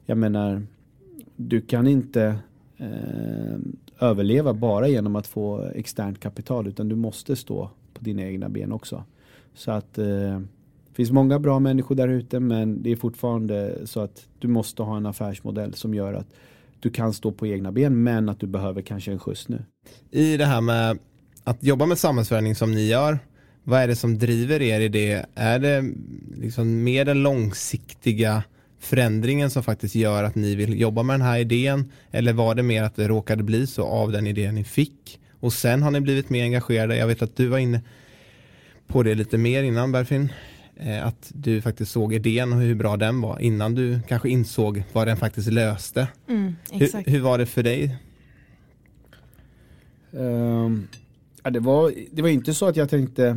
[0.07, 0.63] jag menar,
[1.37, 2.35] du kan inte
[2.77, 3.59] eh,
[4.01, 8.73] överleva bara genom att få externt kapital utan du måste stå på dina egna ben
[8.73, 9.05] också.
[9.55, 10.41] Så att eh,
[10.95, 14.83] det finns många bra människor där ute men det är fortfarande så att du måste
[14.83, 16.27] ha en affärsmodell som gör att
[16.81, 19.63] du kan stå på egna ben men att du behöver kanske en skjuts nu.
[20.11, 20.99] I det här med
[21.45, 23.19] att jobba med samhällsförändring som ni gör,
[23.65, 25.27] vad är det som driver er i det?
[25.35, 25.85] Är det
[26.37, 28.43] liksom mer den långsiktiga
[28.79, 31.93] förändringen som faktiskt gör att ni vill jobba med den här idén?
[32.11, 35.21] Eller var det mer att det råkade bli så av den idén ni fick?
[35.41, 36.97] Och sen har ni blivit mer engagerade.
[36.97, 37.81] Jag vet att du var inne
[38.87, 40.33] på det lite mer innan Berfin.
[40.77, 44.85] Eh, att du faktiskt såg idén och hur bra den var innan du kanske insåg
[44.93, 46.09] vad den faktiskt löste.
[46.29, 47.97] Mm, hur, hur, var det för dig?
[50.11, 50.89] Um,
[51.43, 53.29] ja, det, var, det var inte så att jag tänkte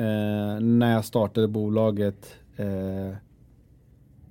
[0.00, 3.14] uh, när jag startade bolaget uh,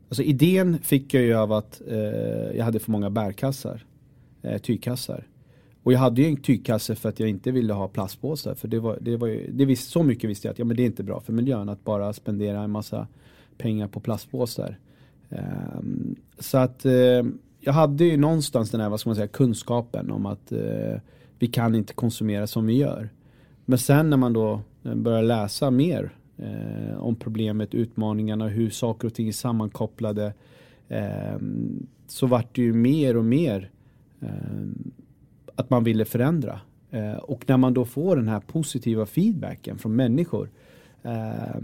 [0.10, 1.98] Alltså idén fick jag ju av att uh,
[2.58, 3.86] jag hade för många bärkassar,
[4.46, 5.28] uh, tygkassar.
[5.84, 8.56] Och jag hade ju en tygkasse för att jag inte ville ha plastpåsar.
[8.56, 10.78] För det var, det var ju, det visst, så mycket visste jag att ja, men
[10.78, 13.08] det är inte bra för miljön att bara spendera en massa
[13.58, 14.78] pengar på plastpåsar.
[15.30, 17.24] Um, så att uh,
[17.60, 21.00] jag hade ju någonstans den här, vad ska man säga, kunskapen om att uh,
[21.40, 23.10] vi kan inte konsumera som vi gör.
[23.66, 29.08] Men sen när man då eh, börjar läsa mer uh, om problemet, utmaningarna, hur saker
[29.08, 30.34] och ting är sammankopplade.
[30.92, 33.70] Ehm, så vart det ju mer och mer
[34.22, 34.92] ehm,
[35.62, 36.60] att man ville förändra.
[36.92, 40.50] Eh, och när man då får den här positiva feedbacken från människor.
[41.04, 41.56] Eh,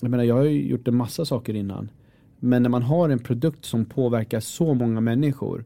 [0.00, 1.90] jag menar jag har ju gjort en massa saker innan.
[2.38, 5.64] Men när man har en produkt som påverkar så många människor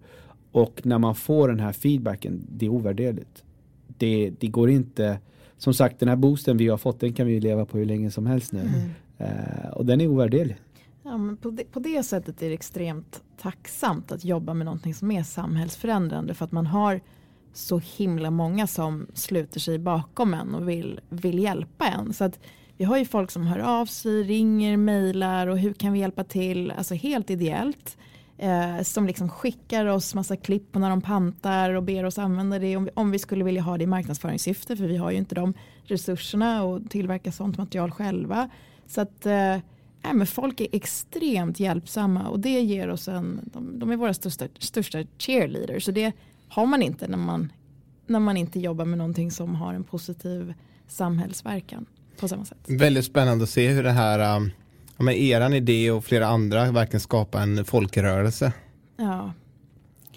[0.52, 3.44] och när man får den här feedbacken, det är ovärderligt.
[3.98, 5.18] Det, det går inte,
[5.58, 8.10] som sagt den här boosten vi har fått den kan vi leva på hur länge
[8.10, 8.60] som helst nu.
[8.60, 8.90] Mm.
[9.20, 10.56] Uh, och den är ovärderlig.
[11.02, 14.94] Ja, men på, det, på det sättet är det extremt tacksamt att jobba med någonting
[14.94, 17.00] som är samhällsförändrande för att man har
[17.56, 22.12] så himla många som sluter sig bakom en och vill, vill hjälpa en.
[22.12, 22.38] Så att
[22.76, 26.24] vi har ju folk som hör av sig, ringer, mejlar och hur kan vi hjälpa
[26.24, 27.96] till, alltså helt ideellt.
[28.38, 32.58] Eh, som liksom skickar oss massa klipp på när de pantar och ber oss använda
[32.58, 35.16] det om vi, om vi skulle vilja ha det i marknadsföringssyfte för vi har ju
[35.16, 35.54] inte de
[35.84, 38.48] resurserna och tillverka sånt material själva.
[38.86, 39.56] Så att eh,
[40.06, 44.14] Nej, men folk är extremt hjälpsamma och det ger oss en, de, de är våra
[44.14, 45.84] största, största cheerleaders.
[45.84, 46.12] Så det
[46.48, 47.52] har man inte när man,
[48.06, 50.54] när man inte jobbar med någonting som har en positiv
[50.88, 51.86] samhällsverkan
[52.20, 52.58] på samma sätt.
[52.66, 54.50] Väldigt spännande att se hur det här, um,
[54.96, 58.52] med eran idé och flera andra verkligen skapar en folkrörelse.
[58.96, 59.32] Ja,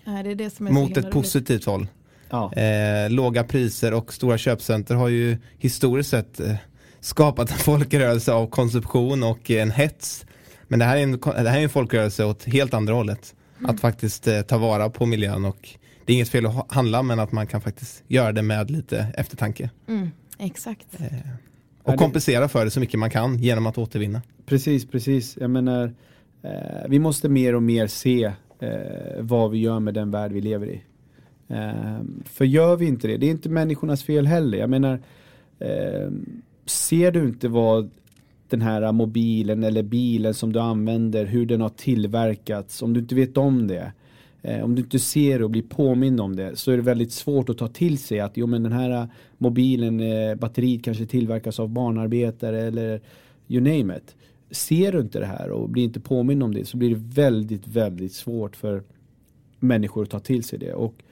[0.06, 1.88] det är det som är Mot ett positivt håll.
[2.30, 2.54] Ja.
[2.54, 6.56] Eh, låga priser och stora köpcenter har ju historiskt sett eh,
[7.00, 10.26] skapat en folkrörelse av konsumtion och en hets.
[10.68, 13.36] Men det här är en, det här är en folkrörelse åt helt andra hållet.
[13.60, 13.70] Mm.
[13.70, 15.70] Att faktiskt eh, ta vara på miljön och
[16.10, 19.08] det är inget fel att handla men att man kan faktiskt göra det med lite
[19.18, 19.70] eftertanke.
[19.88, 20.88] Mm, exakt.
[21.00, 21.08] Eh,
[21.84, 24.22] och kompensera för det så mycket man kan genom att återvinna.
[24.46, 25.38] Precis, precis.
[25.38, 25.94] Jag menar,
[26.42, 26.52] eh,
[26.88, 28.24] vi måste mer och mer se
[28.60, 28.72] eh,
[29.20, 30.84] vad vi gör med den värld vi lever i.
[31.48, 34.58] Eh, för gör vi inte det, det är inte människornas fel heller.
[34.58, 35.00] Jag menar,
[35.60, 36.12] eh,
[36.66, 37.90] ser du inte vad
[38.48, 43.16] den här mobilen eller bilen som du använder, hur den har tillverkats, om du inte
[43.16, 43.90] vet om det, eh,
[44.44, 47.58] om du inte ser och blir påmind om det, så är det väldigt svårt att
[47.58, 49.08] ta till sig att jo men den här
[49.38, 53.02] mobilen, eh, batteriet kanske tillverkas av barnarbetare eller
[53.48, 54.16] you name it.
[54.52, 57.68] Ser du inte det här och blir inte påmind om det så blir det väldigt,
[57.68, 58.84] väldigt svårt för
[59.60, 60.74] människor att ta till sig det.
[60.74, 61.04] Och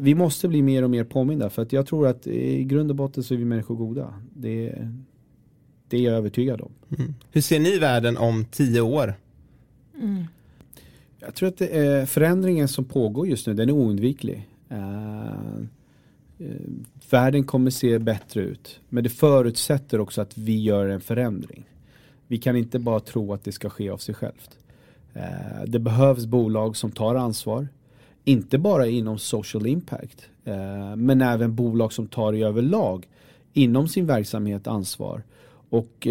[0.00, 2.96] vi måste bli mer och mer påminda för att jag tror att i grund och
[2.96, 4.14] botten så är vi människor goda.
[4.34, 4.88] Det,
[5.88, 6.72] det är jag övertygad om.
[6.98, 7.14] Mm.
[7.32, 9.14] Hur ser ni världen om tio år?
[10.02, 10.24] Mm.
[11.24, 14.48] Jag tror att det är förändringen som pågår just nu, den är oundviklig.
[14.72, 15.64] Uh,
[17.10, 18.80] världen kommer se bättre ut.
[18.88, 21.64] Men det förutsätter också att vi gör en förändring.
[22.26, 24.58] Vi kan inte bara tro att det ska ske av sig självt.
[25.16, 27.68] Uh, det behövs bolag som tar ansvar
[28.24, 30.28] inte bara inom social impact
[30.96, 33.08] men även bolag som tar i överlag
[33.52, 35.22] inom sin verksamhet ansvar
[35.70, 36.06] och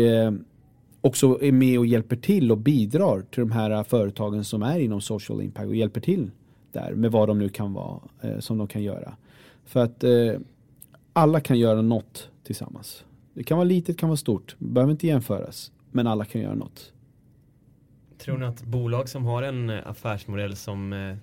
[1.03, 5.01] också är med och hjälper till och bidrar till de här företagen som är inom
[5.01, 6.31] social impact och hjälper till
[6.71, 9.17] där med vad de nu kan vara eh, som de kan göra.
[9.65, 10.33] För att eh,
[11.13, 13.05] alla kan göra något tillsammans.
[13.33, 16.93] Det kan vara litet, kan vara stort, behöver inte jämföras, men alla kan göra något.
[18.17, 21.15] Tror ni att bolag som har en eh, affärsmodell som eh,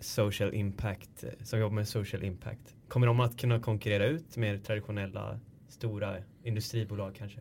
[0.00, 2.74] social impact, eh, som jobbar med social impact.
[2.88, 5.38] Kommer de att kunna konkurrera ut mer traditionella
[5.68, 7.40] stora industribolag kanske?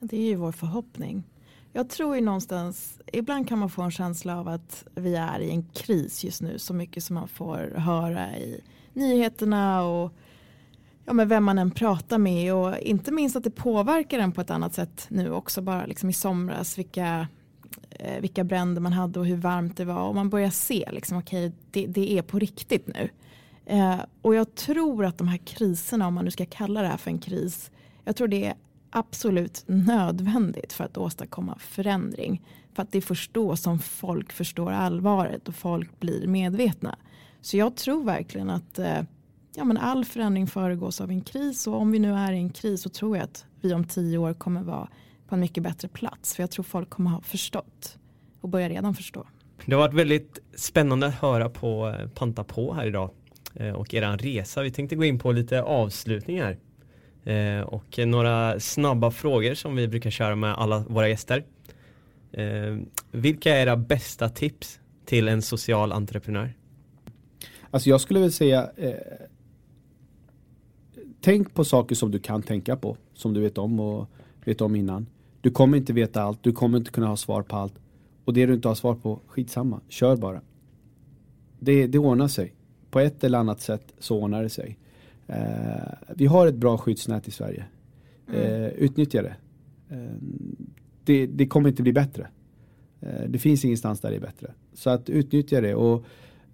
[0.00, 1.24] Det är ju vår förhoppning.
[1.72, 5.50] Jag tror ju någonstans, ibland kan man få en känsla av att vi är i
[5.50, 6.58] en kris just nu.
[6.58, 8.60] Så mycket som man får höra i
[8.92, 10.12] nyheterna och
[11.04, 12.54] ja, med vem man än pratar med.
[12.54, 15.62] Och inte minst att det påverkar en på ett annat sätt nu också.
[15.62, 17.28] Bara liksom i somras vilka
[17.90, 21.18] eh, vilka bränder man hade och hur varmt det var och man börjar se liksom
[21.18, 23.10] okej okay, det, det, är på riktigt nu.
[23.66, 26.96] Eh, och jag tror att de här kriserna om man nu ska kalla det här
[26.96, 27.70] för en kris
[28.06, 28.54] jag tror det
[28.96, 32.42] absolut nödvändigt för att åstadkomma förändring.
[32.74, 36.98] För att det är först då som folk förstår allvaret och folk blir medvetna.
[37.40, 39.02] Så jag tror verkligen att eh,
[39.56, 42.50] ja, men all förändring föregås av en kris och om vi nu är i en
[42.50, 44.88] kris så tror jag att vi om tio år kommer vara
[45.28, 46.34] på en mycket bättre plats.
[46.34, 47.98] För jag tror folk kommer ha förstått
[48.40, 49.26] och börjar redan förstå.
[49.66, 53.10] Det har varit väldigt spännande att höra på eh, Panta på här idag
[53.54, 54.62] eh, och er resa.
[54.62, 56.56] Vi tänkte gå in på lite avslutningar
[57.26, 61.44] eh, och några snabba frågor som vi brukar köra med alla våra gäster.
[62.32, 62.76] Eh,
[63.10, 66.54] vilka är era bästa tips till en social entreprenör?
[67.70, 68.94] Alltså jag skulle väl säga eh,
[71.20, 74.10] Tänk på saker som du kan tänka på, som du vet om och
[74.44, 75.06] vet om innan.
[75.40, 77.74] Du kommer inte veta allt, du kommer inte kunna ha svar på allt.
[78.24, 80.40] Och det du inte har svar på, skitsamma, kör bara.
[81.60, 82.54] Det, det ordnar sig.
[82.90, 84.78] På ett eller annat sätt så ordnar det sig.
[85.26, 85.36] Eh,
[86.16, 87.64] vi har ett bra skyddsnät i Sverige.
[88.28, 88.40] Mm.
[88.40, 89.36] Eh, utnyttja det.
[89.90, 90.16] Eh,
[91.04, 91.26] det.
[91.26, 91.46] det.
[91.46, 92.26] kommer inte bli bättre.
[93.00, 94.50] Eh, det finns ingenstans där det är bättre.
[94.74, 95.74] Så att utnyttja det.
[95.74, 96.04] Och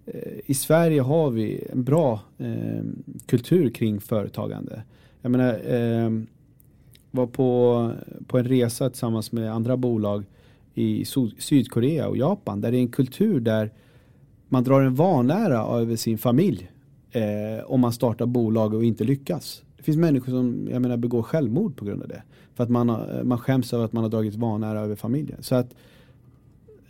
[0.05, 2.83] eh, I Sverige har vi en bra eh,
[3.25, 4.83] kultur kring företagande.
[5.21, 5.59] Jag menar,
[7.11, 7.91] var på,
[8.27, 10.23] på en resa tillsammans med andra bolag
[10.73, 11.05] i
[11.37, 13.71] Sydkorea och Japan där det är en kultur där
[14.49, 16.71] man drar en vanära över sin familj
[17.13, 19.63] eh, om man startar bolag och inte lyckas.
[19.77, 22.23] Det finns människor som jag menar, begår självmord på grund av det.
[22.55, 25.43] För att man, har, man skäms över att man har dragit vanära över familjen.
[25.43, 25.73] Så att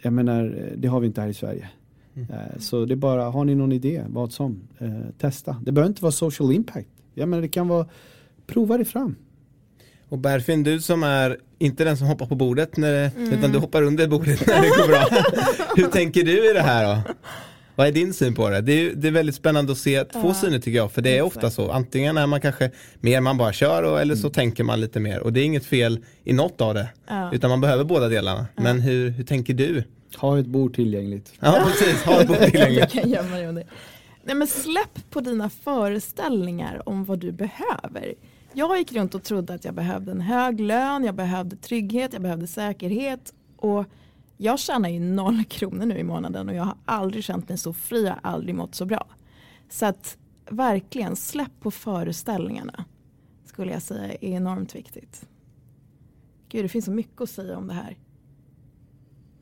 [0.02, 1.70] jag menar, det har vi inte här i Sverige.
[2.16, 2.30] Mm.
[2.30, 5.58] Eh, så det är bara, har ni någon idé, vad som, eh, testa.
[5.62, 6.90] Det behöver inte vara social impact.
[7.14, 7.88] Jag menar det kan vara,
[8.48, 9.16] prova det fram.
[10.10, 13.34] Och Berfin, du som är inte den som hoppar på bordet när, mm.
[13.34, 15.24] utan du hoppar under bordet när det går bra.
[15.76, 17.14] Hur tänker du i det här då?
[17.76, 18.62] Vad är din syn på det?
[18.62, 20.34] Det är, det är väldigt spännande att se två ja.
[20.34, 20.91] syner tycker jag.
[20.91, 21.72] För det är ofta så.
[21.72, 24.32] Antingen är man kanske mer man bara kör och, eller så mm.
[24.32, 25.20] tänker man lite mer.
[25.20, 26.90] Och det är inget fel i något av det.
[27.08, 27.34] Ja.
[27.34, 28.45] Utan man behöver båda delarna.
[28.56, 28.64] Ja.
[28.64, 29.84] Men hur, hur tänker du?
[30.18, 31.34] Ha ett bord tillgängligt.
[31.40, 32.94] Ja precis, ha ett bord tillgängligt.
[34.26, 38.14] Nej men släpp på dina föreställningar om vad du behöver.
[38.54, 42.22] Jag gick runt och trodde att jag behövde en hög lön, jag behövde trygghet, jag
[42.22, 43.34] behövde säkerhet.
[43.58, 43.86] Och
[44.38, 47.73] jag tjänar ju noll kronor nu i månaden och jag har aldrig känt mig så
[47.73, 49.07] fri, jag har aldrig mått så bra.
[49.69, 50.18] Så att
[50.49, 52.85] verkligen släpp på föreställningarna
[53.45, 55.26] skulle jag säga är enormt viktigt.
[56.49, 57.97] Gud, det finns så mycket att säga om det här.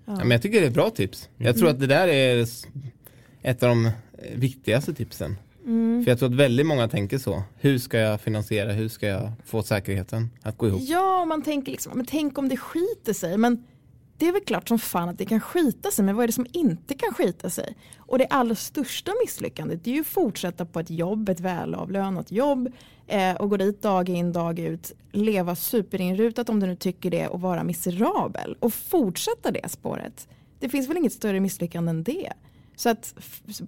[0.05, 0.15] Ja.
[0.15, 1.29] men jag tycker det är ett bra tips.
[1.37, 1.75] Jag tror mm.
[1.75, 2.47] att det där är
[3.41, 3.91] ett av de
[4.35, 5.35] viktigaste tipsen.
[5.65, 6.03] Mm.
[6.03, 7.43] För jag tror att väldigt många tänker så.
[7.55, 8.71] Hur ska jag finansiera?
[8.71, 10.81] Hur ska jag få säkerheten att gå ihop?
[10.81, 13.37] Ja, man tänker liksom, men tänk om det skiter sig.
[13.37, 13.63] Men
[14.21, 16.33] det är väl klart som fan att det kan skita sig, men vad är det
[16.33, 17.75] som inte kan skita sig?
[17.97, 22.73] Och det allra största misslyckandet är ju att fortsätta på ett jobb, ett välavlönat jobb
[23.07, 27.27] eh, och gå dit dag in dag ut, leva superinrutat om du nu tycker det
[27.27, 30.27] och vara miserabel och fortsätta det spåret.
[30.59, 32.33] Det finns väl inget större misslyckande än det.
[32.75, 33.15] Så att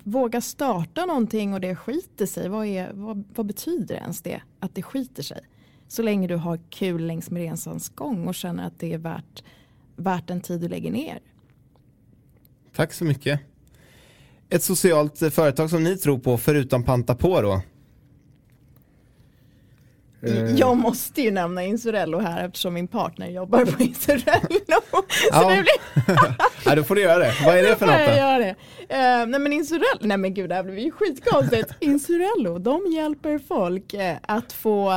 [0.03, 4.75] våga starta någonting och det skiter sig, vad, är, vad, vad betyder ens det att
[4.75, 5.41] det skiter sig?
[5.87, 9.43] Så länge du har kul längs med resans gång och känner att det är värt
[9.95, 11.19] värt den tid du lägger ner.
[12.75, 13.39] Tack så mycket.
[14.49, 17.61] Ett socialt företag som ni tror på förutom Panta på då?
[20.25, 20.55] Eh.
[20.55, 24.59] Jag måste ju nämna Insurello här eftersom min partner jobbar på Insurello.
[25.31, 25.47] ja.
[25.47, 25.65] blir...
[26.65, 27.33] ja, då får du göra det.
[27.45, 28.17] Vad är det för något?
[28.17, 28.49] Jag det.
[28.49, 31.73] Uh, nej men Insurello, nej men gud det här blir ju skitkonstigt.
[31.79, 34.91] Insurello, de hjälper folk uh, att få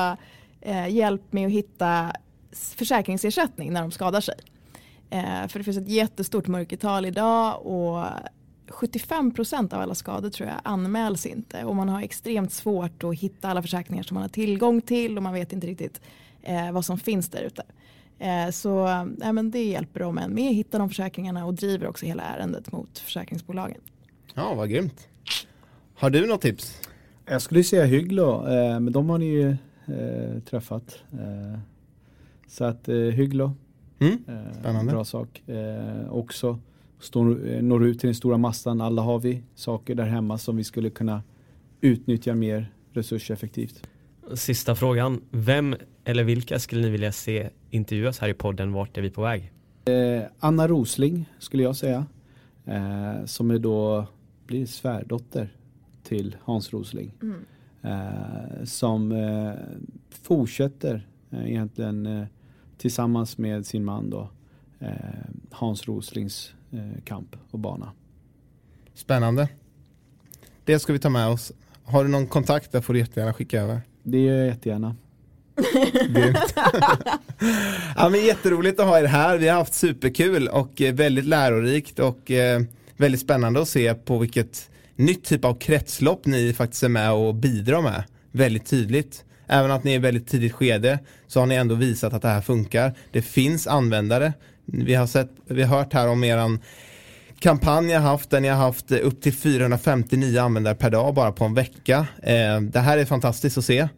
[0.66, 2.12] uh, hjälp med att hitta
[2.76, 4.34] försäkringsersättning när de skadar sig.
[5.10, 8.04] Eh, för det finns ett jättestort mörkertal idag och
[8.68, 13.14] 75 procent av alla skador tror jag anmäls inte och man har extremt svårt att
[13.14, 16.00] hitta alla försäkringar som man har tillgång till och man vet inte riktigt
[16.42, 17.62] eh, vad som finns där ute.
[18.18, 18.86] Eh, så
[19.22, 22.22] eh, men det hjälper de en med att hitta de försäkringarna och driver också hela
[22.22, 23.80] ärendet mot försäkringsbolagen.
[24.34, 25.08] Ja, vad grymt.
[25.94, 26.80] Har du något tips?
[27.24, 29.50] Jag skulle säga Hygglo, eh, men de har ni ju
[29.86, 30.98] eh, träffat.
[31.12, 31.58] Eh,
[32.48, 33.52] så att Hygglo
[33.98, 34.18] Mm.
[34.60, 34.92] Spännande.
[34.92, 35.48] Bra sak.
[35.48, 36.58] Eh, också
[37.00, 38.80] står, eh, når ut till den stora massan.
[38.80, 41.22] Alla har vi saker där hemma som vi skulle kunna
[41.80, 43.88] utnyttja mer resurseffektivt.
[44.34, 45.20] Sista frågan.
[45.30, 49.22] Vem eller vilka skulle ni vilja se intervjuas här i podden Vart är vi på
[49.22, 49.52] väg?
[49.84, 52.06] Eh, Anna Rosling skulle jag säga.
[52.64, 54.06] Eh, som är då
[54.46, 55.48] blir svärdotter
[56.02, 57.12] till Hans Rosling.
[57.22, 57.44] Mm.
[57.82, 59.52] Eh, som eh,
[60.22, 62.26] fortsätter egentligen
[62.78, 64.28] tillsammans med sin man då,
[64.78, 64.90] eh,
[65.50, 67.92] Hans Roslings eh, kamp och bana.
[68.94, 69.48] Spännande.
[70.64, 71.52] Det ska vi ta med oss.
[71.84, 73.80] Har du någon kontakt där får du jättegärna skicka över.
[74.02, 74.96] Det gör jag jättegärna.
[77.96, 79.38] ja, men jätteroligt att ha er här.
[79.38, 82.62] Vi har haft superkul och eh, väldigt lärorikt och eh,
[82.96, 87.34] väldigt spännande att se på vilket nytt typ av kretslopp ni faktiskt är med och
[87.34, 88.04] bidrar med.
[88.32, 89.24] Väldigt tydligt.
[89.46, 92.28] Även att ni är i väldigt tidigt skede så har ni ändå visat att det
[92.28, 92.94] här funkar.
[93.12, 94.32] Det finns användare.
[94.64, 96.60] Vi har, sett, vi har hört här om eran
[97.38, 101.44] kampanj jag haft där ni har haft upp till 459 användare per dag bara på
[101.44, 102.06] en vecka.
[102.22, 103.88] Eh, det här är fantastiskt att se.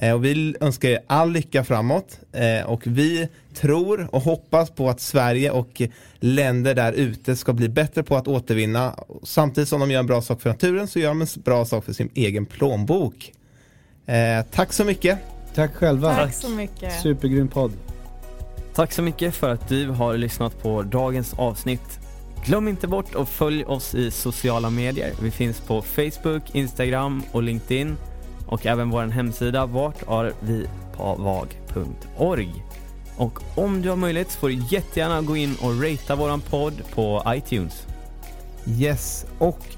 [0.00, 4.88] Eh, och vi önskar er all lycka framåt eh, och vi tror och hoppas på
[4.88, 5.82] att Sverige och
[6.20, 8.94] länder där ute ska bli bättre på att återvinna.
[9.22, 11.84] Samtidigt som de gör en bra sak för naturen så gör de en bra sak
[11.84, 13.32] för sin egen plånbok.
[14.08, 15.18] Eh, tack så mycket.
[15.54, 16.14] Tack själva.
[16.14, 17.02] Tack så mycket.
[17.02, 17.72] Supergrym podd.
[18.74, 22.00] Tack så mycket för att du har lyssnat på dagens avsnitt.
[22.44, 25.12] Glöm inte bort att följ oss i sociala medier.
[25.22, 27.96] Vi finns på Facebook, Instagram och LinkedIn
[28.46, 32.64] och även vår hemsida vartarvipåvag.org.
[33.16, 36.82] Och om du har möjlighet så får du jättegärna gå in och ratea våran podd
[36.94, 37.86] på iTunes.
[38.66, 39.77] Yes, och